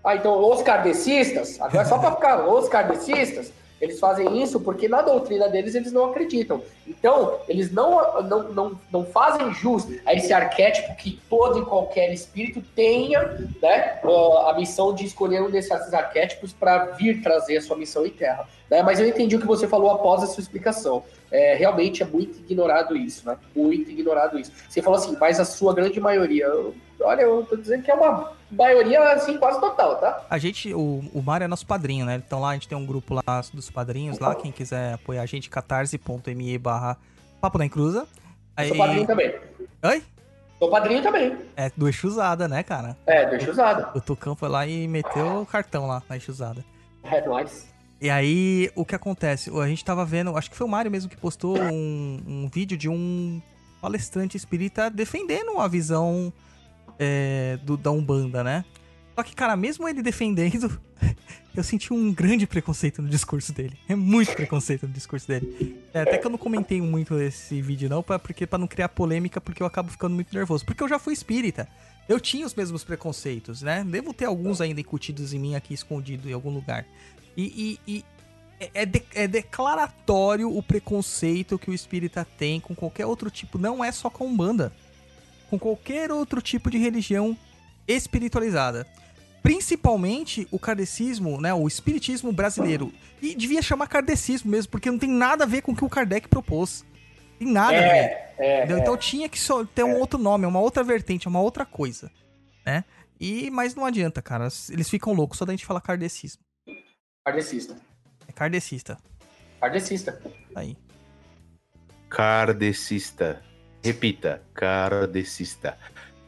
[0.03, 5.03] Ah, então os kardecistas, agora só para ficar, os kardecistas, eles fazem isso porque na
[5.03, 6.63] doutrina deles eles não acreditam.
[6.87, 12.11] Então, eles não, não, não, não fazem jus a esse arquétipo que todo e qualquer
[12.13, 13.23] espírito tenha
[13.61, 14.01] né,
[14.47, 18.49] a missão de escolher um desses arquétipos para vir trazer a sua missão em terra.
[18.71, 18.83] Né?
[18.83, 21.05] Mas eu entendi o que você falou após a sua explicação.
[21.31, 23.37] É, realmente é muito ignorado isso, né?
[23.55, 24.53] Muito ignorado isso.
[24.69, 26.47] Você falou assim, mas a sua grande maioria.
[26.47, 30.25] eu- olha, eu tô dizendo que é uma maioria assim, quase total, tá?
[30.31, 32.21] A gente, o, o Mário é nosso padrinho, né?
[32.25, 33.23] Então lá a gente tem um grupo lá
[33.53, 36.97] dos padrinhos lá, quem quiser apoiar a gente, catarse.me barra
[37.41, 38.01] Papo da Encruza.
[38.01, 38.07] Eu
[38.57, 39.35] Aí, sou padrinho também.
[39.85, 40.03] Oi?
[40.59, 41.37] Sou padrinho também.
[41.55, 42.97] É do Exusada, né, cara?
[43.07, 43.97] É, deixa usado.
[43.97, 46.65] O Tucão foi lá e meteu o cartão lá na Exusada.
[47.05, 47.69] É nóis.
[48.01, 49.51] E aí, o que acontece?
[49.59, 52.77] A gente tava vendo, acho que foi o Mário mesmo que postou um, um vídeo
[52.77, 53.41] de um
[53.81, 56.33] palestrante espírita defendendo a visão
[56.99, 58.65] é, do, da Umbanda, né?
[59.15, 60.79] Só que, cara, mesmo ele defendendo,
[61.57, 63.79] eu senti um grande preconceito no discurso dele.
[63.89, 65.81] É muito preconceito no discurso dele.
[65.95, 68.91] É, até que eu não comentei muito esse vídeo, não, pra, porque, pra não criar
[68.91, 70.67] polêmica, porque eu acabo ficando muito nervoso.
[70.67, 71.67] Porque eu já fui espírita.
[72.07, 73.83] Eu tinha os mesmos preconceitos, né?
[73.85, 76.85] Devo ter alguns ainda incutidos em mim aqui, escondido em algum lugar.
[77.37, 78.05] E, e- e
[78.59, 83.59] é, é de- é declaratório o preconceito que o espírita tem com qualquer outro tipo,
[83.59, 84.73] não é só com Umbanda,
[85.51, 87.37] com qualquer outro tipo de religião
[87.87, 88.87] espiritualizada.
[89.43, 92.93] Principalmente o kardecismo, né, o espiritismo brasileiro.
[93.23, 95.89] E devia chamar kardecismo mesmo, porque não tem nada a ver com o que o
[95.89, 96.85] Kardec propôs.
[97.39, 97.87] Tem nada a ver.
[97.87, 98.79] É, é, é.
[98.81, 102.11] Então tinha que só ter um outro nome, uma outra vertente, uma outra coisa,
[102.65, 102.85] né?
[103.21, 104.49] E mas não adianta, cara.
[104.69, 106.43] Eles ficam loucos só da gente falar kardecismo.
[107.31, 107.75] Kardecista.
[108.29, 108.97] É kardecista.
[109.61, 110.23] Kardecista.
[110.55, 110.77] Aí.
[112.09, 113.43] Kardecista.
[113.83, 115.77] Repita, kardecista.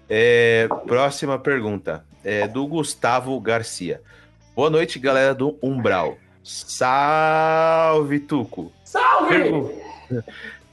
[0.09, 2.05] É, próxima pergunta.
[2.25, 4.03] É do Gustavo Garcia.
[4.57, 6.19] Boa noite, galera do Umbral.
[6.43, 8.73] Salve, Tuco.
[8.83, 9.29] Salve!
[9.39, 9.83] Pergu-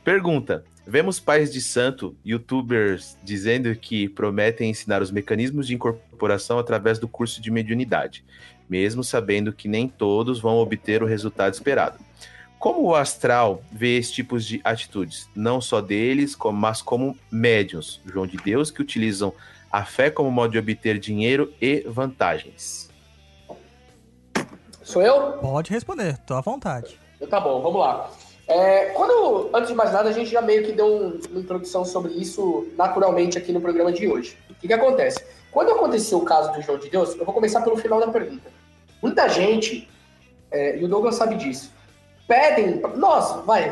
[0.03, 0.65] Pergunta.
[0.87, 7.07] Vemos pais de santo, youtubers, dizendo que prometem ensinar os mecanismos de incorporação através do
[7.07, 8.23] curso de mediunidade,
[8.69, 11.99] mesmo sabendo que nem todos vão obter o resultado esperado.
[12.59, 18.01] Como o astral vê esses tipos de atitudes, não só deles, como- mas como médiums,
[18.05, 19.33] João de Deus, que utilizam
[19.71, 22.89] a fé como modo de obter dinheiro e vantagens?
[24.81, 25.33] Sou eu?
[25.39, 26.99] Pode responder, tô à vontade.
[27.15, 28.09] Então tá bom, vamos lá.
[28.47, 31.83] É, quando, antes de mais nada, a gente já meio que deu um- uma introdução
[31.83, 34.37] sobre isso naturalmente aqui no programa de hoje.
[34.49, 35.25] O que, que acontece?
[35.51, 38.51] Quando aconteceu o caso do João de Deus, eu vou começar pelo final da pergunta.
[39.05, 39.87] Muita gente,
[40.51, 41.71] é, e o Douglas sabe disso,
[42.27, 42.81] pedem.
[42.95, 43.71] Nós, vai,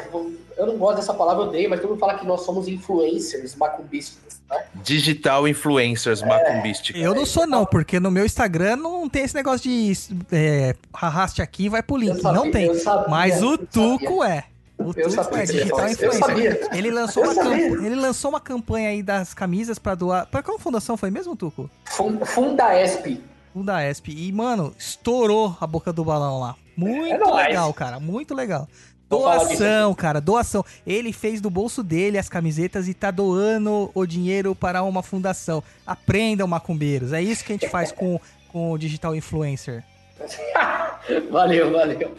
[0.57, 3.55] eu não gosto dessa palavra, eu odeio, mas todo mundo fala que nós somos influencers
[3.55, 4.39] macumbistas.
[4.47, 4.63] Né?
[4.83, 7.01] Digital influencers macumbísticos.
[7.01, 9.93] Eu não sou não, porque no meu Instagram não tem esse negócio de
[10.31, 12.21] é, arraste aqui e vai pro link.
[12.21, 12.73] sabia, não tem.
[12.75, 13.67] sabia, Mas o eu sabia.
[13.71, 14.43] Tuco é.
[14.77, 16.13] O Eu Tuco sabia é digital influencer.
[16.13, 16.69] sabia.
[16.73, 17.69] Ele lançou, Eu uma sabia.
[17.71, 20.27] camp- ele lançou uma campanha aí das camisas pra doar.
[20.27, 21.69] Pra qual fundação foi mesmo, Tuco?
[21.85, 23.19] Fun- Fundaesp.
[23.55, 24.11] Um da ESP.
[24.11, 26.55] E, mano, estourou a boca do balão lá.
[26.75, 27.47] Muito É nóis.
[27.47, 27.99] legal, cara.
[27.99, 28.67] Muito legal.
[29.09, 30.65] Doação, cara, doação.
[30.87, 35.63] Ele fez do bolso dele as camisetas e tá doando o dinheiro para uma fundação.
[35.85, 37.13] Aprendam, macumbeiros.
[37.13, 38.19] É isso que a gente faz com,
[38.51, 39.83] com o digital influencer.
[41.29, 42.15] valeu, valeu.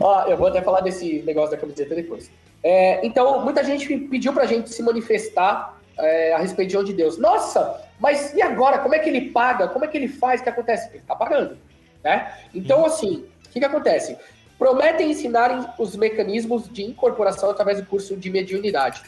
[0.00, 2.30] Ó, eu vou até falar desse negócio da camiseta depois.
[2.62, 7.18] É, então, muita gente pediu pra gente se manifestar é, a respeito de onde Deus.
[7.18, 8.80] Nossa, mas e agora?
[8.80, 9.68] Como é que ele paga?
[9.68, 10.40] Como é que ele faz?
[10.40, 10.90] O que acontece?
[10.92, 11.56] Ele tá pagando,
[12.02, 12.36] né?
[12.52, 14.18] Então, assim, o que, que acontece?
[14.58, 19.04] Prometem ensinar os mecanismos de incorporação através do curso de mediunidade.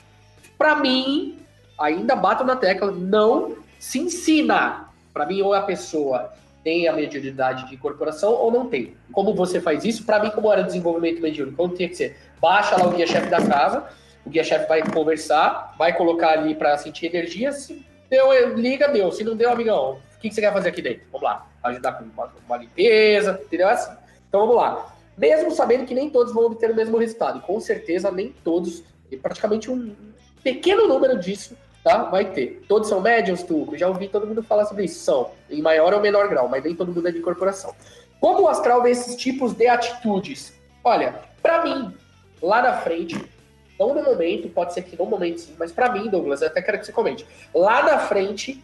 [0.56, 1.40] Pra mim,
[1.76, 4.88] ainda bato na tecla, não se ensina.
[5.12, 8.94] Para mim, ou a pessoa tem a mediunidade de incorporação ou não tem.
[9.10, 10.04] Como você faz isso?
[10.06, 12.16] Para mim, como era desenvolvimento mediúnico, como tinha que ser?
[12.40, 13.88] Baixa lá o guia-chefe da casa,
[14.24, 19.10] o guia-chefe vai conversar, vai colocar ali para sentir energia, se deu, liga, deu.
[19.12, 21.02] Se não deu, amigão, o que, que você quer fazer aqui dentro?
[21.12, 23.68] Vamos lá, ajudar com uma, uma limpeza, entendeu?
[23.68, 23.92] É assim.
[24.28, 24.94] Então vamos lá.
[25.16, 28.82] Mesmo sabendo que nem todos vão obter o mesmo resultado, e com certeza nem todos,
[29.22, 29.94] praticamente um
[30.42, 32.04] pequeno número disso tá?
[32.04, 32.64] Vai ter.
[32.66, 33.76] Todos são médiums, Tuco?
[33.76, 35.04] Já ouvi todo mundo falar sobre isso.
[35.04, 37.74] São, em maior ou menor grau, mas nem todo mundo é de incorporação.
[38.18, 40.58] Como o astral vê esses tipos de atitudes?
[40.82, 41.94] Olha, para mim,
[42.42, 43.22] lá na frente,
[43.78, 46.62] não no momento, pode ser que no momento sim, mas para mim, Douglas, eu até
[46.62, 47.26] quero que você comente.
[47.54, 48.62] Lá na frente,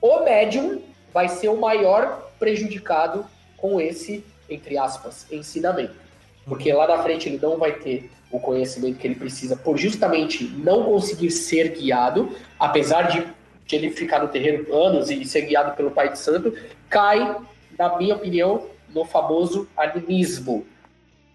[0.00, 3.26] o médium vai ser o maior prejudicado
[3.56, 5.94] com esse, entre aspas, ensinamento.
[6.46, 10.44] Porque lá na frente ele não vai ter o conhecimento que ele precisa por justamente
[10.44, 13.26] não conseguir ser guiado, apesar de,
[13.66, 16.54] de ele ficar no terreno anos e ser guiado pelo Pai de Santo,
[16.88, 17.36] cai,
[17.78, 20.66] na minha opinião, no famoso animismo.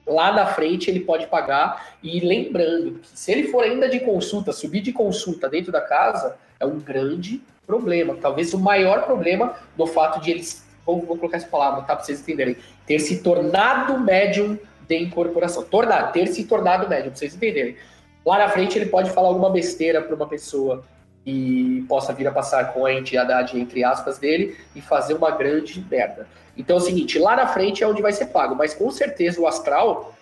[0.05, 4.51] Lá na frente ele pode pagar, e lembrando que se ele for ainda de consulta,
[4.51, 8.17] subir de consulta dentro da casa, é um grande problema.
[8.21, 12.03] Talvez o maior problema do fato de eles, vou, vou colocar essa palavra, tá, para
[12.03, 14.57] vocês entenderem, ter se tornado médium
[14.87, 15.63] de incorporação.
[15.63, 17.77] Tornar, ter se tornado médium, pra vocês entenderem.
[18.25, 20.83] Lá na frente ele pode falar alguma besteira para uma pessoa
[21.25, 25.85] e possa vir a passar com a entidade, entre aspas, dele e fazer uma grande
[25.89, 26.27] merda.
[26.57, 29.39] Então é o seguinte, lá na frente é onde vai ser pago, mas com certeza
[29.39, 30.13] o astral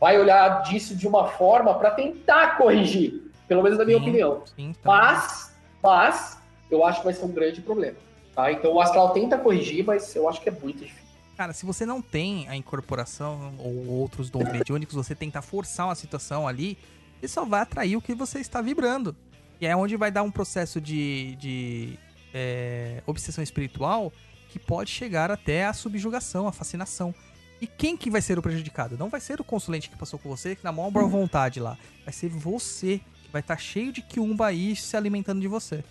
[0.00, 4.42] vai olhar disso de uma forma para tentar corrigir, pelo menos na minha sim, opinião.
[4.56, 6.38] Sim, tá mas, mas,
[6.70, 7.96] eu acho que vai ser um grande problema.
[8.34, 8.52] Tá?
[8.52, 11.08] Então o astral tenta corrigir, mas eu acho que é muito difícil.
[11.36, 15.94] Cara, se você não tem a incorporação ou outros dons mediúnicos, você tentar forçar uma
[15.94, 16.76] situação ali,
[17.22, 19.14] ele só vai atrair o que você está vibrando.
[19.60, 21.98] E é onde vai dar um processo de, de
[22.32, 24.12] é, obsessão espiritual
[24.48, 27.14] que pode chegar até a subjugação, a fascinação.
[27.60, 28.96] E quem que vai ser o prejudicado?
[28.96, 31.76] Não vai ser o consulente que passou com você, que na maior boa vontade lá.
[32.04, 35.82] Vai ser você, que vai estar cheio de quiumba aí se alimentando de você.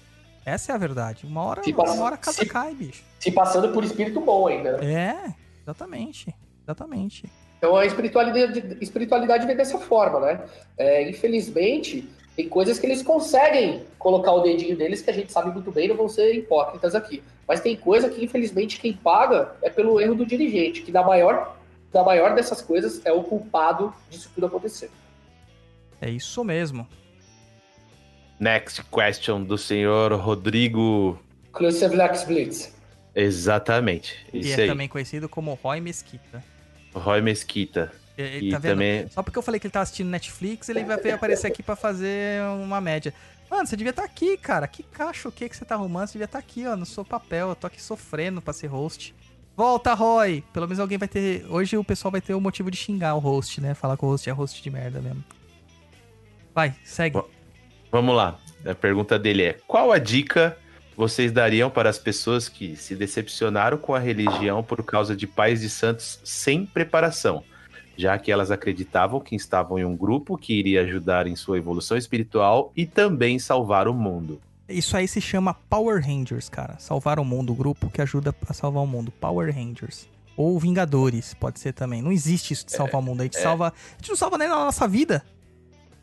[0.45, 1.25] Essa é a verdade.
[1.25, 3.03] Uma hora, se uma hora a casa se, cai, bicho.
[3.19, 4.83] Se passando por espírito bom ainda.
[4.83, 6.33] É, exatamente.
[6.63, 7.29] Exatamente.
[7.57, 10.45] Então a espiritualidade, espiritualidade vem dessa forma, né?
[10.77, 12.07] É, infelizmente,
[12.37, 15.87] tem coisas que eles conseguem colocar o dedinho deles que a gente sabe muito bem,
[15.87, 17.23] não vão ser hipócritas aqui.
[17.47, 21.57] Mas tem coisa que, infelizmente, quem paga é pelo erro do dirigente, que da maior,
[21.91, 24.91] da maior dessas coisas é o culpado disso tudo acontecer.
[25.99, 26.87] É isso mesmo.
[28.39, 31.19] Next question do senhor Rodrigo.
[31.51, 32.77] Klusevlaks Blitz.
[33.15, 34.27] Exatamente.
[34.31, 34.67] E é aí.
[34.67, 36.43] também conhecido como Roy Mesquita.
[36.93, 37.91] Roy Mesquita.
[38.17, 39.07] E, tá também...
[39.09, 42.41] Só porque eu falei que ele tava assistindo Netflix, ele vai aparecer aqui para fazer
[42.63, 43.13] uma média.
[43.49, 44.67] Mano, você devia estar tá aqui, cara.
[44.67, 46.07] Que cacho o que que você tá arrumando?
[46.07, 47.49] Você devia estar tá aqui, ó, no seu papel.
[47.49, 49.15] Eu tô aqui sofrendo pra ser host.
[49.55, 50.43] Volta, Roy!
[50.53, 51.45] Pelo menos alguém vai ter.
[51.49, 53.73] Hoje o pessoal vai ter o motivo de xingar o host, né?
[53.73, 55.23] Falar que o host é host de merda mesmo.
[56.53, 57.13] Vai, segue.
[57.13, 57.27] Bom.
[57.91, 58.37] Vamos lá.
[58.65, 60.57] A pergunta dele é: qual a dica
[60.95, 65.61] vocês dariam para as pessoas que se decepcionaram com a religião por causa de pais
[65.61, 67.43] de santos sem preparação,
[67.97, 71.97] já que elas acreditavam que estavam em um grupo que iria ajudar em sua evolução
[71.97, 74.39] espiritual e também salvar o mundo?
[74.69, 76.77] Isso aí se chama Power Rangers, cara.
[76.77, 79.11] Salvar o mundo, o grupo que ajuda a salvar o mundo.
[79.11, 80.07] Power Rangers.
[80.35, 82.01] Ou Vingadores, pode ser também.
[82.01, 83.21] Não existe isso de salvar é, o mundo.
[83.21, 83.41] A gente, é.
[83.41, 85.23] salva, a gente não salva nem a nossa vida.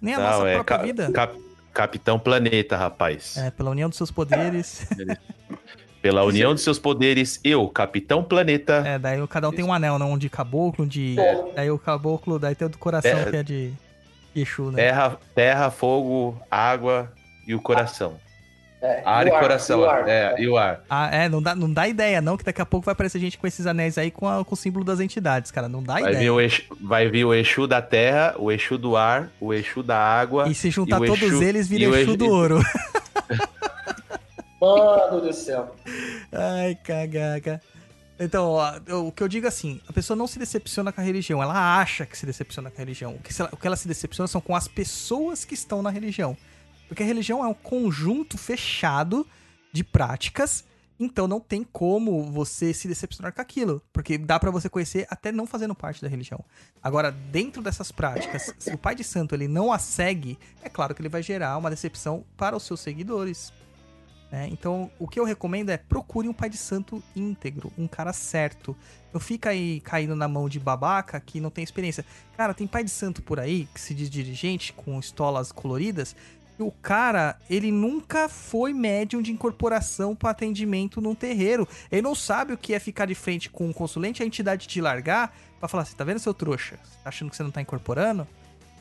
[0.01, 1.13] Nem a não, nossa é, própria vida.
[1.13, 1.45] Cap
[1.75, 3.37] Capitão Planeta, rapaz.
[3.37, 4.87] É, pela união dos seus poderes.
[6.05, 8.83] Pela união dos seus poderes, eu, Capitão Planeta.
[8.87, 10.13] É, daí cada um tem um anel, não?
[10.13, 11.19] Um de caboclo, um de.
[11.19, 11.45] É.
[11.57, 13.73] Daí o caboclo, daí tem o do coração, terra, que é de
[14.37, 14.83] Exu, né?
[14.83, 17.11] Terra, terra, fogo, água
[17.47, 18.19] e o coração.
[18.83, 19.81] É, ar e, ar, coração.
[19.81, 20.07] E o ar.
[20.07, 20.85] É, e o ar.
[20.91, 23.39] Ah, é, não dá, não dá ideia, não, que daqui a pouco vai aparecer gente
[23.39, 25.71] com esses anéis aí com, a, com o símbolo das entidades, cara.
[25.71, 26.19] Não dá vai ideia.
[26.19, 29.83] Vir o Exu, vai vir o Exu da terra, o Exu do ar, o Exu
[29.83, 30.51] da água.
[30.51, 32.61] E se juntar e todos Exu, eles, vira Exu, Exu do ouro.
[34.61, 35.75] Mano do céu.
[36.33, 37.61] Ai, cagaca.
[38.19, 38.73] Então, ó,
[39.07, 42.07] o que eu digo assim, a pessoa não se decepciona com a religião, ela acha
[42.07, 43.15] que se decepciona com a religião.
[43.15, 45.91] O que, ela, o que ela se decepciona são com as pessoas que estão na
[45.91, 46.37] religião.
[46.87, 49.27] Porque a religião é um conjunto fechado
[49.73, 50.65] de práticas,
[50.99, 55.33] então não tem como você se decepcionar com aquilo, porque dá para você conhecer até
[55.33, 56.45] não fazendo parte da religião.
[56.81, 60.95] Agora, dentro dessas práticas, se o pai de santo ele não a segue, é claro
[60.95, 63.53] que ele vai gerar uma decepção para os seus seguidores.
[64.31, 64.49] Né?
[64.51, 68.77] Então, o que eu recomendo é procure um pai de santo íntegro, um cara certo.
[69.13, 72.05] Não fica aí caindo na mão de babaca que não tem experiência.
[72.37, 76.17] Cara, tem pai de santo por aí que se diz dirigente com estolas coloridas
[76.57, 81.67] que o cara, ele nunca foi médium de incorporação para atendimento num terreiro.
[81.91, 84.81] Ele não sabe o que é ficar de frente com um consulente, a entidade te
[84.81, 86.79] largar pra falar assim, tá vendo seu trouxa?
[86.83, 88.27] Você tá achando que você não tá incorporando?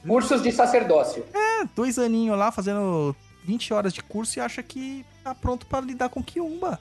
[0.07, 1.25] Cursos de sacerdócio.
[1.33, 5.81] É, dois aninhos lá fazendo 20 horas de curso e acha que tá pronto pra
[5.81, 6.79] lidar com quiumba.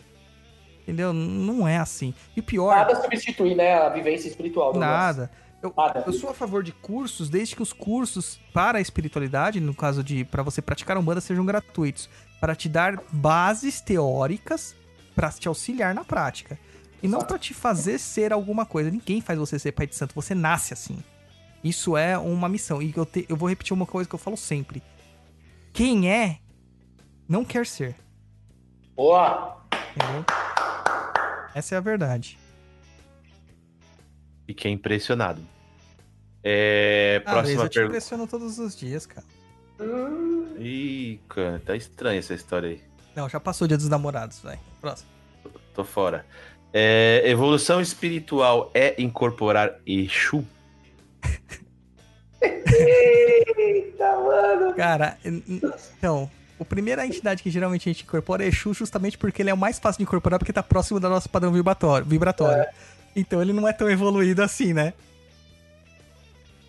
[0.82, 1.12] Entendeu?
[1.12, 2.12] Não é assim.
[2.36, 4.74] E pior, Nada substitui, né, a vivência espiritual.
[4.76, 5.30] nada.
[5.62, 6.02] Eu, Nada.
[6.04, 10.02] eu sou a favor de cursos, desde que os cursos para a espiritualidade, no caso
[10.02, 12.10] de para você praticar umbanda, sejam gratuitos,
[12.40, 14.74] para te dar bases teóricas
[15.14, 16.58] para te auxiliar na prática.
[17.00, 18.90] E não para te fazer ser alguma coisa.
[18.90, 20.98] Ninguém faz você ser pai de santo, você nasce assim.
[21.62, 22.82] Isso é uma missão.
[22.82, 24.82] E eu, te- eu vou repetir uma coisa que eu falo sempre.
[25.72, 26.38] Quem é,
[27.32, 27.96] não quer ser.
[28.94, 29.56] Boa.
[29.96, 30.24] Entendeu?
[31.54, 32.38] Essa é a verdade.
[34.46, 35.40] Fiquei impressionado.
[36.44, 37.92] É, Ah, próxima Luiz, eu te pergunta.
[37.96, 39.24] impressiono todos os dias, cara.
[40.58, 42.82] Ih, cara, tá estranha essa história aí.
[43.16, 44.58] Não, já passou o dia dos namorados, vai.
[44.80, 45.08] Próximo.
[45.74, 46.26] Tô fora.
[46.72, 50.44] É, evolução espiritual é incorporar Exu?
[52.42, 54.74] Eita, mano.
[54.74, 59.50] Cara, então, o primeira entidade que geralmente a gente incorpora é Exu justamente porque ele
[59.50, 62.06] é o mais fácil de incorporar porque tá próximo do nosso padrão vibratório.
[62.06, 62.64] vibratório.
[63.16, 64.92] Então ele não é tão evoluído assim, né?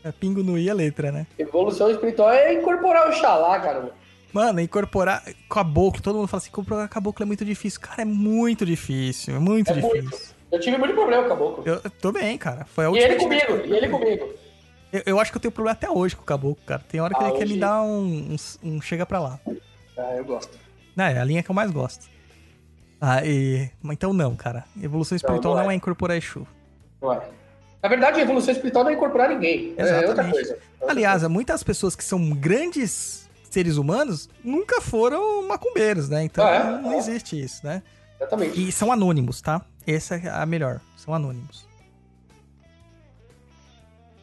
[0.04, 1.26] É pingo no i a letra, né?
[1.40, 3.92] Evolução espiritual é incorporar o xalá, cara.
[4.34, 7.80] Mano, incorporar caboclo, todo mundo fala assim, incorporar caboclo é muito difícil.
[7.80, 10.02] Cara, é muito difícil, é muito É muito.
[10.10, 10.34] difícil.
[10.52, 11.64] Eu tive muito problema com o caboclo.
[11.66, 12.66] Eu, eu tô bem, cara.
[12.66, 14.34] Foi a E ele comigo, e ele comigo.
[14.92, 16.84] Eu, eu acho que eu tenho problema até hoje com o caboclo, cara.
[16.90, 19.40] Tem hora que Ah, ele quer hoje- me dar um, um, um chega pra lá.
[19.98, 20.58] Ah, eu gosto.
[20.96, 22.08] Não, é a linha que eu mais gosto.
[23.00, 23.70] Ah, e...
[23.82, 24.64] mas Então não, cara.
[24.82, 25.74] Evolução espiritual não não, é.
[25.74, 26.48] é incorporar Exu.
[27.02, 27.22] Não é.
[27.82, 29.74] Na verdade, a evolução espiritual não é incorporar ninguém.
[29.78, 30.34] É outra Exatamente.
[30.34, 30.54] coisa.
[30.54, 36.24] É outra Aliás, muitas pessoas que são grandes seres humanos nunca foram macumbeiros, né?
[36.24, 36.64] Então Ah, é?
[36.64, 37.84] não, não existe isso, né?
[37.84, 37.94] coisa.
[38.22, 38.70] Exatamente.
[38.70, 39.66] E são anônimos, tá?
[39.86, 40.80] Essa é a melhor.
[40.96, 41.68] São anônimos.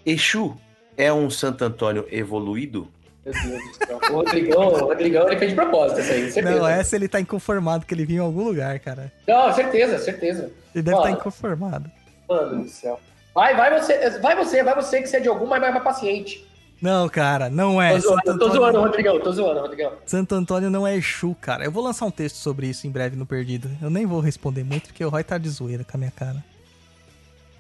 [0.07, 0.57] Exu
[0.97, 2.89] é um Santo Antônio evoluído?
[3.33, 4.01] Meu Deus do céu.
[4.11, 6.59] O Rodrigão, o Rodrigão ele fez de propósito essa aí, certeza.
[6.59, 9.13] Não, essa ele tá inconformado que ele viu em algum lugar, cara.
[9.27, 10.51] Não, certeza, certeza.
[10.75, 11.21] Ele deve estar Mano.
[11.21, 11.91] inconformado.
[12.29, 12.99] Mano do céu.
[13.35, 15.85] Vai, vai você, vai você, vai você que você é de algum, mas vai mais
[15.85, 16.47] paciente.
[16.83, 17.93] Não, cara, não é.
[17.93, 19.93] tô zoando, Santo tô Antônio- zoando, Rodrigão, tô zoando, Rodrigão.
[20.07, 21.63] Santo Antônio não é Exu, cara.
[21.65, 23.71] Eu vou lançar um texto sobre isso em breve no Perdido.
[23.83, 26.43] Eu nem vou responder muito, porque o Roy tá de zoeira com a minha cara.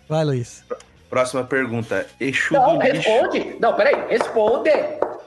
[0.08, 0.64] Vai, Luiz.
[1.10, 2.06] Próxima pergunta.
[2.20, 3.08] Exu Não, do lixo.
[3.10, 3.56] responde.
[3.60, 4.70] Não, peraí, responde.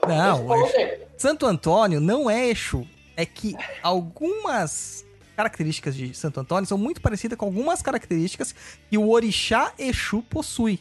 [0.08, 0.98] Não, responde.
[1.16, 2.86] Santo Antônio não é Exu.
[3.16, 5.04] É que algumas
[5.36, 8.54] características de Santo Antônio são muito parecidas com algumas características
[8.90, 10.80] que o orixá Exu possui.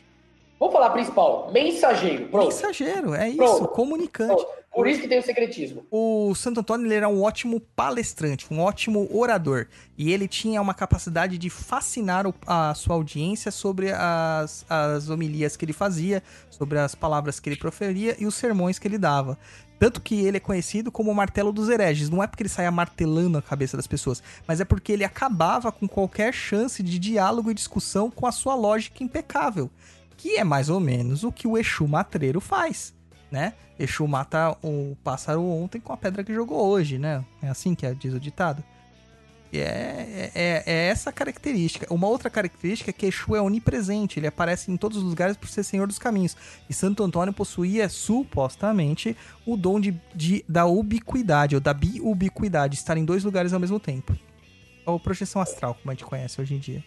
[0.60, 1.52] Vamos falar principal.
[1.52, 2.28] Mensageiro.
[2.30, 2.46] Pronto.
[2.48, 3.68] Mensageiro, é isso, Pronto.
[3.68, 4.34] comunicante.
[4.34, 4.63] Pronto.
[4.74, 5.86] Por isso que tem o secretismo.
[5.92, 9.68] O Santo Antônio ele era um ótimo palestrante, um ótimo orador.
[9.96, 15.64] E ele tinha uma capacidade de fascinar a sua audiência sobre as, as homilias que
[15.64, 19.38] ele fazia, sobre as palavras que ele proferia e os sermões que ele dava.
[19.78, 22.10] Tanto que ele é conhecido como o martelo dos hereges.
[22.10, 25.72] Não é porque ele saia martelando a cabeça das pessoas, mas é porque ele acabava
[25.72, 29.70] com qualquer chance de diálogo e discussão com a sua lógica impecável.
[30.18, 32.94] Que é mais ou menos o que o Exu Matreiro faz
[33.34, 33.54] né?
[33.80, 37.26] Exu mata o pássaro ontem com a pedra que jogou hoje, né?
[37.42, 38.64] É assim que é, diz o ditado.
[39.52, 41.92] E é, é, é essa característica.
[41.92, 45.50] Uma outra característica é que Exu é onipresente, ele aparece em todos os lugares por
[45.50, 46.38] ser senhor dos caminhos.
[46.70, 52.98] E Santo Antônio possuía, supostamente, o dom de, de- da ubiquidade, ou da biubiquidade, estar
[52.98, 54.16] em dois lugares ao mesmo tempo.
[54.86, 56.84] Ou projeção astral, como a gente conhece hoje em dia.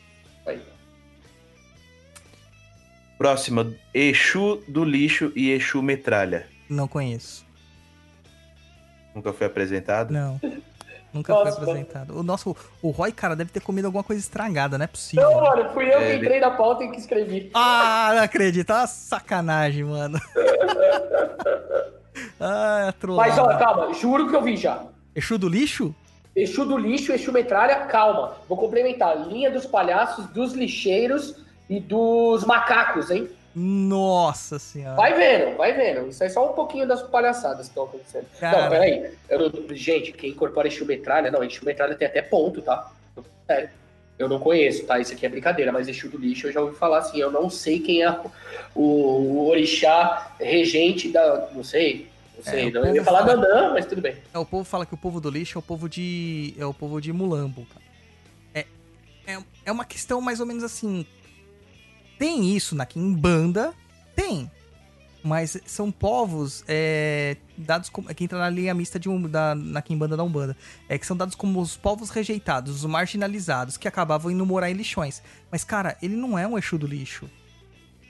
[0.47, 0.63] Aí.
[3.19, 3.73] Próxima.
[3.95, 6.47] Exu do lixo e Exu metralha.
[6.69, 7.47] Não conheço.
[9.15, 10.13] Nunca foi apresentado?
[10.13, 10.39] Não.
[11.13, 12.19] Nunca Nossa, foi apresentado.
[12.19, 12.55] O nosso.
[12.83, 15.31] O Roy, cara, deve ter comido alguma coisa estragada, não é possível.
[15.31, 17.51] Não, mano, fui eu É, que entrei na pauta e que escrevi.
[17.55, 18.71] Ah, não acredito.
[18.71, 20.21] Ah, sacanagem, mano.
[22.39, 23.31] ah, trollada.
[23.31, 24.85] Mas, ó, calma, juro que eu vi já.
[25.15, 25.95] Exu do lixo?
[26.35, 28.37] Exu do lixo, Exu metralha, calma.
[28.47, 29.27] Vou complementar.
[29.27, 33.29] Linha dos palhaços, dos lixeiros e dos macacos, hein?
[33.59, 34.97] Nossa senhora.
[34.97, 36.09] Vai vendo, vai vendo.
[36.09, 38.27] Isso é só um pouquinho das palhaçadas que estão acontecendo.
[38.39, 38.63] Cara.
[38.63, 39.11] Não, peraí.
[39.31, 42.93] Eu gente, quem incorpora Exu metralha, não, Exu metralha tem até ponto, tá?
[43.47, 43.71] Sério.
[44.19, 44.99] Eu não conheço, tá?
[44.99, 47.19] Isso aqui é brincadeira, mas Exu do lixo eu já ouvi falar assim.
[47.19, 48.11] Eu não sei quem é
[48.75, 51.49] o, o orixá regente da.
[51.55, 52.11] Não sei.
[52.37, 52.69] Não sei.
[52.69, 54.17] É, não, eu ia falar fala- Nanã, mas tudo bem.
[54.35, 56.55] É, o povo fala que o povo do lixo é o povo de.
[56.59, 57.85] É o povo de Mulambo, cara.
[58.55, 58.67] É,
[59.33, 61.07] é, é uma questão mais ou menos assim.
[62.19, 63.75] Tem isso na Kimbanda?
[64.15, 64.51] Tem.
[65.23, 68.07] Mas são povos é, dados como.
[68.15, 70.57] que entra na linha mista de um, da, na Quimbanda da Umbanda.
[70.89, 74.75] É que são dados como os povos rejeitados, os marginalizados, que acabavam indo morar em
[74.75, 75.21] lixões.
[75.51, 77.29] Mas, cara, ele não é um Exu do lixo.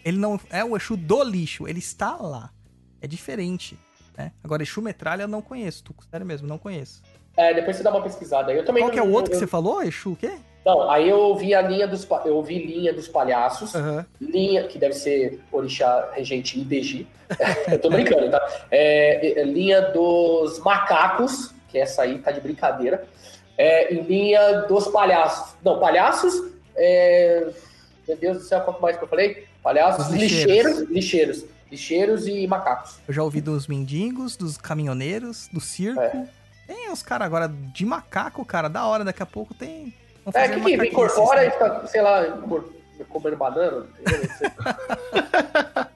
[0.05, 2.51] Ele não é o Exu do lixo, ele está lá.
[3.01, 3.79] É diferente.
[4.17, 4.33] Né?
[4.45, 5.85] Agora, Exu Metralha eu não conheço.
[5.85, 7.03] Tu, sério mesmo, não conheço.
[7.35, 8.53] É, depois você dá uma pesquisada.
[8.53, 9.83] Eu também Qual que é o outro que eu- você falou?
[9.83, 10.37] Exu o quê?
[10.67, 14.05] Não, aí eu ouvi a linha dos eu ouvi linha dos palhaços, Aham.
[14.21, 17.07] linha que deve ser orixá regente IDG.
[17.71, 18.45] eu tô brincando, tá?
[18.69, 23.07] É, é, linha dos macacos, que essa aí tá de brincadeira.
[23.57, 25.55] É, e linha dos palhaços.
[25.63, 26.35] Não, palhaços.
[26.75, 27.49] é,
[28.09, 29.47] Meu Deus do céu, quanto mais que eu falei?
[29.63, 30.81] Palhaços, Os lixeiros.
[30.81, 32.99] lixeiros, lixeiros, lixeiros e macacos.
[33.07, 36.01] Eu já ouvi dos mendigos, dos caminhoneiros, do circo.
[36.01, 36.27] É.
[36.67, 39.05] Tem os caras agora de macaco, cara, da hora.
[39.05, 39.95] Daqui a pouco tem.
[40.35, 42.25] É, que, que incorpora e assim, fica, sei lá,
[43.09, 43.87] comendo banana.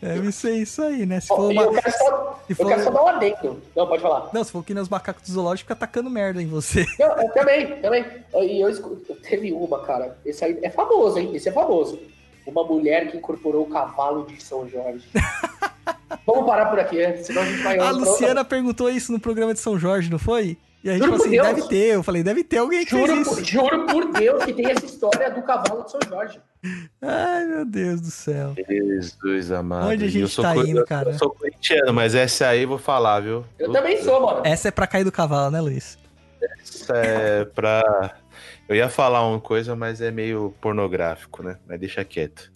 [0.00, 1.20] Deve ser isso aí, né?
[1.20, 1.62] Se Ó, for e uma.
[1.62, 3.62] eu quero só, se eu for- quero só dar um adendo.
[3.74, 4.28] Não, pode falar.
[4.32, 6.84] Não, se for que nem os macacos do zoológico, fica atacando merda em você.
[7.00, 8.04] Não, eu também, também.
[8.42, 10.18] E eu escuto, teve uma, cara.
[10.24, 11.34] Esse aí é famoso, hein?
[11.34, 11.98] Esse é famoso.
[12.46, 15.08] Uma mulher que incorporou o cavalo de São Jorge.
[16.26, 17.16] Vamos parar por aqui, né?
[17.16, 20.10] Senão a gente vai A pra outra- Luciana perguntou isso no programa de São Jorge,
[20.10, 20.58] não foi?
[20.84, 21.46] E a gente Juro falou assim, Deus.
[21.48, 21.94] deve ter.
[21.94, 23.44] Eu falei, deve ter alguém que Juro fez por, isso.
[23.50, 26.38] juro por Deus que tem essa história do cavalo de São Jorge.
[27.00, 28.54] Ai, meu Deus do céu.
[28.68, 29.86] Jesus amado.
[29.88, 31.10] Onde a gente eu sou tá indo, eu- cara?
[31.12, 33.44] Eu sou corintiano, mas essa aí eu vou falar, viu?
[33.58, 34.42] Eu também sou, mano.
[34.44, 35.98] Essa é pra cair do cavalo, né, Luiz?
[36.62, 38.14] Essa é pra.
[38.68, 41.56] Eu ia falar uma coisa, mas é meio pornográfico, né?
[41.66, 42.52] Mas deixa quieto.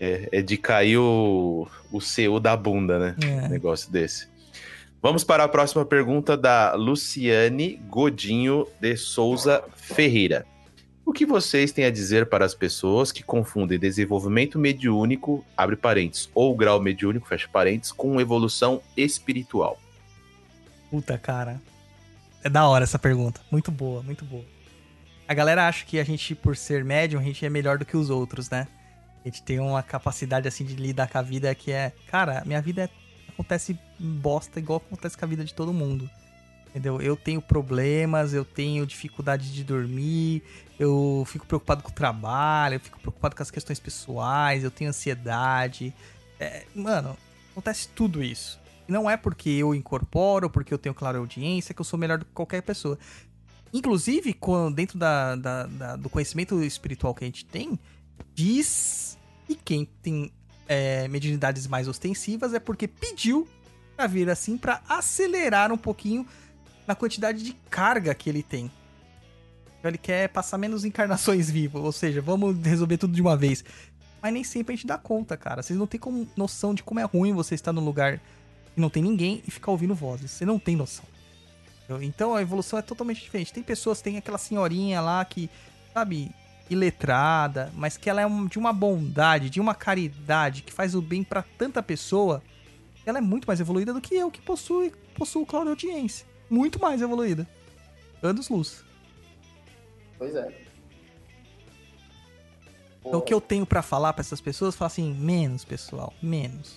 [0.00, 3.14] É, é de cair o, o CO da bunda, né?
[3.24, 3.46] É.
[3.46, 4.28] Um negócio desse.
[5.02, 10.46] Vamos para a próxima pergunta da Luciane Godinho de Souza Ferreira.
[11.04, 16.28] O que vocês têm a dizer para as pessoas que confundem desenvolvimento mediúnico, abre parênteses,
[16.34, 19.78] ou grau mediúnico, fecha parênteses, com evolução espiritual?
[20.90, 21.62] Puta, cara.
[22.42, 23.40] É da hora essa pergunta.
[23.50, 24.44] Muito boa, muito boa.
[25.28, 27.96] A galera acha que a gente, por ser médium, a gente é melhor do que
[27.96, 28.66] os outros, né?
[29.24, 31.92] A gente tem uma capacidade, assim, de lidar com a vida que é...
[32.08, 33.05] Cara, minha vida é-
[33.36, 36.08] acontece bosta igual acontece com a vida de todo mundo.
[36.70, 37.00] Entendeu?
[37.00, 40.42] Eu tenho problemas, eu tenho dificuldade de dormir,
[40.78, 44.90] eu fico preocupado com o trabalho, eu fico preocupado com as questões pessoais, eu tenho
[44.90, 45.94] ansiedade.
[46.38, 47.16] É, mano,
[47.52, 48.60] acontece tudo isso.
[48.86, 52.18] E não é porque eu incorporo, porque eu tenho clara audiência, que eu sou melhor
[52.18, 52.98] do que qualquer pessoa.
[53.72, 57.78] Inclusive, quando- dentro da, da- da- do conhecimento espiritual que a gente tem,
[58.34, 60.30] diz que quem tem
[60.68, 63.48] é, mediunidades mais ostensivas é porque pediu
[63.96, 66.26] pra vir assim pra acelerar um pouquinho
[66.86, 68.70] na quantidade de carga que ele tem.
[69.78, 73.64] Então ele quer passar menos encarnações vivas, ou seja, vamos resolver tudo de uma vez.
[74.20, 75.62] Mas nem sempre a gente dá conta, cara.
[75.62, 78.18] Vocês não têm como, noção de como é ruim você estar num lugar
[78.74, 80.30] que não tem ninguém e ficar ouvindo vozes.
[80.30, 81.04] Você não tem noção.
[82.02, 83.52] Então a evolução é totalmente diferente.
[83.52, 85.48] Tem pessoas, tem aquela senhorinha lá que,
[85.92, 86.30] sabe,
[86.68, 91.02] iletrada, mas que ela é um- de uma bondade, de uma caridade, que faz o
[91.02, 92.42] bem pra tanta pessoa.
[93.04, 96.26] Ela é muito mais evoluída do que eu, que possui, possuo clara audiência.
[96.50, 97.46] Muito mais evoluída.
[98.22, 98.84] Anos luz.
[100.18, 100.66] Pois é.
[103.00, 106.76] Então o que eu tenho pra falar pra essas pessoas, falar assim, menos, pessoal, menos.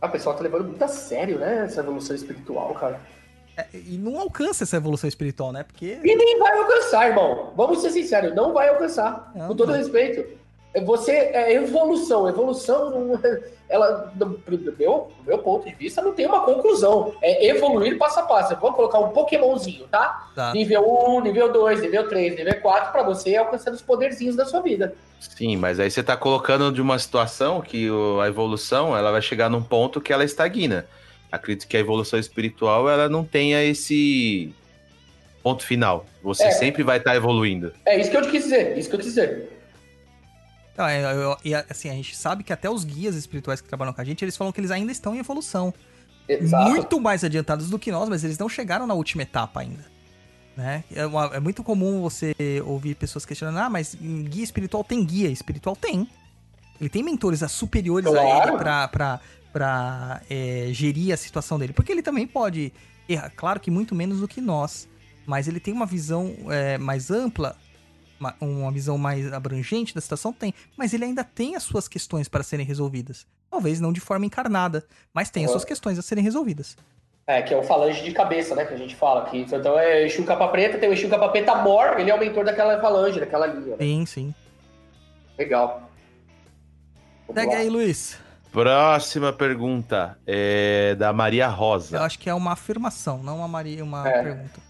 [0.00, 1.64] Ah, o pessoal tá levando muito a sério, né?
[1.64, 3.00] Essa evolução espiritual, cara.
[3.56, 5.62] É, e não alcança essa evolução espiritual, né?
[5.62, 7.52] Porque E nem vai alcançar, irmão.
[7.56, 9.30] Vamos ser sinceros, não vai alcançar.
[9.34, 9.78] Não, com todo não.
[9.78, 10.24] respeito.
[10.84, 12.28] Você é evolução.
[12.28, 13.20] Evolução, não-
[13.68, 17.14] ela, do, do meu, do meu ponto de vista, não tem uma conclusão.
[17.22, 18.56] É evoluir passo a passo.
[18.60, 20.28] Vamos colocar um Pokémonzinho, tá?
[20.34, 20.52] tá.
[20.52, 24.44] Nível 1, nível 2, nível 3, nível 4, pra você ir alcançando os poderzinhos da
[24.44, 24.94] sua vida.
[25.20, 27.88] Sim, mas aí você tá colocando de uma situação que
[28.22, 30.86] a evolução ela vai chegar num ponto que ela estagna.
[31.34, 34.52] Acredito que a evolução espiritual ela não tenha esse
[35.42, 36.06] ponto final.
[36.22, 36.50] Você É.
[36.52, 37.72] sempre vai estar evoluindo.
[37.84, 38.78] É isso que eu te quis dizer.
[38.78, 39.50] Isso que eu quis dizer.
[40.76, 43.92] Não, é, eu- e assim, a gente sabe que até os guias espirituais que trabalham
[43.92, 45.72] com a gente, eles falam que eles ainda estão em evolução.
[46.28, 46.70] Exato.
[46.70, 49.84] Muito mais adiantados do que nós, mas eles não chegaram na última etapa ainda.
[50.56, 50.84] Né?
[50.94, 52.32] É, uma- é muito comum você
[52.64, 55.28] ouvir pessoas questionando, ah, mas guia espiritual tem guia.
[55.28, 56.08] Espiritual tem.
[56.80, 58.48] Ele tem mentores a- superiores a Claro.
[58.50, 59.20] ele pra, pra,
[59.52, 61.72] pra é, gerir a situação dele.
[61.72, 62.72] Porque ele também pode
[63.08, 64.88] errar, claro que muito menos do que nós.
[65.26, 67.56] Mas ele tem uma visão é, mais ampla,
[68.20, 70.52] uma, uma visão mais abrangente da situação, tem.
[70.76, 73.26] Mas ele ainda tem as suas questões para serem resolvidas.
[73.50, 74.84] Talvez não de forma encarnada,
[75.14, 76.76] mas tem as suas questões a serem resolvidas.
[77.26, 78.66] É, que é o falange de cabeça, né?
[78.66, 79.24] Que a gente fala.
[79.30, 82.18] Que, então é Exu Capa Preta, tem o Exu Capa Preta Mor, ele é o
[82.18, 83.76] mentor daquela falange, daquela linha.
[83.76, 83.84] Né?
[83.84, 84.34] Sim, sim.
[85.38, 85.90] Legal.
[87.26, 87.60] Vamos Segue lá.
[87.60, 88.18] aí, Luiz.
[88.52, 92.00] Próxima pergunta é da Maria Eu Rosa.
[92.02, 94.22] acho que é uma afirmação, não uma, Maria, uma É.
[94.22, 94.60] pergunta.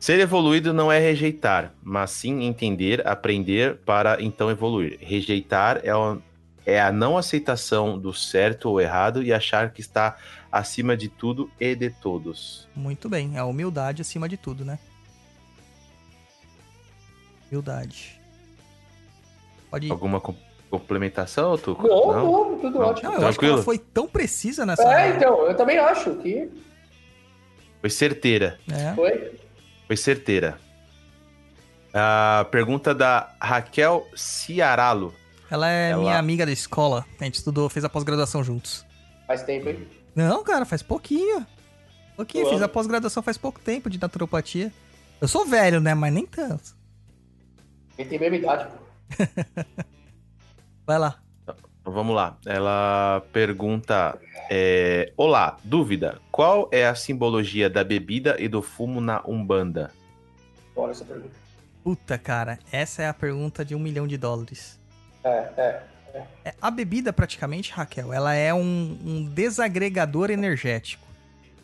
[0.00, 4.98] Ser evoluído não é rejeitar, mas sim entender, aprender para então evoluir.
[5.00, 6.20] Rejeitar é, o-
[6.64, 10.16] é a não aceitação do certo ou errado e achar que está
[10.50, 12.68] acima de tudo e de todos.
[12.74, 14.78] Muito bem, é a humildade acima de tudo, né?
[17.50, 18.20] Humildade.
[19.70, 19.90] Pode ir.
[19.90, 20.34] Alguma com-
[20.80, 21.86] complementação, Tuco?
[21.86, 22.86] Não, não, tudo Não.
[22.86, 23.10] ótimo.
[23.10, 23.62] Não, eu acho que ela Tranquilo?
[23.62, 24.82] foi tão precisa nessa.
[24.82, 26.50] É, então, eu também acho que
[27.80, 28.58] Foi certeira.
[28.72, 28.94] É.
[28.94, 29.32] foi.
[29.86, 30.58] Foi certeira.
[31.94, 35.14] A pergunta da Raquel Ciaralo.
[35.50, 37.06] Ela é Ela- minha amiga da escola.
[37.20, 38.84] A gente estudou, fez a pós-graduação juntos.
[39.26, 39.86] Faz tempo, hein?
[40.14, 41.46] Não, cara, faz pouquinho.
[42.16, 44.72] Pouquinho, Eu fiz a pós-graduação faz pouco tempo de naturopatia.
[45.20, 45.94] Eu sou velho, né?
[45.94, 46.74] Mas nem tanto.
[47.98, 48.76] Ele tem mesma idade, pô.
[50.86, 51.18] Vai lá.
[51.42, 51.54] Então,
[51.84, 52.36] Vamos lá.
[52.46, 54.18] Ela pergunta:
[54.50, 56.20] é, Olá, dúvida.
[56.30, 59.90] Qual é a simbologia da bebida e do fumo na Umbanda?
[60.74, 61.34] Olha essa pergunta.
[61.82, 64.78] Puta, cara, essa é a pergunta de um milhão de dólares.
[65.22, 65.82] É, é.
[66.46, 71.04] É, a bebida, praticamente, Raquel, ela é um, um desagregador energético.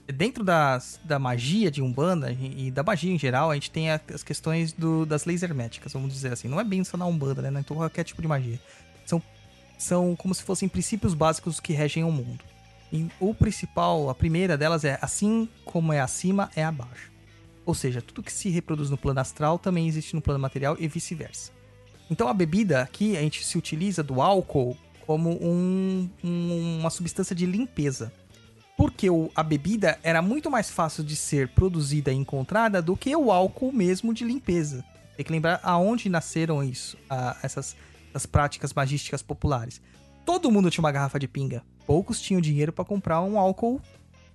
[0.06, 3.90] Dentro das, da magia de Umbanda e, e da magia em geral, a gente tem
[3.90, 6.48] as questões do- das leis herméticas, vamos dizer assim.
[6.48, 7.60] Não é bem só na Umbanda, né?
[7.60, 8.60] É qualquer tipo de magia.
[9.12, 9.22] São,
[9.78, 12.44] são como se fossem princípios básicos que regem o mundo.
[12.92, 17.10] E o principal, a primeira delas é assim como é acima, é abaixo.
[17.66, 20.88] Ou seja, tudo que se reproduz no plano astral também existe no plano material e
[20.88, 21.50] vice-versa.
[22.10, 24.76] Então a bebida aqui, a gente se utiliza do álcool
[25.06, 28.12] como um- um- uma substância de limpeza.
[28.76, 33.14] Porque o- a bebida era muito mais fácil de ser produzida e encontrada do que
[33.14, 34.84] o álcool mesmo de limpeza.
[35.16, 37.76] Tem que lembrar aonde nasceram isso, a- essas,
[38.12, 39.80] essas práticas magísticas populares.
[40.24, 41.64] Todo mundo tinha uma garrafa de pinga.
[41.86, 43.80] Poucos tinham dinheiro para comprar um álcool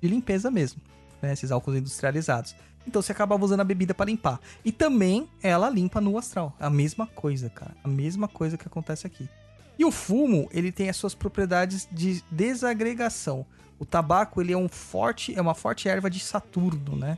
[0.01, 0.81] de limpeza mesmo,
[1.21, 1.31] né?
[1.31, 2.55] Esses álcools industrializados.
[2.85, 4.39] Então você acabava usando a bebida para limpar.
[4.63, 6.55] E também ela limpa no astral.
[6.59, 7.75] A mesma coisa, cara.
[7.83, 9.29] A mesma coisa que acontece aqui.
[9.77, 13.45] E o fumo, ele tem as suas propriedades de desagregação.
[13.79, 17.17] O tabaco, ele é um forte, é uma forte erva de Saturno, né?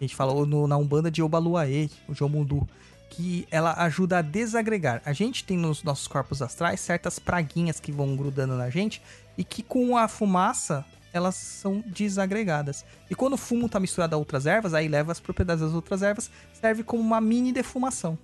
[0.00, 2.66] A gente falou no- na Umbanda de Obaluaê, o Jomundu,
[3.10, 5.02] que ela ajuda a desagregar.
[5.04, 9.02] A gente tem nos nossos corpos astrais certas praguinhas que vão grudando na gente
[9.36, 12.84] e que com a fumaça elas são desagregadas.
[13.10, 16.02] E quando o fumo tá misturado a outras ervas, aí leva as propriedades das outras
[16.02, 18.16] ervas, serve como uma mini defumação.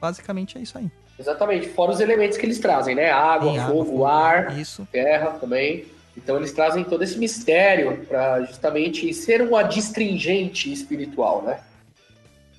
[0.00, 0.90] Basicamente é isso aí.
[1.16, 1.68] Exatamente.
[1.68, 3.12] Fora os elementos que eles trazem, né?
[3.12, 4.86] Água, Tem fogo, ar, Isso.
[4.90, 5.86] terra também.
[6.16, 11.60] Então eles trazem todo esse mistério para justamente ser um adstringente espiritual, né?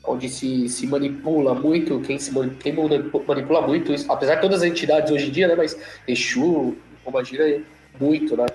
[0.05, 4.67] Onde se, se manipula muito, quem se quem manipula muito isso, apesar de todas as
[4.69, 5.55] entidades hoje em dia, né?
[5.55, 5.77] Mas
[6.07, 6.75] Exu,
[7.05, 7.61] Pomagira,
[7.99, 8.45] muito, né?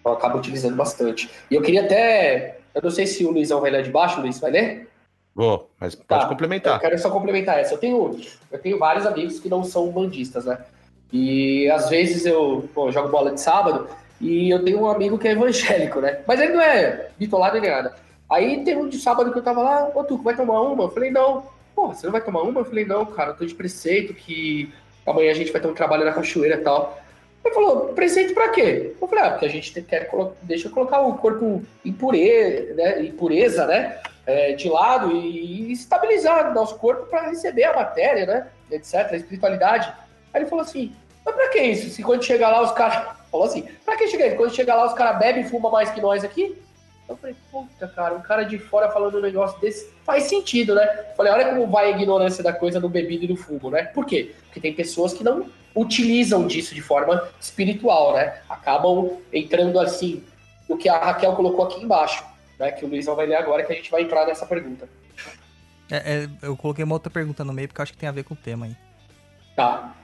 [0.00, 1.30] Então acaba utilizando bastante.
[1.50, 2.58] E eu queria até.
[2.74, 4.88] Eu não sei se o Luizão vai ler de baixo, Luiz, vai ler?
[5.34, 6.78] Vou, mas pode Tá, Eu complementar.
[6.80, 7.74] quero só complementar essa.
[7.74, 8.18] Eu tenho,
[8.50, 10.58] eu tenho vários amigos que não são bandistas, né?
[11.12, 13.88] E às vezes eu pô, jogo bola de sábado
[14.20, 16.20] e eu tenho um amigo que é evangélico, né?
[16.26, 17.94] Mas ele não é bitolado nem nada.
[18.28, 20.84] Aí tem um de sábado que eu tava lá, ô Tuco, vai tomar uma?
[20.84, 21.44] Eu falei, não.
[21.74, 22.60] Pô, você não vai tomar uma?
[22.60, 24.72] Eu falei, não, cara, eu tô de preceito que
[25.06, 26.98] amanhã a gente vai ter um trabalho na cachoeira e tal.
[27.44, 28.94] Ele falou, preceito pra quê?
[29.00, 30.10] Eu falei, ah, porque a gente quer
[30.42, 33.02] deixa eu colocar o corpo em pureza, né?
[33.02, 34.00] Em pureza, né?
[34.26, 38.48] é, de lado e estabilizar o nosso corpo para receber a matéria, né?
[38.70, 39.88] Etc., a espiritualidade.
[40.34, 40.92] Aí ele falou assim:
[41.24, 41.88] mas pra que isso?
[41.90, 43.16] Se quando chegar lá os caras.
[43.30, 44.34] Falou assim: pra que chegar?
[44.36, 46.56] Quando chegar lá os caras bebem e fumam mais que nós aqui?
[47.08, 50.86] Eu falei: puta, cara, um cara de fora falando um negócio desse faz sentido, né?
[51.16, 53.84] Falei: olha como vai a ignorância da coisa do bebido e do fumo, né?
[53.84, 54.34] Por quê?
[54.44, 58.40] Porque tem pessoas que não utilizam disso de forma espiritual, né?
[58.48, 60.24] Acabam entrando assim,
[60.68, 62.24] no que a Raquel colocou aqui embaixo
[62.58, 64.88] né, que o Luizão vai ler agora, que a gente vai entrar nessa pergunta.
[65.90, 68.12] É, é, eu coloquei uma outra pergunta no meio porque eu acho que tem a
[68.12, 68.76] ver com o tema aí.
[69.54, 69.94] Tá.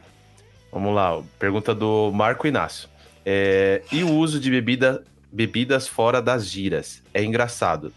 [0.71, 2.89] Vamos lá, pergunta do Marco Inácio.
[3.25, 7.03] É, e o uso de bebida, bebidas fora das giras?
[7.15, 7.93] É engraçado.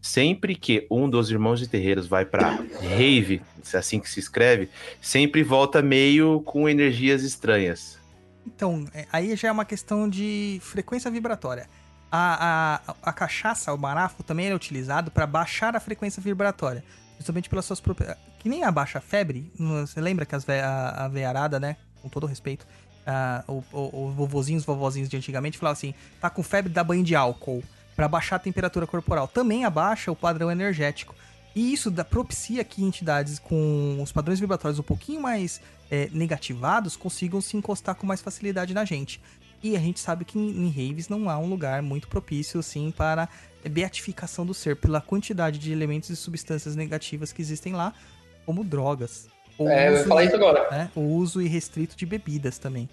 [0.00, 3.42] Sempre que um dos irmãos de terreiros vai pra rave,
[3.72, 4.70] é assim que se escreve,
[5.02, 7.98] sempre volta meio com energias estranhas.
[8.46, 11.68] Então, é, aí já é uma questão de frequência vibratória.
[12.10, 16.82] A, a, a cachaça, o marafo, também é utilizado para baixar a frequência vibratória.
[17.18, 18.22] Justamente pelas suas propriedades.
[18.38, 19.52] Que nem a baixa febre.
[19.58, 21.76] Você lembra que as ve- a, a veiarada, né?
[22.00, 22.64] Com todo respeito.
[23.10, 27.02] Ah, o, o, o vovozinhos, vovozinhos de antigamente falavam assim: tá com febre, dá banho
[27.02, 27.64] de álcool.
[27.96, 29.26] Pra baixar a temperatura corporal.
[29.26, 31.16] Também abaixa o padrão energético.
[31.52, 35.60] E isso dá, propicia que entidades com os padrões vibratórios um pouquinho mais
[35.90, 39.20] é, negativados consigam se encostar com mais facilidade na gente.
[39.60, 42.92] E a gente sabe que em, em raves não há um lugar muito propício, assim,
[42.92, 43.28] para
[43.68, 47.92] beatificação do ser, pela quantidade de elementos e substâncias negativas que existem lá,
[48.46, 49.28] como drogas.
[49.58, 50.70] O É, eu uso- falar isso agora.
[50.70, 52.88] né, o uso irrestrito de bebidas também.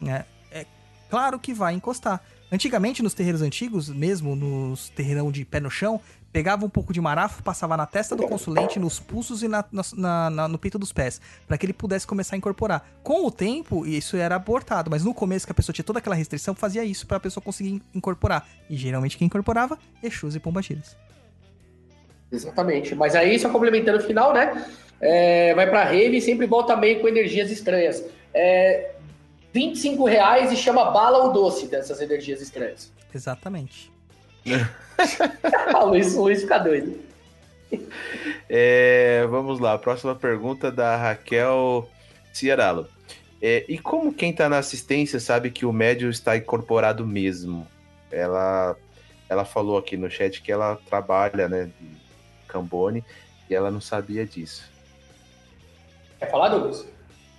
[0.00, 0.24] né.
[0.52, 0.64] É,
[1.10, 2.22] claro que vai encostar.
[2.52, 6.00] Antigamente, nos terreiros antigos, mesmo nos terreirão de pé no chão,
[6.32, 9.64] pegava um pouco de marafo, passava na testa do consulente, nos pulsos e na-
[9.96, 12.86] na- na- no peito dos pés, para que ele pudesse começar a incorporar.
[13.02, 16.14] Com o tempo, isso era abortado, mas no começo que a pessoa tinha toda aquela
[16.14, 18.46] restrição, fazia isso para a pessoa conseguir incorporar.
[18.70, 20.94] E geralmente quem incorporava, Exus e Pombagiras.
[22.30, 22.94] Exatamente.
[22.94, 24.64] Mas aí, só complementando o final, né?
[25.00, 28.04] É, vai pra rave e sempre volta meio com energias estranhas.
[28.32, 28.92] É,
[29.52, 32.92] 25 reais e chama bala ou doce dessas energias estranhas.
[33.14, 33.90] Exatamente.
[35.74, 36.98] Ah, o Luiz, o Luiz fica doido.
[38.48, 41.86] É, vamos lá, próxima pergunta da Raquel
[42.32, 42.88] Ciaralo.
[43.42, 47.66] É, e como quem tá na assistência sabe que o médium está incorporado mesmo?
[48.10, 48.74] Ela,
[49.28, 51.88] ela falou aqui no chat que ela trabalha, né, de
[52.48, 53.04] Cambone,
[53.50, 54.75] e ela não sabia disso.
[56.18, 56.86] Quer falar, Douglas?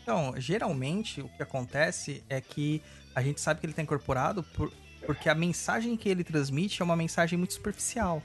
[0.03, 2.81] Então, geralmente o que acontece é que
[3.13, 4.71] a gente sabe que ele está incorporado por-
[5.05, 8.21] porque a mensagem que ele transmite é uma mensagem muito superficial.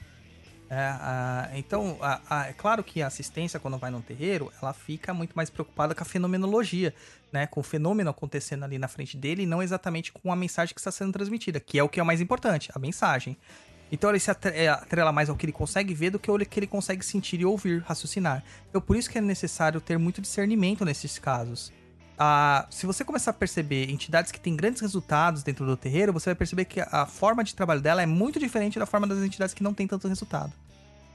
[0.71, 4.73] É, a- então, a- a- é claro que a assistência, quando vai num terreiro, ela
[4.73, 6.95] fica muito mais preocupada com a fenomenologia,
[7.31, 7.47] né?
[7.47, 10.81] Com o fenômeno acontecendo ali na frente dele e não exatamente com a mensagem que
[10.81, 13.37] está sendo transmitida, que é o que é o mais importante, a mensagem.
[13.93, 16.59] Então ele se é, atrela mais ao que ele consegue ver do que ao que
[16.59, 18.43] ele consegue sentir e ouvir, raciocinar.
[18.71, 21.71] Então por isso que é necessário ter muito discernimento nesses casos.
[22.19, 26.31] Ah, se você começar a perceber entidades que têm grandes resultados dentro do terreiro, você
[26.31, 29.55] vai perceber que a forma de trabalho dela é muito diferente da forma das entidades
[29.55, 30.53] que não têm tanto resultado.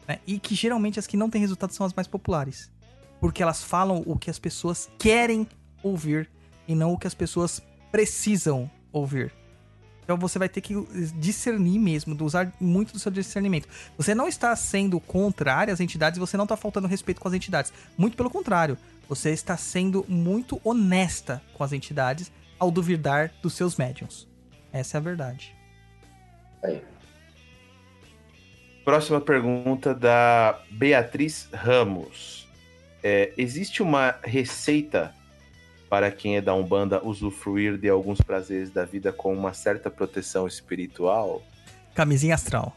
[0.07, 0.19] né?
[0.27, 2.69] E que geralmente as que não têm resultado são as mais populares.
[3.19, 5.47] Porque elas falam o que as pessoas querem
[5.81, 6.29] ouvir
[6.67, 9.33] e não o que as pessoas precisam ouvir.
[10.07, 10.73] Então você vai ter que
[11.15, 13.67] discernir mesmo, usar muito do seu discernimento.
[13.97, 17.73] Você não está sendo contrário às entidades, você não está faltando respeito com as entidades.
[17.97, 18.77] Muito pelo contrário,
[19.09, 24.25] você está sendo muito honesta com as entidades ao duvidar dos seus médiums.
[24.71, 25.53] Essa é a verdade.
[26.63, 26.81] Aí.
[28.85, 32.47] Próxima pergunta da Beatriz Ramos.
[33.03, 35.13] É, existe uma receita
[35.89, 40.47] para quem é da Umbanda usufruir de alguns prazeres da vida com uma certa proteção
[40.47, 41.41] espiritual?
[41.95, 42.75] Camisinha astral.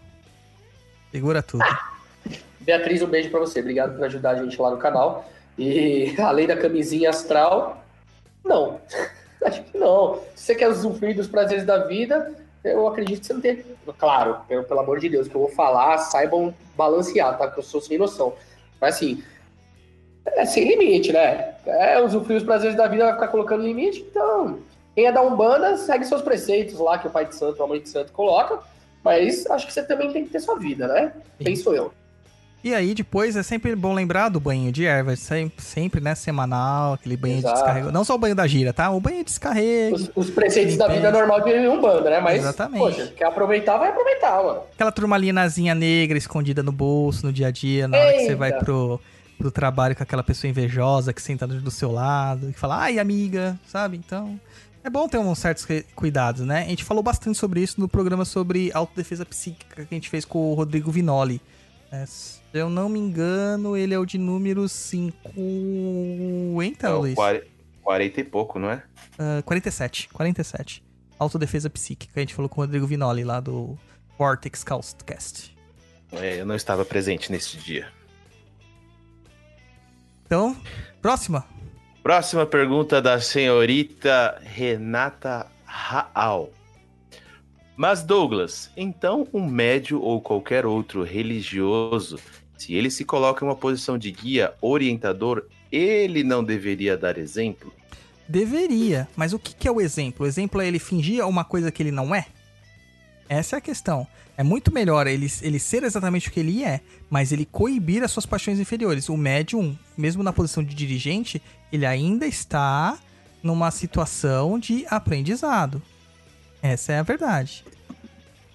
[1.10, 1.64] Segura tudo.
[2.60, 3.60] Beatriz, um beijo pra você.
[3.60, 5.28] Obrigado por ajudar a gente lá no canal.
[5.58, 7.84] E além da camisinha astral,
[8.44, 8.80] não.
[9.44, 10.20] Acho que não.
[10.34, 13.64] Se você quer usufruir dos prazeres da vida, eu acredito que você não tem.
[13.98, 17.50] Claro, pelo, pelo amor de Deus, que eu vou falar, saibam balancear, tá?
[17.50, 18.34] Que eu sou sem noção.
[18.80, 19.22] Mas assim,
[20.26, 21.54] é sem limite, né?
[21.66, 24.04] É usufruir os prazeres da vida, vai ficar colocando limite.
[24.10, 24.58] Então,
[24.94, 27.80] quem é da Umbanda, segue seus preceitos lá que o Pai de Santo, a Mãe
[27.80, 28.58] de Santo coloca.
[29.02, 31.12] Mas acho que você também tem que ter sua vida, né?
[31.56, 31.92] Sou eu?
[32.62, 35.20] E aí, depois, é sempre bom lembrar do banho de ervas.
[35.20, 36.14] Sempre, sempre né?
[36.14, 37.54] Semanal, aquele banho Exato.
[37.54, 37.90] de descarrego.
[37.90, 38.90] Não só o banho da gira, tá?
[38.90, 39.96] O banho de descarrego.
[39.96, 42.20] Os, os preceitos da vida normal de um banda, né?
[42.20, 42.78] Mas, Exatamente.
[42.78, 44.62] poxa, quer aproveitar, vai aproveitar, mano.
[44.74, 48.36] Aquela turmalinazinha negra escondida no bolso, no dia a dia, na hora que você Eita.
[48.36, 49.00] vai pro,
[49.40, 53.58] pro trabalho com aquela pessoa invejosa que senta do seu lado e fala, ai, amiga,
[53.66, 53.96] sabe?
[53.96, 54.38] Então,
[54.84, 56.64] é bom ter uns certos cuidados, né?
[56.64, 60.26] A gente falou bastante sobre isso no programa sobre autodefesa psíquica que a gente fez
[60.26, 61.40] com o Rodrigo Vinoli.
[61.90, 62.04] né?
[62.06, 67.14] Se eu não me engano, ele é o de número 50, É Luiz?
[67.14, 67.44] quare-
[67.82, 68.82] 40 e pouco, não é?
[69.18, 70.82] Ah, 47, 47.
[71.18, 73.78] Autodefesa psíquica, a gente falou com o Rodrigo Vinoli lá do
[74.18, 74.64] Vortex
[75.04, 75.56] Cast.
[76.12, 77.88] É, eu não estava presente nesse dia.
[80.30, 80.56] Então,
[81.02, 81.44] próxima.
[82.04, 86.52] Próxima pergunta da senhorita Renata Raal.
[87.76, 92.20] Mas Douglas, então um médio ou qualquer outro religioso,
[92.56, 97.74] se ele se coloca em uma posição de guia, orientador, ele não deveria dar exemplo?
[98.28, 100.24] Deveria, mas o que, é o exemplo?
[100.24, 102.26] O exemplo é ele fingir uma coisa que ele não é?
[103.28, 104.06] Essa é a questão.
[104.40, 106.80] É muito melhor ele, ele ser exatamente o que ele é,
[107.10, 109.10] mas ele coibir as suas paixões inferiores.
[109.10, 112.98] O médium, mesmo na posição de dirigente, ele ainda está
[113.42, 115.82] numa situação de aprendizado.
[116.62, 117.66] Essa é a verdade.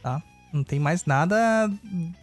[0.01, 0.23] Tá?
[0.51, 1.71] Não tem mais nada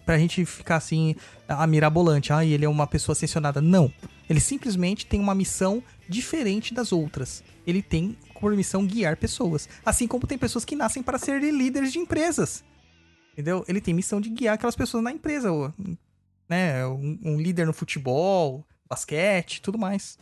[0.05, 1.15] pra gente ficar assim,
[1.47, 2.33] a mirabolante.
[2.33, 3.61] Ah, ele é uma pessoa ascensionada.
[3.61, 3.93] Não.
[4.29, 7.45] Ele simplesmente tem uma missão diferente das outras.
[7.65, 9.69] Ele tem por missão guiar pessoas.
[9.87, 12.65] Assim como tem pessoas que nascem para ser líderes de empresas.
[13.33, 13.65] Entendeu?
[13.67, 15.51] Ele tem missão de guiar aquelas pessoas na empresa.
[16.49, 16.87] né?
[16.87, 20.19] Um, um líder no futebol, basquete, tudo mais.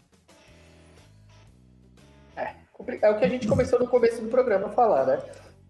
[2.36, 2.54] É,
[3.02, 5.20] é o que a gente começou no começo do programa a falar, né?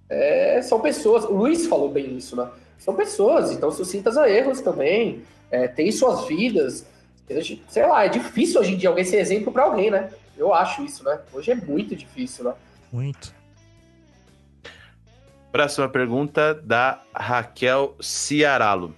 [0.08, 2.50] É, são pessoas, o Luiz falou bem isso, né?
[2.78, 6.84] São pessoas, então suscitas a erros também, é, tem suas vidas.
[7.68, 10.10] Sei lá, é difícil hoje em dia alguém ser exemplo para alguém, né?
[10.36, 11.20] Eu acho isso, né?
[11.32, 12.54] Hoje é muito difícil, né?
[12.92, 13.39] Muito.
[15.52, 18.94] Próxima pergunta da Raquel Ciaralo.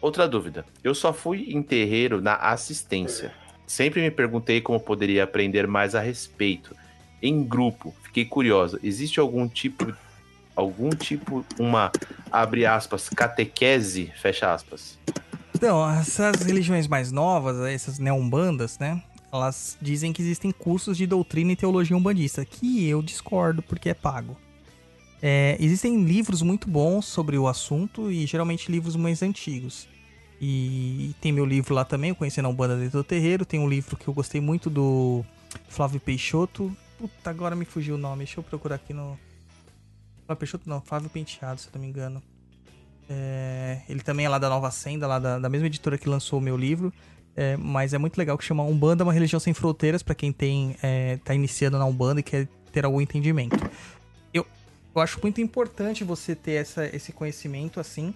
[0.00, 0.64] Outra dúvida.
[0.84, 3.32] Eu só fui em terreiro na assistência.
[3.66, 6.76] Sempre me perguntei como poderia aprender mais a respeito.
[7.20, 8.78] Em grupo, fiquei curiosa.
[8.84, 9.92] Existe algum tipo,
[10.54, 11.90] algum tipo, uma,
[12.30, 14.96] abre aspas, catequese, fecha aspas?
[15.54, 19.02] Então, essas religiões mais novas, essas neumbandas, né?
[19.32, 23.94] Elas dizem que existem cursos de doutrina e teologia umbandista, que eu discordo porque é
[23.94, 24.36] pago.
[25.22, 29.86] É, existem livros muito bons sobre o assunto e geralmente livros mais antigos.
[30.40, 33.44] E tem meu livro lá também, Conhecendo a Umbanda Dentro do Terreiro.
[33.44, 35.22] Tem um livro que eu gostei muito do
[35.68, 36.74] Flávio Peixoto.
[36.98, 38.24] Puta, agora me fugiu o nome.
[38.24, 39.18] Deixa eu procurar aqui no.
[40.24, 42.22] Flávio Peixoto não, Flávio Penteado, se eu não me engano.
[43.12, 43.82] É...
[43.88, 46.42] ele também é lá da Nova Senda, lá da, da mesma editora que lançou o
[46.42, 46.92] meu livro.
[47.36, 50.76] É, mas é muito legal que chama Umbanda uma religião sem fronteiras para quem tem
[50.82, 53.56] é, tá iniciando na Umbanda e quer ter algum entendimento.
[54.94, 58.14] Eu, acho muito importante você ter essa, esse conhecimento assim,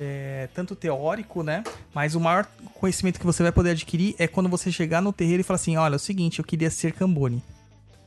[0.00, 1.62] é, tanto teórico, né?
[1.94, 5.40] Mas o maior conhecimento que você vai poder adquirir é quando você chegar no terreiro
[5.40, 7.42] e falar assim: olha, é o seguinte, eu queria ser Cambone.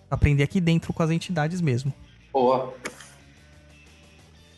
[0.10, 1.94] Aprender aqui dentro com as entidades mesmo.
[2.34, 2.74] Boa.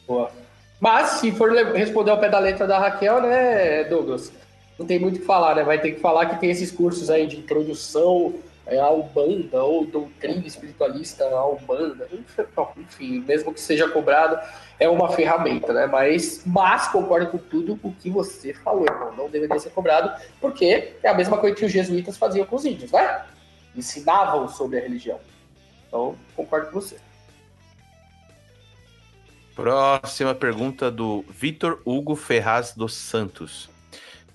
[0.08, 0.32] Boa.
[0.80, 4.32] Mas, se for responder ao pé da letra da Raquel, né, Douglas?
[4.80, 5.64] Não tem muito o que falar, né?
[5.64, 8.34] Vai ter que falar que tem esses cursos aí de introdução
[8.66, 12.08] é, à Umbanda ou doutrina espiritualista Umbanda.
[12.78, 14.40] Enfim, mesmo que seja cobrado,
[14.80, 15.86] é uma ferramenta, né?
[15.86, 19.14] Mas, mas concordo com tudo o que você falou, irmão.
[19.16, 22.66] Não deveria ser cobrado, porque é a mesma coisa que os jesuítas faziam com os
[22.66, 23.26] índios, né?
[23.76, 25.20] Ensinavam sobre a religião.
[25.88, 26.98] Então, concordo com você.
[29.56, 33.70] Próxima pergunta do Vitor Hugo Ferraz dos Santos.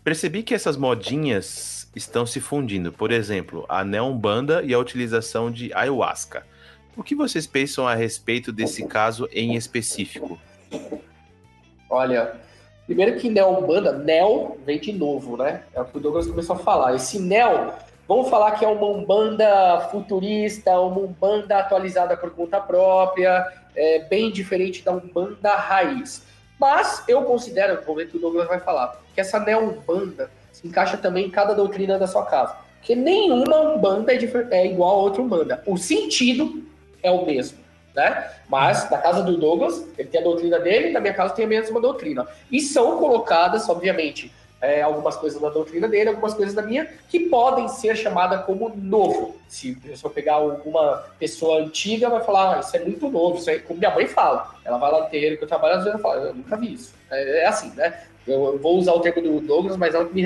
[0.05, 2.93] Percebi que essas modinhas estão se fundindo.
[2.93, 6.47] Por exemplo, a neombanda e a utilização de ayahuasca.
[6.95, 10.39] O que vocês pensam a respeito desse caso em específico?
[11.89, 12.37] Olha,
[12.87, 15.63] primeiro que neombanda, neo vem de novo, né?
[15.75, 16.95] É o que o Douglas começou a falar.
[16.95, 17.73] Esse neo,
[18.07, 24.31] vamos falar que é uma umbanda futurista, uma umbanda atualizada por conta própria, é bem
[24.31, 26.25] diferente da umbanda raiz.
[26.59, 30.97] Mas eu considero, vou ver que o Douglas vai falar, que essa neo-umbanda se encaixa
[30.97, 32.57] também em cada doutrina da sua casa.
[32.79, 34.19] Porque nenhuma umbanda é,
[34.53, 35.63] é igual a outra umbanda.
[35.67, 36.65] O sentido
[37.03, 37.59] é o mesmo.
[37.95, 38.31] Né?
[38.49, 41.49] Mas na casa do Douglas, ele tem a doutrina dele, na minha casa tem a
[41.49, 42.27] mesma doutrina.
[42.51, 47.21] E são colocadas, obviamente, é, algumas coisas da doutrina dele, algumas coisas da minha, que
[47.21, 49.37] podem ser chamadas como novo.
[49.49, 53.59] Se, eu pegar alguma pessoa antiga, vai falar, ah, isso é muito novo, isso é
[53.59, 54.55] como minha mãe fala.
[54.65, 56.73] Ela vai lá no terreiro que eu trabalho, às vezes ela fala, eu nunca vi
[56.73, 56.95] isso.
[57.11, 58.07] É, é assim, né?
[58.27, 60.23] Eu, vou usar o termo do Douglas, mas ela me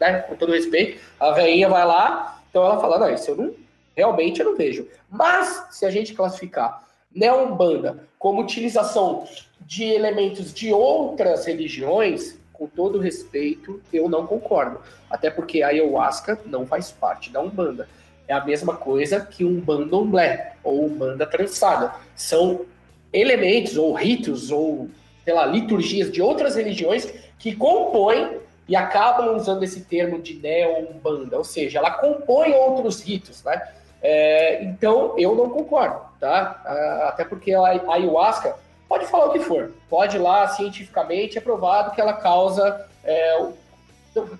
[0.00, 3.54] né, com todo respeito, a veinha vai lá, então ela fala, não, isso eu não,
[3.94, 4.88] realmente eu não vejo.
[5.10, 9.24] Mas, se a gente classificar Neombanda como utilização
[9.60, 14.80] de elementos de outras religiões, com todo respeito, eu não concordo.
[15.08, 17.88] Até porque a ayahuasca não faz parte da Umbanda.
[18.28, 21.94] É a mesma coisa que um bandomblé ou banda trançada.
[22.14, 22.66] São
[23.12, 24.90] elementos ou ritos ou,
[25.24, 27.10] sei lá, liturgias de outras religiões
[27.40, 28.38] que compõem
[28.68, 33.60] e acabam usando esse termo de neo-umbanda, ou seja, ela compõe outros ritos, né?
[34.00, 36.62] É, então, eu não concordo, tá?
[37.08, 38.54] Até porque a ayahuasca
[38.90, 39.70] Pode falar o que for.
[39.88, 42.88] Pode ir lá, cientificamente, é provado que ela causa.
[43.04, 43.38] É,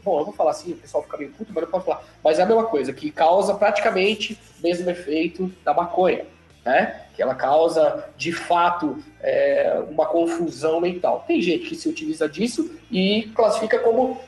[0.02, 2.02] bom, eu vou falar assim, o pessoal fica meio puto, mas não posso falar.
[2.22, 6.26] Mas é a mesma coisa, que causa praticamente o mesmo efeito da maconha.
[6.64, 7.00] Né?
[7.20, 11.22] Que ela causa, de fato, é, uma confusão mental.
[11.28, 14.18] Tem gente que se utiliza disso e classifica como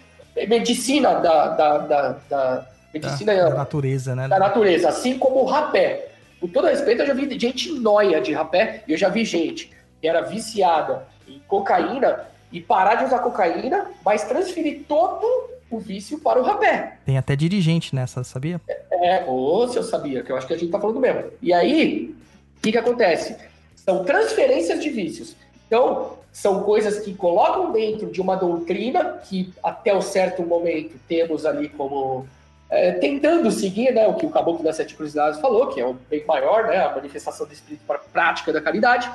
[0.46, 4.28] medicina da, da, da, da medicina da, da, natureza, né?
[4.28, 6.10] Da natureza, assim como o rapé.
[6.38, 9.70] Com todo respeito, eu já vi gente noia de rapé e eu já vi gente
[9.98, 15.26] que era viciada em cocaína e parar de usar cocaína, mas transferir todo
[15.70, 16.98] o vício para o rapé.
[17.06, 18.60] Tem até dirigente nessa, sabia?
[18.90, 21.30] É, ou se eu sabia, que eu acho que a gente tá falando mesmo.
[21.40, 22.14] E aí,
[22.62, 23.34] o que, que acontece?
[23.74, 25.34] São transferências de vícios.
[25.66, 31.44] Então, são coisas que colocam dentro de uma doutrina que até um certo momento temos
[31.44, 32.24] ali como
[32.70, 35.94] é, tentando seguir né, o que o Caboclo das Sete Cruzilhadas falou, que é o
[36.08, 39.10] bem maior, né, a manifestação do espírito para a prática da caridade,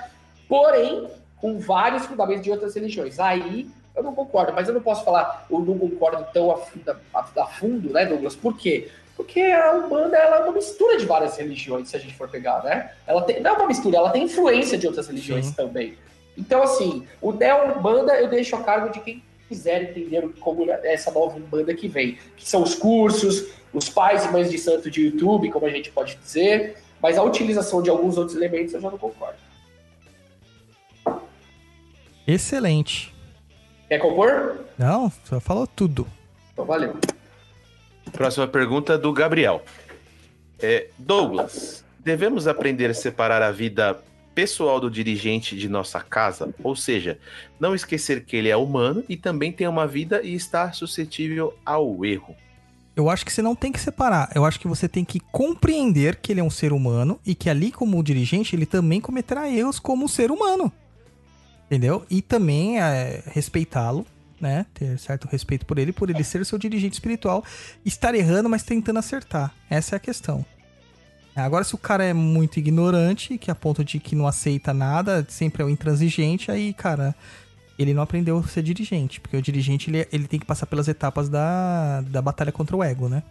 [0.49, 1.07] porém
[1.38, 3.18] com vários fundamentos de outras religiões.
[3.18, 6.95] Aí Eu não concordo, mas eu não posso falar, eu não concordo tão a, fundo,
[7.14, 8.36] a, a fundo, né, Douglas?
[8.36, 8.91] Por quê?
[9.53, 12.91] A Umbanda ela é uma mistura de várias religiões, se a gente for pegar, né?
[13.06, 15.53] Ela tem, não é uma mistura, ela tem influência de outras religiões Sim.
[15.53, 15.98] também.
[16.38, 21.11] Então, assim, o Neo-Umbanda eu deixo a cargo de quem quiser entender como é essa
[21.11, 22.18] nova Umbanda que vem.
[22.35, 25.91] Que são os cursos, os pais e mães de santo de YouTube, como a gente
[25.91, 29.38] pode dizer, mas a utilização de alguns outros elementos eu já não concordo.
[32.27, 33.15] Excelente.
[33.88, 34.65] Quer compor?
[34.77, 36.06] Não, só falou tudo.
[36.52, 36.98] Então, valeu.
[38.11, 39.63] Próxima pergunta do Gabriel.
[40.59, 44.01] É, Douglas, devemos aprender a separar a vida
[44.34, 46.53] pessoal do dirigente de nossa casa?
[46.63, 47.17] Ou seja,
[47.59, 52.05] não esquecer que ele é humano e também tem uma vida e está suscetível ao
[52.05, 52.35] erro.
[52.95, 54.31] Eu acho que você não tem que separar.
[54.34, 57.49] Eu acho que você tem que compreender que ele é um ser humano e que
[57.49, 60.71] ali, como dirigente, ele também cometerá erros como um ser humano.
[61.65, 62.05] Entendeu?
[62.09, 64.05] E também é, respeitá-lo,
[64.39, 64.65] né?
[64.73, 67.43] Ter certo respeito por ele, por ele ser seu dirigente espiritual,
[67.85, 69.53] estar errando, mas tentando acertar.
[69.69, 70.45] Essa é a questão.
[71.35, 75.23] Agora, se o cara é muito ignorante, que a ponto de que não aceita nada,
[75.30, 77.14] sempre é o intransigente, aí, cara,
[77.77, 79.19] ele não aprendeu a ser dirigente.
[79.22, 82.84] Porque o dirigente, ele, ele tem que passar pelas etapas da, da batalha contra o
[82.84, 83.22] ego, né?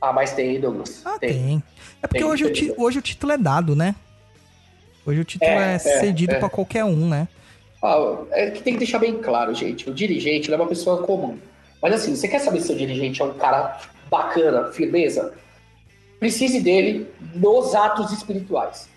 [0.00, 1.02] Ah, mas tem, Douglas.
[1.04, 1.60] Ah, tem.
[2.00, 2.54] É porque Tem, hoje, o tem.
[2.68, 3.96] ti- hoje o título é dado, né?
[5.04, 6.38] Hoje o título é, É, é, cedido é.
[6.38, 7.26] pra qualquer um, né?
[7.86, 9.88] Ah, é que tem que deixar bem claro, gente.
[9.88, 11.38] O dirigente é uma pessoa comum.
[11.80, 13.80] Mas assim, você quer saber se o dirigente é um cara
[14.10, 15.34] bacana, firmeza?
[16.18, 18.88] Precise dele nos atos espirituais.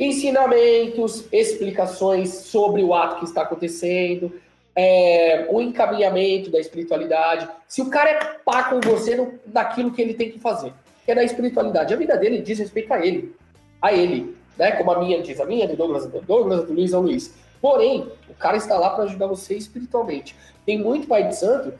[0.00, 4.32] Ensinamentos, explicações sobre o ato que está acontecendo,
[4.74, 7.48] é, o encaminhamento da espiritualidade.
[7.68, 10.72] Se o cara é pá com você no, naquilo que ele tem que fazer,
[11.04, 13.32] que é da espiritualidade, a vida dele diz respeito a ele.
[13.80, 14.34] A ele.
[14.58, 14.72] Né?
[14.72, 17.32] Como a minha diz, a minha, do Douglas, do Douglas, do Luiz ao Luiz.
[17.64, 20.36] Porém, o cara está lá para ajudar você espiritualmente.
[20.66, 21.72] Tem muito pai de santo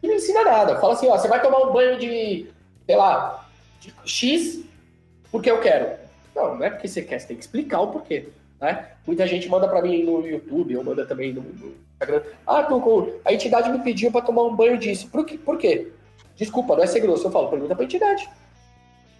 [0.00, 0.78] que não ensina nada.
[0.78, 2.46] Fala assim, ó, você vai tomar um banho de,
[2.86, 3.44] sei lá,
[3.80, 4.60] de X
[5.32, 5.98] porque eu quero.
[6.36, 8.28] Não, não é porque você quer, você tem que explicar o porquê.
[8.60, 8.90] Né?
[9.04, 12.22] Muita gente manda para mim no YouTube, ou manda também no, no Instagram.
[12.46, 15.08] Ah, Tuco, a entidade me pediu para tomar um banho disso.
[15.10, 15.36] Por, quê?
[15.36, 15.90] por quê?
[16.36, 17.26] Desculpa, não é ser grosso.
[17.26, 18.30] Eu falo, pergunta pra entidade.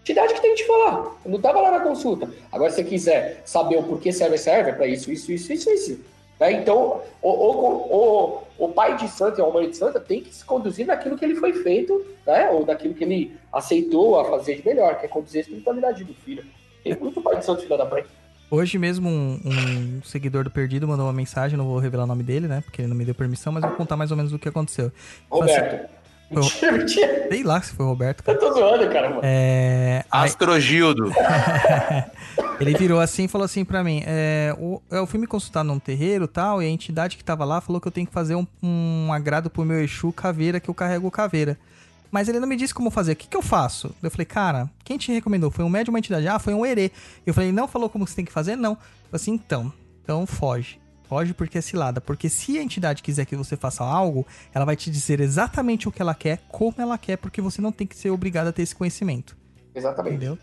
[0.05, 1.17] Entidade que tem que te falar.
[1.25, 2.29] Eu não tava lá na consulta.
[2.53, 5.71] Agora, se você quiser saber o porquê serve, serve, é pra isso, isso, isso, isso,
[5.71, 6.01] isso.
[6.39, 6.53] Né?
[6.53, 10.35] Então, o, o, o, o pai de santo e a mãe de santa tem que
[10.35, 12.51] se conduzir naquilo que ele foi feito, né?
[12.51, 16.13] ou daquilo que ele aceitou a fazer de melhor, que é conduzir a espiritualidade do
[16.13, 16.45] filho.
[16.83, 18.05] Tem muito pai de santo filho da mãe.
[18.51, 22.23] Hoje mesmo um, um seguidor do Perdido mandou uma mensagem, não vou revelar o nome
[22.23, 22.61] dele, né?
[22.61, 24.93] Porque ele não me deu permissão, mas vou contar mais ou menos o que aconteceu.
[25.31, 26.04] Roberto.
[26.31, 27.29] Mentira, mentira.
[27.29, 28.37] Sei lá se foi o Roberto, cara.
[28.37, 29.21] Eu tô zoando, cara, mano.
[29.23, 31.13] É, Astrogildo.
[32.61, 35.79] ele virou assim e falou assim pra mim: é, o- eu fui me consultar num
[35.79, 38.35] terreiro e tal, e a entidade que tava lá falou que eu tenho que fazer
[38.35, 41.59] um, um agrado pro meu Exu caveira, que eu carrego caveira.
[42.11, 43.13] Mas ele não me disse como fazer.
[43.13, 43.93] O que, que eu faço?
[44.01, 45.51] Eu falei, cara, quem te recomendou?
[45.51, 46.29] Foi um médium ou uma entidade?
[46.29, 46.93] Ah, foi um herê.
[47.27, 48.55] Eu falei, não falou como você tem que fazer?
[48.55, 48.73] Não.
[48.73, 49.73] Eu falei assim, então.
[50.03, 50.79] Então foge.
[51.09, 52.01] Foge porque é cilada.
[52.01, 55.93] Porque se a entidade quiser que você faça algo, ela vai te dizer exatamente o
[55.93, 58.63] que ela quer, como ela quer, porque você não tem que ser obrigado a ter
[58.63, 59.37] esse conhecimento.
[59.75, 60.17] Exatamente.
[60.17, 60.39] Entendeu?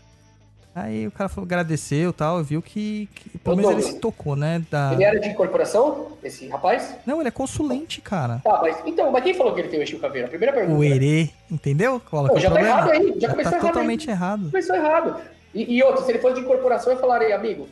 [0.74, 4.34] Aí o cara falou, agradeceu e tal, viu que, que pelo menos ele se tocou,
[4.34, 4.64] né?
[4.70, 4.94] Da...
[4.94, 6.96] Ele era de incorporação, esse rapaz?
[7.04, 8.40] Não, ele é consulente, cara.
[8.42, 10.28] Tá, mas então, mas quem falou que ele tem o Exu Caveira?
[10.28, 10.78] Primeira pergunta.
[10.78, 12.00] O herê, entendeu?
[12.08, 14.50] Qual Pô, que é já tá errado aí, já começou tá errado totalmente errado.
[14.50, 15.20] Começou errado.
[15.54, 17.68] E, e outra, se ele fosse de incorporação, eu falaria, amigo,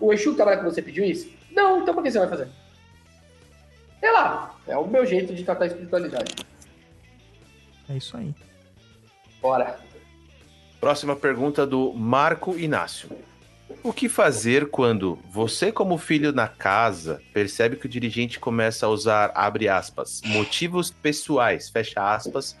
[0.00, 1.28] o Exu que trabalha com você pediu isso?
[1.52, 2.48] Não, então por que você vai fazer?
[3.98, 6.34] Sei lá, é o meu jeito de tratar a espiritualidade.
[7.88, 8.34] É isso aí.
[9.42, 9.78] Bora.
[10.80, 13.10] Próxima pergunta do Marco Inácio.
[13.82, 18.88] O que fazer quando você, como filho na casa, percebe que o dirigente começa a
[18.88, 22.56] usar, abre aspas, motivos pessoais, fecha aspas,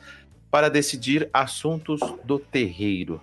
[0.50, 3.20] para decidir assuntos do terreiro?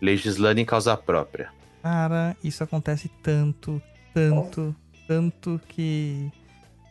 [0.00, 1.52] Legislando em causa própria.
[1.82, 3.82] Cara, isso acontece tanto,
[4.14, 4.74] tanto,
[5.06, 6.30] tanto que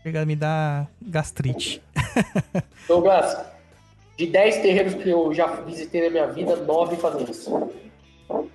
[0.03, 1.81] chega a me dar gastrite.
[2.87, 3.37] Douglas,
[4.17, 7.69] de 10 terreiros que eu já visitei na minha vida, 9 fazem isso.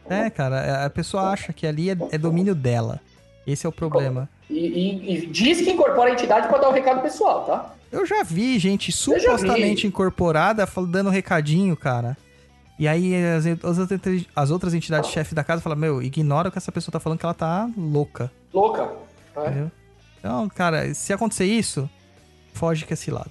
[0.08, 3.00] É, cara, a pessoa acha que ali é, é domínio dela.
[3.46, 4.28] Esse é o problema.
[4.48, 7.74] E, e- e diz que incorpora a entidade para dar o recado pessoal, tá?
[7.92, 9.20] Eu já vi gente já vi.
[9.20, 12.16] supostamente incorporada dando recadinho, cara.
[12.78, 16.52] E aí as, as outras- as outras entidades chefes da casa falam, meu, ignora o
[16.52, 18.30] que essa pessoa tá falando que ela tá louca.
[18.56, 18.84] Louca.
[18.86, 18.92] né?
[19.36, 19.70] Entendeu?
[20.18, 21.88] Então, cara, se acontecer isso,
[22.54, 23.30] foge que é cilada.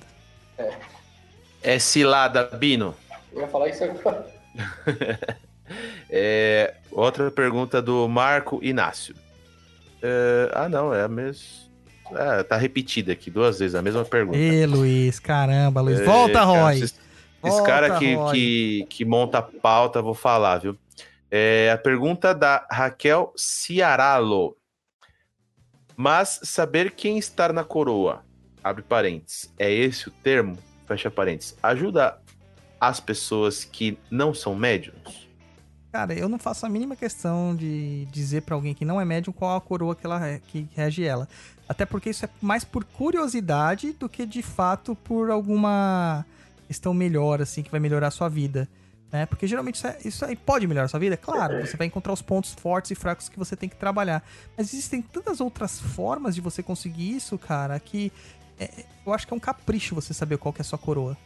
[1.63, 2.93] É cilada, Bino.
[3.33, 4.25] Eu ia falar isso agora.
[6.07, 9.15] É, outra pergunta do Marco Inácio.
[9.99, 11.43] É, ah, não, é a mesma.
[12.11, 14.37] É, tá repetida aqui duas vezes a mesma pergunta.
[14.37, 16.05] Ê, Luiz, caramba, Luiz.
[16.05, 16.73] Volta, É, cara, Roy.
[16.75, 16.95] Esse, esse
[17.41, 18.31] Volta, cara que, Roy.
[18.31, 20.77] que, que monta a pauta, vou falar, viu?
[21.31, 24.55] É, a pergunta da Raquel Ciaralo.
[25.95, 28.23] Mas saber quem está na coroa,
[28.63, 30.57] abre parênteses, é esse o termo?
[30.85, 31.55] Fecha parênteses.
[31.63, 32.19] Ajuda
[32.79, 35.25] as pessoas que não são médiums?
[35.91, 39.31] Cara, eu não faço a mínima questão de dizer pra alguém que não é médium
[39.31, 41.27] qual a coroa que, ela, que rege ela.
[41.69, 46.25] Até porque isso é mais por curiosidade do que de fato por alguma
[46.67, 48.67] questão melhor, assim, que vai melhorar a sua vida.
[49.11, 49.25] Né?
[49.25, 51.65] Porque geralmente isso, é- isso aí pode melhorar a sua vida, claro.
[51.65, 54.23] Você vai encontrar os pontos fortes e fracos que você tem que trabalhar.
[54.57, 58.11] Mas existem tantas outras formas de você conseguir isso, cara, que
[58.59, 61.17] é- eu acho que é um capricho você saber qual que é a sua coroa.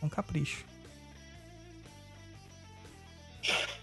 [0.00, 0.64] É um capricho.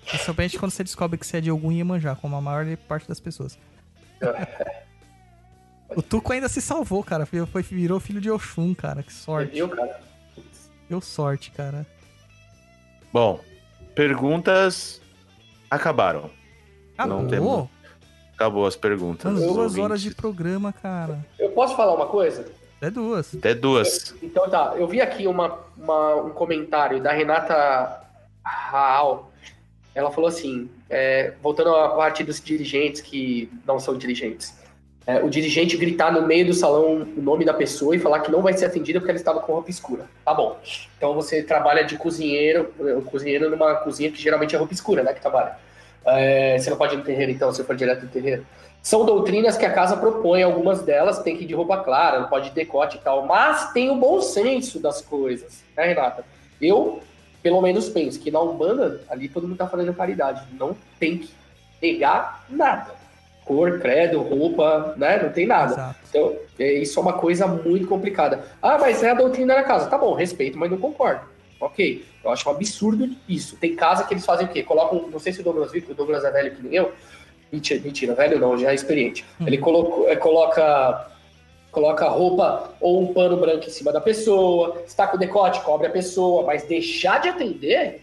[0.06, 3.20] Principalmente quando você descobre que você é de algum Iemanjá, como a maior parte das
[3.20, 3.58] pessoas.
[5.96, 7.26] o Tuco ainda se salvou, cara.
[7.26, 9.04] Foi, virou filho de Oxum, cara.
[9.04, 9.52] Que Você sorte.
[9.52, 10.02] viu, cara?
[10.90, 11.86] Deu sorte, cara.
[13.12, 13.40] Bom,
[13.96, 15.02] perguntas
[15.70, 16.30] acabaram.
[16.98, 17.28] Não Acabou?
[17.30, 17.68] temos.
[18.36, 19.34] Acabou as perguntas.
[19.34, 19.78] Duas ouvintes.
[19.80, 21.26] horas de programa, cara.
[21.38, 22.50] Eu posso falar uma coisa?
[22.82, 23.36] É duas.
[23.36, 24.16] Até duas.
[24.24, 28.02] Então tá, eu vi aqui uma, uma- um comentário da Renata
[28.44, 29.32] Raal.
[29.94, 34.58] Ela falou assim, é, voltando à parte dos dirigentes que não são dirigentes.
[35.10, 38.30] É, o dirigente gritar no meio do salão o nome da pessoa e falar que
[38.30, 40.06] não vai ser atendida porque ela estava com roupa escura.
[40.24, 40.56] Tá bom.
[40.96, 42.72] Então você trabalha de cozinheiro,
[43.08, 45.12] cozinheiro numa cozinha que geralmente é roupa escura, né?
[45.12, 45.58] Que trabalha.
[46.06, 48.46] É, você não pode ir no terreiro, então, se for direto no terreiro.
[48.84, 52.30] São doutrinas que a casa propõe, algumas delas tem que ir de roupa clara, não
[52.30, 56.24] pode decote e tal, mas tem o bom senso das coisas, né, Renata?
[56.62, 57.02] Eu,
[57.42, 61.32] pelo menos, penso que na Umbanda, ali todo mundo tá fazendo caridade, não tem que
[61.82, 62.99] negar nada.
[63.50, 65.24] Cor, credo, roupa, né?
[65.24, 65.74] Não tem nada.
[65.74, 65.96] Exato.
[66.08, 68.46] Então, é, isso é uma coisa muito complicada.
[68.62, 69.90] Ah, mas é a doutrina da casa.
[69.90, 71.22] Tá bom, respeito, mas não concordo.
[71.60, 73.56] Ok, eu acho um absurdo isso.
[73.56, 74.62] Tem casa que eles fazem o quê?
[74.62, 76.94] Colocam, não sei se o Douglas viu, porque o Douglas é velho que nem eu.
[77.52, 79.26] Mentira, mentira velho não, já é experiente.
[79.42, 79.48] Hum.
[79.48, 81.08] Ele colocou, é, coloca
[81.72, 85.90] coloca roupa ou um pano branco em cima da pessoa, está com decote, cobre a
[85.90, 88.02] pessoa, mas deixar de atender,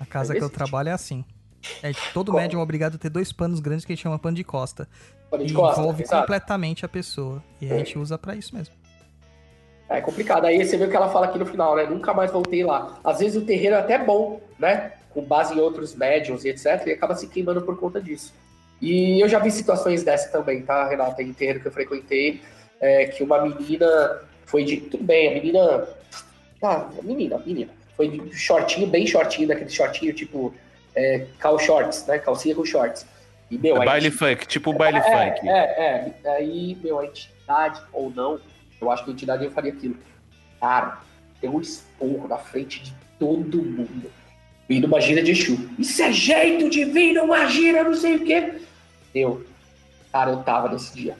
[0.00, 1.22] A casa É que eu trabalho é assim.
[1.82, 2.40] É, todo Qual?
[2.42, 4.88] médium é obrigado a ter dois panos grandes que a gente chama pano de costa.
[5.30, 6.20] pano de E costa, envolve exato.
[6.22, 7.42] completamente a pessoa.
[7.60, 8.74] E a gente usa pra isso mesmo.
[9.88, 10.44] É complicado.
[10.44, 11.84] Aí você vê o que ela fala aqui no final, né?
[11.84, 12.98] Nunca mais voltei lá.
[13.02, 14.92] Às vezes o terreiro é até bom, né?
[15.10, 16.86] Com base em outros médiums e etc.
[16.86, 18.34] E acaba se queimando por conta disso.
[18.82, 21.22] E eu já vi situações dessa também, tá, Renata?
[21.22, 22.40] Em terreiro que eu frequentei,
[22.80, 24.76] é, que uma menina foi de.
[24.76, 25.88] Tudo bem, a menina.
[26.62, 27.70] Ah, menina, menina.
[27.96, 30.54] Foi de shortinho, bem shortinho, daquele shortinho tipo.
[30.98, 32.18] É, cal shorts, né?
[32.18, 33.06] Calcinha com shorts.
[33.48, 35.48] E, meu, É baile funk, tipo baile é, funk.
[35.48, 36.30] É, é.
[36.36, 38.40] Aí, meu, a entidade ou não,
[38.80, 39.96] eu acho que a entidade eu faria aquilo.
[40.60, 40.98] Cara,
[41.40, 44.10] deu um esporro na frente de todo mundo.
[44.68, 45.70] E numa gira de Exu.
[45.78, 48.60] Isso é jeito de vir numa gira, não sei o quê.
[49.14, 49.46] Deu.
[50.12, 51.16] Cara, eu tava nesse dia.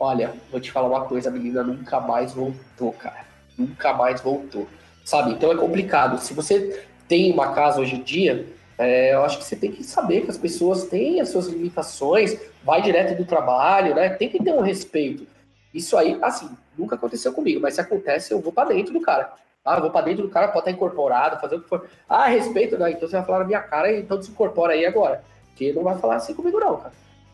[0.00, 3.26] Olha, vou te falar uma coisa, a menina nunca mais voltou, cara.
[3.58, 4.68] Nunca mais voltou.
[5.04, 5.32] Sabe?
[5.32, 6.18] Então é complicado.
[6.20, 8.46] Se você tem uma casa hoje em dia,
[8.78, 12.38] é, eu acho que você tem que saber que as pessoas têm as suas limitações,
[12.62, 14.10] vai direto do trabalho, né?
[14.10, 15.26] Tem que ter um respeito.
[15.74, 19.32] Isso aí, assim, nunca aconteceu comigo, mas se acontece, eu vou pra dentro do cara.
[19.64, 21.88] Ah, eu vou pra dentro do cara, pode estar incorporado, fazer o que for.
[22.08, 22.92] Ah, respeito, né?
[22.92, 25.24] Então você vai falar na minha cara, então desincorpora aí agora.
[25.48, 26.92] Porque não vai falar assim comigo, não, cara.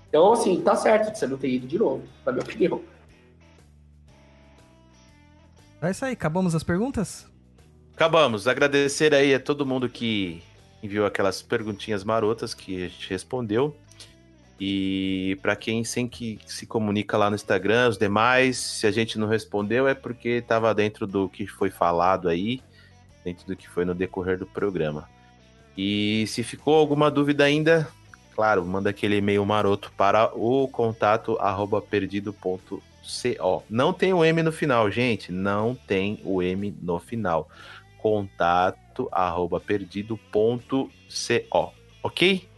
[0.09, 2.81] Então, assim, tá certo de você não ter ido de novo, na minha opinião.
[5.83, 7.27] É isso aí, acabamos as perguntas?
[7.95, 8.49] Acabamos.
[8.49, 10.43] Agradecer aí a todo mundo que
[10.85, 13.75] enviou aquelas perguntinhas marotas que a gente respondeu.
[14.61, 19.19] E para quem sempre que se comunica lá no Instagram, os demais, se a gente
[19.19, 22.63] não respondeu é porque estava dentro do que foi falado aí,
[23.25, 25.09] dentro do que foi no decorrer do programa.
[25.77, 27.89] E se ficou alguma dúvida ainda,
[28.35, 32.83] claro, manda aquele e-mail maroto para o contato arroba perdido.co.
[33.69, 37.49] Não tem o M no final, gente, não tem o M no final.
[38.05, 40.91] Contato arroba perdido.co,
[42.03, 42.49] ok?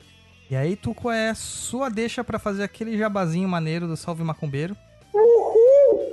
[0.50, 4.76] E aí, Tuco, é sua deixa pra fazer aquele jabazinho maneiro do Salve Macumbeiro.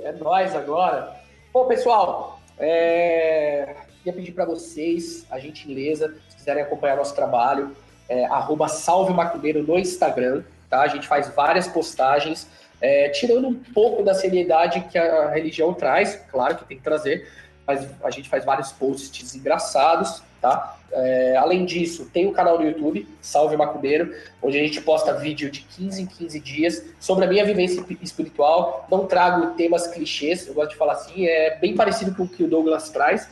[0.04, 1.16] É nóis agora.
[1.52, 3.74] Bom, pessoal, é...
[3.98, 7.76] queria pedir para vocês a gentileza, se quiserem acompanhar nosso trabalho,
[8.08, 10.82] é, arroba Salve Macumbeiro no Instagram, tá?
[10.82, 12.48] A gente faz várias postagens,
[12.80, 17.28] é, tirando um pouco da seriedade que a religião traz, claro que tem que trazer,
[17.66, 20.76] mas a gente faz vários posts engraçados, tá?
[20.92, 25.50] É, além disso, tem o canal no YouTube, Salve Macumbeiro, onde a gente posta vídeo
[25.50, 28.86] de 15 em 15 dias sobre a minha vivência espiritual.
[28.90, 32.44] Não trago temas clichês, eu gosto de falar assim, é bem parecido com o que
[32.44, 33.28] o Douglas traz.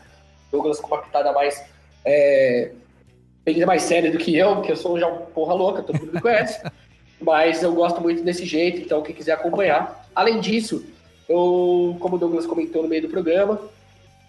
[0.51, 1.63] Douglas com uma pitada mais.
[2.05, 2.73] É,
[3.45, 6.13] bem mais séria do que eu, porque eu sou já um porra louca, todo mundo
[6.15, 6.61] me conhece.
[7.21, 10.05] Mas eu gosto muito desse jeito, então quem quiser acompanhar.
[10.15, 10.85] Além disso,
[11.29, 13.61] eu, como o Douglas comentou no meio do programa,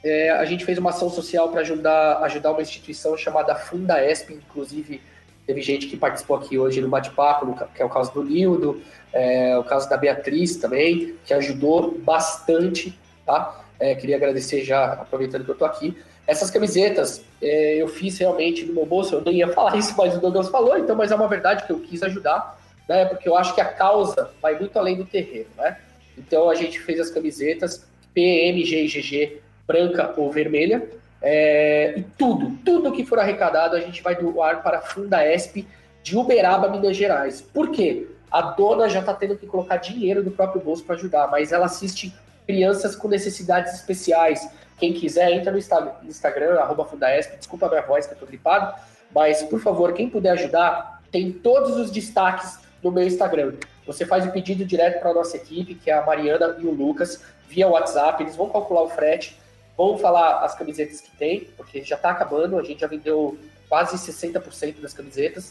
[0.04, 5.02] é, a gente fez uma ação social para ajudar, ajudar uma instituição chamada Fundaesp, inclusive
[5.48, 8.82] teve gente que participou aqui hoje no bate-papo, que é o caso do Nildo,
[9.12, 13.62] é, o caso da Beatriz também, que ajudou bastante, tá?
[13.80, 15.98] É, queria agradecer já, aproveitando que eu tô aqui.
[16.26, 20.16] Essas camisetas é, eu fiz realmente no meu bolso, eu nem ia falar isso, mas
[20.16, 22.58] o Douglas falou, então, mas é uma verdade que eu quis ajudar,
[22.88, 23.06] né?
[23.06, 25.78] Porque eu acho que a causa vai muito além do terreno, né?
[26.18, 30.88] Então a gente fez as camisetas PMGGG branca ou vermelha.
[31.22, 35.66] É, e tudo, tudo que for arrecadado, a gente vai doar para a Fundaesp
[36.02, 37.42] de Uberaba, Minas Gerais.
[37.42, 38.08] Por quê?
[38.30, 41.66] A dona já está tendo que colocar dinheiro do próprio bolso para ajudar, mas ela
[41.66, 42.14] assiste
[42.46, 44.50] crianças com necessidades especiais.
[44.78, 48.74] Quem quiser, entra no Instagram, arroba Fundaesp, desculpa a minha voz que eu tô gripado,
[49.14, 53.54] mas, por favor, quem puder ajudar, tem todos os destaques no meu Instagram.
[53.86, 56.72] Você faz o pedido direto para a nossa equipe, que é a Mariana e o
[56.72, 59.38] Lucas, via WhatsApp, eles vão calcular o frete,
[59.78, 63.38] vão falar as camisetas que tem, porque já está acabando, a gente já vendeu
[63.68, 65.50] quase 60% das camisetas.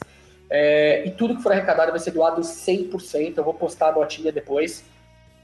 [0.49, 3.35] É, e tudo que for arrecadado vai ser doado 100%.
[3.37, 4.85] Eu vou postar a notinha depois.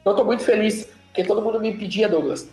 [0.00, 2.48] Então, estou muito feliz, porque todo mundo me pedia, Douglas.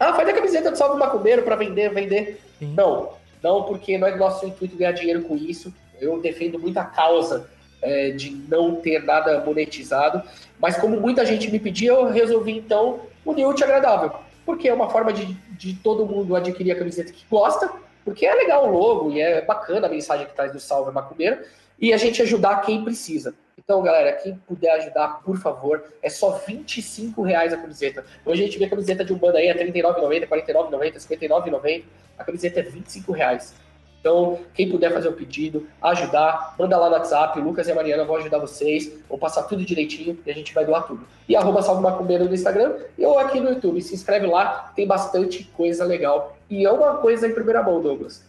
[0.00, 2.40] Ah, faz a camiseta do Salve Macumbeiro para vender, vender.
[2.58, 2.74] Sim.
[2.76, 5.72] Não, não, porque não é nosso intuito ganhar dinheiro com isso.
[6.00, 7.48] Eu defendo muita causa
[7.82, 10.22] é, de não ter nada monetizado.
[10.58, 14.88] Mas como muita gente me pedia, eu resolvi então unir o agradável porque é uma
[14.88, 15.26] forma de,
[15.58, 17.70] de todo mundo adquirir a camiseta que gosta,
[18.02, 21.40] porque é legal o logo e é bacana a mensagem que traz do Salve Macumbeiro,
[21.78, 23.34] e a gente ajudar quem precisa.
[23.58, 28.06] Então, galera, quem puder ajudar, por favor, é só 25 reais a camiseta.
[28.24, 30.80] Hoje a gente vê a camiseta de um bando aí a R$ 39,90, R$ 49,90,
[30.80, 30.90] R$
[31.28, 31.84] 59,90.
[32.16, 33.54] A camiseta é 25 reais.
[34.00, 38.04] Então, quem puder fazer o pedido, ajudar, manda lá no WhatsApp, Lucas e a Mariana
[38.04, 41.04] vão ajudar vocês, vou passar tudo direitinho e a gente vai doar tudo.
[41.28, 43.82] E arroba Salve Macumbeiro no Instagram ou aqui no YouTube.
[43.82, 46.36] Se inscreve lá, tem bastante coisa legal.
[46.48, 48.24] E é uma coisa em primeira mão, Douglas.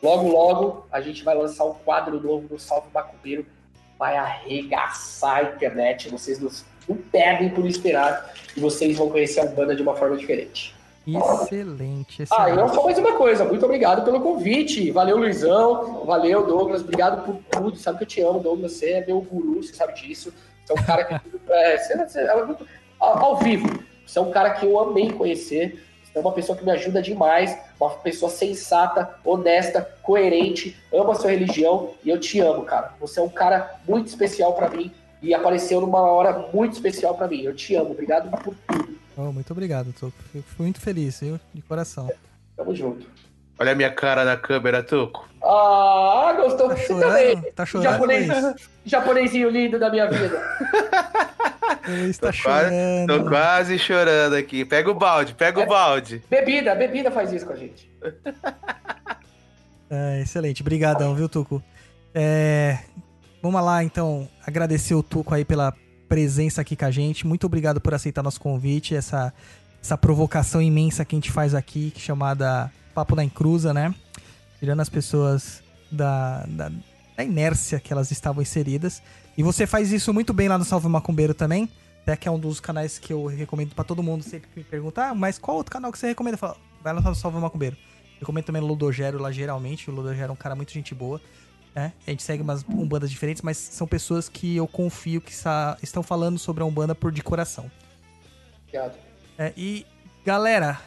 [0.00, 3.44] Logo, logo, a gente vai lançar um quadro novo do Salve Macumbeiro.
[3.98, 6.08] Vai arregaçar a internet.
[6.08, 8.32] Vocês não perdem por esperar.
[8.56, 10.77] E vocês vão conhecer a banda de uma forma diferente.
[11.16, 12.28] Excelente, excelente.
[12.32, 14.90] Ah, e não só mais uma coisa, muito obrigado pelo convite.
[14.90, 16.04] Valeu, Luizão.
[16.04, 16.82] Valeu, Douglas.
[16.82, 17.76] Obrigado por tudo.
[17.78, 18.72] Sabe que eu te amo, Douglas.
[18.72, 20.32] Você é meu guru, você sabe disso.
[20.64, 21.14] Você é um cara que.
[21.48, 22.66] é, você, você, é muito,
[23.00, 23.82] ao, ao, vivo.
[24.06, 25.82] Você é um cara que eu amei conhecer.
[26.04, 27.58] Você é uma pessoa que me ajuda demais.
[27.80, 31.92] Uma pessoa sensata, honesta, coerente, ama a sua religião.
[32.04, 32.92] E eu te amo, cara.
[33.00, 34.92] Você é um cara muito especial para mim.
[35.22, 37.42] E apareceu numa hora muito especial para mim.
[37.42, 37.92] Eu te amo.
[37.92, 38.97] Obrigado por tudo.
[39.18, 40.16] Oh, muito obrigado, Tuco.
[40.32, 41.40] Fico muito feliz, viu?
[41.52, 42.08] De coração.
[42.56, 43.06] Tamo junto.
[43.58, 45.28] Olha a minha cara na câmera, Tuco.
[45.42, 46.68] Ah, gostou.
[46.68, 47.42] Tá chorando?
[47.52, 48.28] Tá chorando, Japonês,
[48.84, 50.40] Japonesinho lindo da minha vida.
[52.08, 53.06] Está chorando.
[53.06, 54.64] Quase, tô quase chorando aqui.
[54.64, 56.22] Pega o balde, pega é, o balde.
[56.28, 57.90] Bebida, bebida faz isso com a gente.
[59.90, 61.62] É, excelente, brigadão, viu, Tuco?
[62.14, 62.76] É,
[63.40, 65.72] vamos lá, então, agradecer o Tuco aí pela
[66.08, 67.26] presença aqui com a gente.
[67.26, 69.32] Muito obrigado por aceitar nosso convite, essa,
[69.82, 73.94] essa provocação imensa que a gente faz aqui, chamada Papo na Encruza, né?
[74.58, 76.70] Tirando as pessoas da, da,
[77.16, 79.02] da, inércia que elas estavam inseridas.
[79.36, 81.68] E você faz isso muito bem lá no Salve Macumbeiro também.
[82.02, 84.24] Até que é um dos canais que eu recomendo para todo mundo.
[84.24, 86.36] Sempre me perguntar, ah, mas qual outro canal que você recomenda?
[86.36, 87.76] Falo, vai lá no Salve Macumbeiro.
[88.18, 89.88] Recomendo também o Ludogero lá, geralmente.
[89.90, 91.20] O Ludogero é um cara muito gente boa.
[91.74, 91.92] Né?
[92.06, 95.32] A gente segue umas umbandas diferentes, mas são pessoas que eu confio que
[95.82, 97.70] estão falando sobre a Umbanda por de coração.
[98.62, 98.96] Obrigado.
[99.38, 99.86] É, e,
[100.24, 100.80] galera,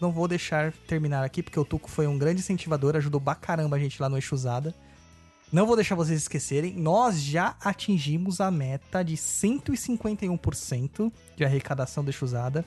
[0.00, 3.76] não vou deixar terminar aqui, porque o Tuco foi um grande incentivador, ajudou pra caramba
[3.76, 4.74] a gente lá no Exusada.
[5.50, 12.10] Não vou deixar vocês esquecerem, nós já atingimos a meta de 151% de arrecadação do
[12.10, 12.64] Exusada.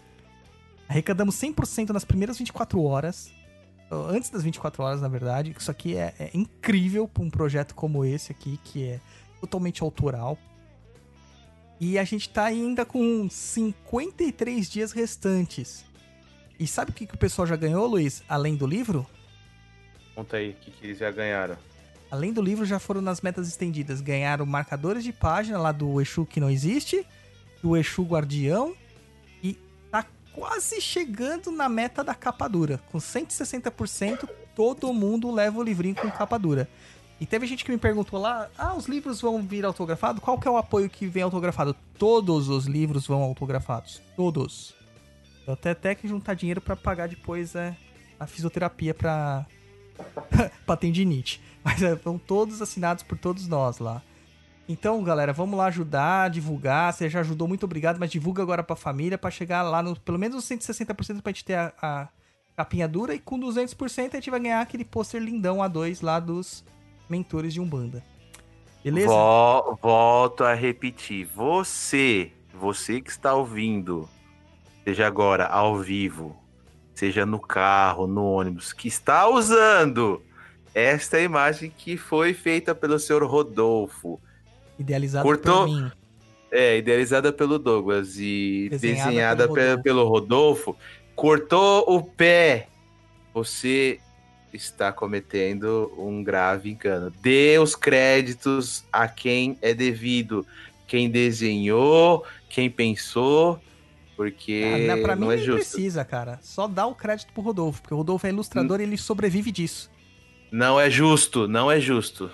[0.88, 3.32] Arrecadamos 100% nas primeiras 24 horas
[3.92, 5.56] antes das 24 horas, na verdade.
[5.58, 9.00] Isso aqui é, é incrível para um projeto como esse aqui, que é
[9.40, 10.38] totalmente autoral.
[11.80, 15.86] E a gente tá ainda com 53 dias restantes.
[16.60, 18.22] E sabe o que, que o pessoal já ganhou, Luiz?
[18.28, 19.08] Além do livro?
[20.14, 21.58] Conta aí, o que, que eles já ganharam?
[22.12, 24.02] Além do livro, já foram nas metas estendidas.
[24.02, 27.06] Ganharam marcadores de página lá do Exu que não existe,
[27.64, 28.76] do Exu Guardião
[30.40, 32.80] quase chegando na meta da capa dura.
[32.92, 36.70] Com 160%, todo mundo leva o livrinho com capa dura.
[37.20, 40.24] E teve gente que me perguntou lá, ah, os livros vão vir autografados?
[40.24, 41.76] Qual que é o apoio que vem autografado?
[41.98, 44.02] Todos os livros vão autografados.
[44.16, 44.74] Todos.
[45.46, 47.76] Eu até até que juntar dinheiro para pagar depois é,
[48.18, 49.46] a fisioterapia pra,
[50.66, 51.42] pra tendinite.
[51.62, 54.02] Mas é, vão todos assinados por todos nós lá.
[54.72, 56.94] Então, galera, vamos lá ajudar, divulgar.
[56.94, 60.20] Você já ajudou, muito obrigado, mas divulga agora pra família para chegar lá no pelo
[60.20, 62.10] menos 160% pra gente ter a, a
[62.56, 63.16] capinha dura.
[63.16, 66.64] E com 200% a gente vai ganhar aquele pôster lindão A2 lá dos
[67.10, 68.04] mentores de Umbanda.
[68.84, 69.08] Beleza?
[69.08, 71.26] Vo- volto a repetir.
[71.26, 74.08] Você, você que está ouvindo,
[74.84, 76.38] seja agora ao vivo,
[76.94, 80.22] seja no carro, no ônibus, que está usando
[80.76, 84.22] esta imagem que foi feita pelo senhor Rodolfo,
[84.80, 85.66] Idealizado Cortou?
[85.66, 85.92] por mim.
[86.52, 89.84] é, idealizada pelo Douglas e Desenhada desenhada pelo pe- Rodolfo.
[89.84, 90.78] pelo Rodolfo,
[91.16, 92.68] cortou o pé.
[93.34, 94.00] Você
[94.54, 97.12] está cometendo um grave engano.
[97.22, 100.46] Dê os créditos a quem é devido.
[100.88, 103.60] Quem desenhou, quem pensou,
[104.18, 105.54] porque Ah, pra mim não é justo.
[105.72, 106.40] precisa, cara.
[106.42, 109.92] Só dá o crédito pro Rodolfo, porque o Rodolfo é ilustrador e ele sobrevive disso.
[110.52, 112.32] Não é justo, não é justo.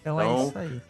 [0.00, 0.82] Então, é Então, isso aí.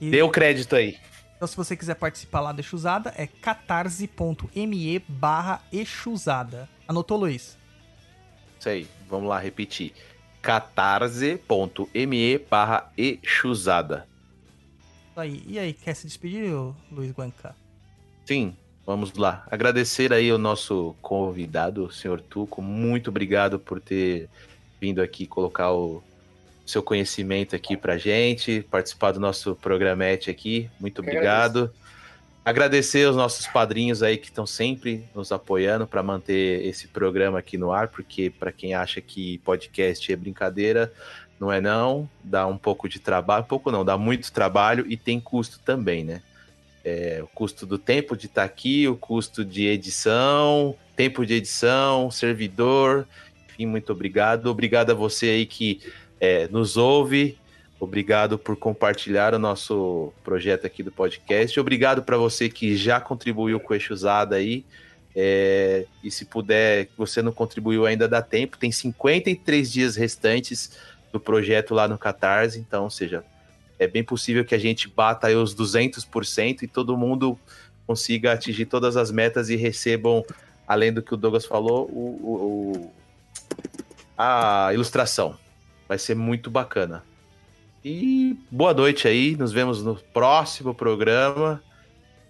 [0.00, 0.96] E- Dê o crédito aí.
[1.36, 6.68] Então, se você quiser participar lá da Exusada, é catarse.me barra Exusada.
[6.86, 7.56] Anotou, Luiz?
[8.58, 9.92] Isso aí, vamos lá repetir.
[10.42, 14.06] catarse.me barra exusada.
[15.10, 15.42] Isso aí.
[15.46, 16.52] E aí, quer se despedir,
[16.90, 17.54] Luiz Guanca?
[18.26, 18.54] Sim,
[18.86, 19.44] vamos lá.
[19.50, 22.60] Agradecer aí o nosso convidado, o senhor Tuco.
[22.62, 24.28] Muito obrigado por ter
[24.80, 26.02] vindo aqui colocar o
[26.66, 30.70] seu conhecimento aqui pra gente, participar do nosso programete aqui.
[30.78, 31.72] Muito obrigado.
[32.44, 37.58] Agradecer os nossos padrinhos aí que estão sempre nos apoiando para manter esse programa aqui
[37.58, 40.92] no ar, porque para quem acha que podcast é brincadeira,
[41.38, 45.20] não é não, dá um pouco de trabalho, pouco não, dá muito trabalho e tem
[45.20, 46.22] custo também, né?
[46.82, 52.10] É, o custo do tempo de estar aqui, o custo de edição, tempo de edição,
[52.10, 53.06] servidor,
[53.48, 54.46] enfim, muito obrigado.
[54.46, 55.80] Obrigado a você aí que
[56.20, 57.38] é, nos ouve,
[57.78, 61.58] obrigado por compartilhar o nosso projeto aqui do podcast.
[61.58, 64.64] Obrigado para você que já contribuiu com o Eixo Usada aí.
[65.16, 70.76] É, e se puder, você não contribuiu ainda dá tempo, tem 53 dias restantes
[71.12, 73.24] do projeto lá no Catarse, então, ou seja,
[73.76, 77.36] é bem possível que a gente bata aí os 200% e todo mundo
[77.88, 80.24] consiga atingir todas as metas e recebam,
[80.68, 82.92] além do que o Douglas falou, o, o- o-
[84.16, 85.36] a ilustração.
[85.90, 87.02] Vai ser muito bacana.
[87.84, 91.60] E boa noite aí, nos vemos no próximo programa.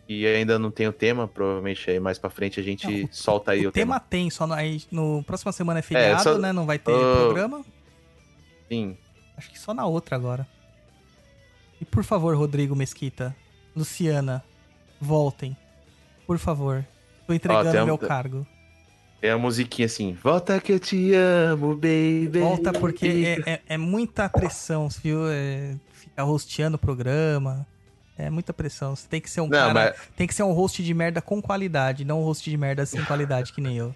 [0.09, 3.53] E ainda não tem o tema, provavelmente aí mais pra frente a gente Não, solta
[3.53, 6.39] aí o, o tema tem, só no, aí no próxima semana é É, feriado, só-
[6.39, 6.55] né?
[6.55, 7.17] Não vai ter Ah.
[7.27, 7.63] programa.
[8.67, 8.97] Sim.
[9.37, 10.49] Acho que só na outra agora.
[11.79, 13.37] E por favor, Rodrigo Mesquita,
[13.77, 14.43] Luciana,
[14.99, 15.55] voltem.
[16.27, 16.83] Por favor.
[17.27, 18.47] Tô entregando tem um- meu cargo.
[19.23, 22.39] É a musiquinha assim, volta que eu te amo, baby.
[22.41, 23.07] Volta porque
[23.47, 25.29] é, é- é muita pressão, viu?
[25.29, 27.67] É, ficar hosteando o programa.
[28.17, 28.95] É muita pressão.
[28.95, 29.73] Você tem que ser um Não, cara.
[29.73, 32.85] mas, Tem que ser um host de merda com qualidade, não um host de merda
[32.85, 33.95] sem qualidade que nem eu.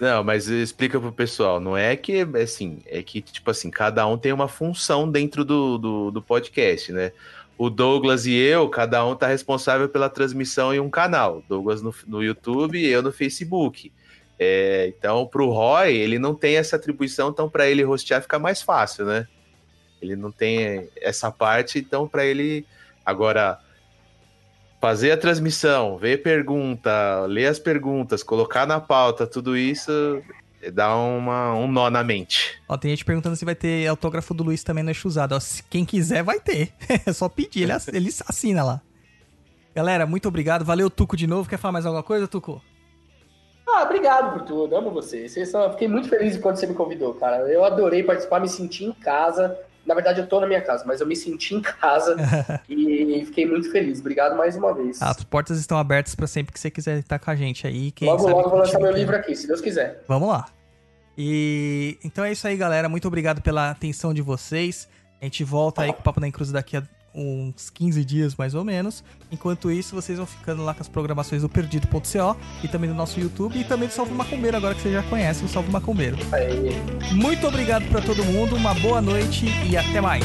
[0.00, 4.18] não, mas explica pro pessoal, não é que, assim, é que, tipo assim, cada um
[4.18, 7.12] tem uma função dentro do, do, do podcast, né?
[7.56, 11.40] O Douglas e eu, cada um tá responsável pela transmissão em um canal.
[11.48, 13.92] Douglas no, no YouTube e eu no Facebook.
[14.38, 18.60] É, então, pro Roy, ele não tem essa atribuição, então para ele hostear fica mais
[18.62, 19.26] fácil, né?
[20.02, 22.66] Ele não tem essa parte, então para ele
[23.04, 23.58] agora
[24.80, 30.22] fazer a transmissão, ver pergunta, ler as perguntas, colocar na pauta, tudo isso
[30.72, 32.60] dá uma, um nó na mente.
[32.68, 35.34] Ó, tem gente perguntando se vai ter autógrafo do Luiz também no Exusado.
[35.34, 36.72] Ó, se quem quiser vai ter.
[37.06, 38.80] É só pedir, ele, ele assina lá.
[39.74, 40.64] Galera, muito obrigado.
[40.64, 41.48] Valeu, Tuco, de novo.
[41.48, 42.62] Quer falar mais alguma coisa, Tuco?
[43.66, 44.76] Ah, obrigado por tudo.
[44.76, 45.32] Amo vocês.
[45.32, 45.70] Vocês são...
[45.72, 47.48] Fiquei muito feliz quando você me convidou, cara.
[47.50, 49.58] Eu adorei participar, me senti em casa.
[49.86, 52.16] Na verdade, eu tô na minha casa, mas eu me senti em casa
[52.68, 54.00] e fiquei muito feliz.
[54.00, 55.00] Obrigado mais uma vez.
[55.02, 57.90] As portas estão abertas pra sempre que você quiser estar com a gente aí.
[57.90, 58.98] Quem logo, logo vou lançar meu aqui.
[58.98, 60.02] livro aqui, se Deus quiser.
[60.08, 60.46] Vamos lá.
[61.16, 62.88] E então é isso aí, galera.
[62.88, 64.88] Muito obrigado pela atenção de vocês.
[65.20, 66.82] A gente volta aí com o Papo na Cruz daqui a
[67.14, 69.04] uns 15 dias, mais ou menos.
[69.30, 73.20] Enquanto isso, vocês vão ficando lá com as programações do Perdido.co e também do nosso
[73.20, 76.16] YouTube e também do Salve Macumbeiro, agora que vocês já conhecem o Salve Macumbeiro.
[76.32, 76.70] Aí.
[77.12, 80.24] Muito obrigado pra todo mundo, uma boa noite e até mais.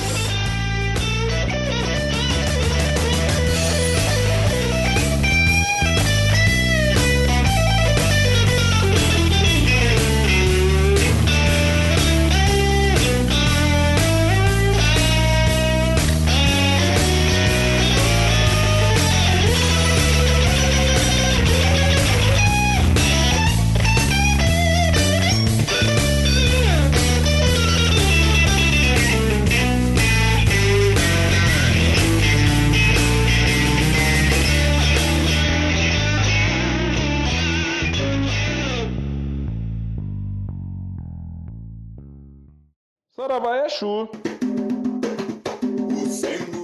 [43.80, 44.10] Exu.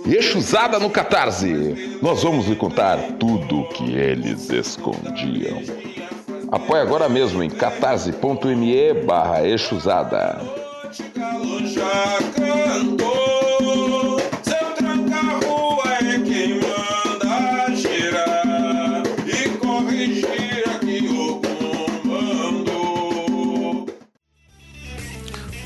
[0.05, 1.97] Exusada no Catarse.
[2.01, 5.61] Nós vamos lhe contar tudo o que eles escondiam.
[6.51, 10.41] Apoie agora mesmo em catarse.me barra Exusada.